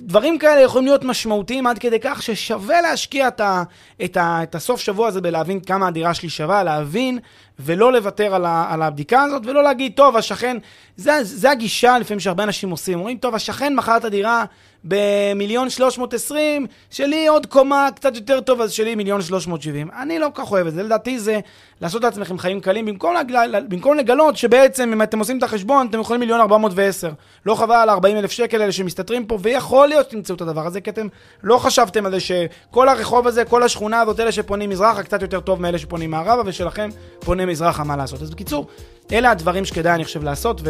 דברים 0.00 0.38
כאלה 0.38 0.60
יכולים 0.60 0.86
להיות 0.86 1.04
משמעותיים 1.04 1.66
עד 1.66 1.78
כדי 1.78 1.98
כך 2.00 2.22
ששווה 2.22 2.80
להשקיע 2.80 3.28
את, 3.28 3.40
ה, 3.40 3.62
את, 4.04 4.16
ה, 4.16 4.42
את 4.42 4.54
הסוף 4.54 4.80
שבוע 4.80 5.08
הזה 5.08 5.20
בלהבין 5.20 5.60
כמה 5.60 5.88
הדירה 5.88 6.14
שלי 6.14 6.28
שווה, 6.28 6.64
להבין 6.64 7.18
ולא 7.58 7.92
לוותר 7.92 8.34
על, 8.34 8.44
ה, 8.44 8.66
על 8.70 8.82
הבדיקה 8.82 9.22
הזאת 9.22 9.42
ולא 9.46 9.62
להגיד, 9.62 9.92
טוב, 9.96 10.16
השכן, 10.16 10.56
זה, 10.96 11.18
זה 11.22 11.50
הגישה 11.50 11.98
לפעמים 11.98 12.20
שהרבה 12.20 12.44
אנשים 12.44 12.70
עושים, 12.70 12.98
אומרים, 12.98 13.18
טוב, 13.18 13.34
השכן 13.34 13.76
מכר 13.76 13.96
את 13.96 14.04
הדירה 14.04 14.44
במיליון 14.84 15.70
שלוש 15.70 15.98
מאות 15.98 16.14
עשרים, 16.14 16.66
שלי 16.90 17.26
עוד 17.26 17.46
קומה 17.46 17.88
קצת 17.96 18.14
יותר 18.14 18.40
טוב, 18.40 18.60
אז 18.60 18.72
שלי 18.72 18.94
מיליון 18.94 19.22
שלוש 19.22 19.46
מאות 19.46 19.62
שבעים. 19.62 19.88
אני 20.02 20.18
לא 20.18 20.28
כל 20.34 20.42
כך 20.42 20.50
אוהב 20.50 20.66
את 20.66 20.74
זה, 20.74 20.82
לדעתי 20.82 21.18
זה 21.18 21.40
לעשות 21.80 22.04
לעצמכם 22.04 22.38
חיים 22.38 22.60
קלים, 22.60 22.86
במקום, 22.86 23.14
לגל, 23.14 23.64
במקום 23.68 23.96
לגלות 23.96 24.36
שבעצם 24.36 24.92
אם 24.92 25.02
אתם 25.02 25.18
עושים 25.18 25.38
את 25.38 25.42
החשבון, 25.42 25.86
אתם 25.90 26.00
יכולים 26.00 26.20
מיליון 26.20 26.40
ארבע 26.40 26.56
מאות 26.56 26.72
ועשר. 26.74 27.10
לא 27.46 27.54
חבל 27.54 27.74
על 27.74 27.90
40 27.90 28.16
אלף 28.16 28.30
שקל 28.30 28.60
האלה 28.60 28.72
שמסתתרים 28.72 29.26
פה, 29.26 29.38
ויכול 29.42 29.88
להיות 29.88 30.06
שתמצאו 30.06 30.34
את 30.34 30.40
הדבר 30.40 30.66
הזה, 30.66 30.80
כי 30.80 30.90
אתם 30.90 31.06
לא 31.42 31.58
חשבתם 31.58 32.06
על 32.06 32.12
זה 32.12 32.20
שכל 32.20 32.88
הרחוב 32.88 33.26
הזה, 33.26 33.44
כל 33.44 33.62
השכונה 33.62 34.00
הזאת, 34.00 34.20
אלה 34.20 34.32
שפונים 34.32 34.70
מזרחה, 34.70 35.02
קצת 35.02 35.22
יותר 35.22 35.40
טוב 35.40 35.60
מאלה 35.60 35.78
שפונים 35.78 36.10
מערבה, 36.10 36.42
ושלכם 36.46 36.90
פונה 37.20 37.46
מזרחה, 37.46 37.84
מה 37.84 37.96
לעשות. 37.96 38.22
אז 38.22 38.30
בקיצור, 38.30 38.66
אלה 39.12 39.30
הדברים 39.30 39.64
שכדאי, 39.64 39.94
אני 39.94 40.04
חושב, 40.04 40.24
לעשות, 40.24 40.60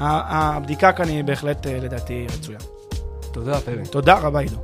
והבדיקה 0.00 0.92
כאן 0.92 1.08
היא 1.08 1.24
בהחלט, 1.24 1.66
אה, 1.66 1.78
לדעתי, 1.82 2.26
רצויה. 2.38 2.75
תודה, 3.36 3.60
פרי. 3.60 3.82
תודה 3.90 4.18
רבה, 4.18 4.40
עידו. 4.40 4.56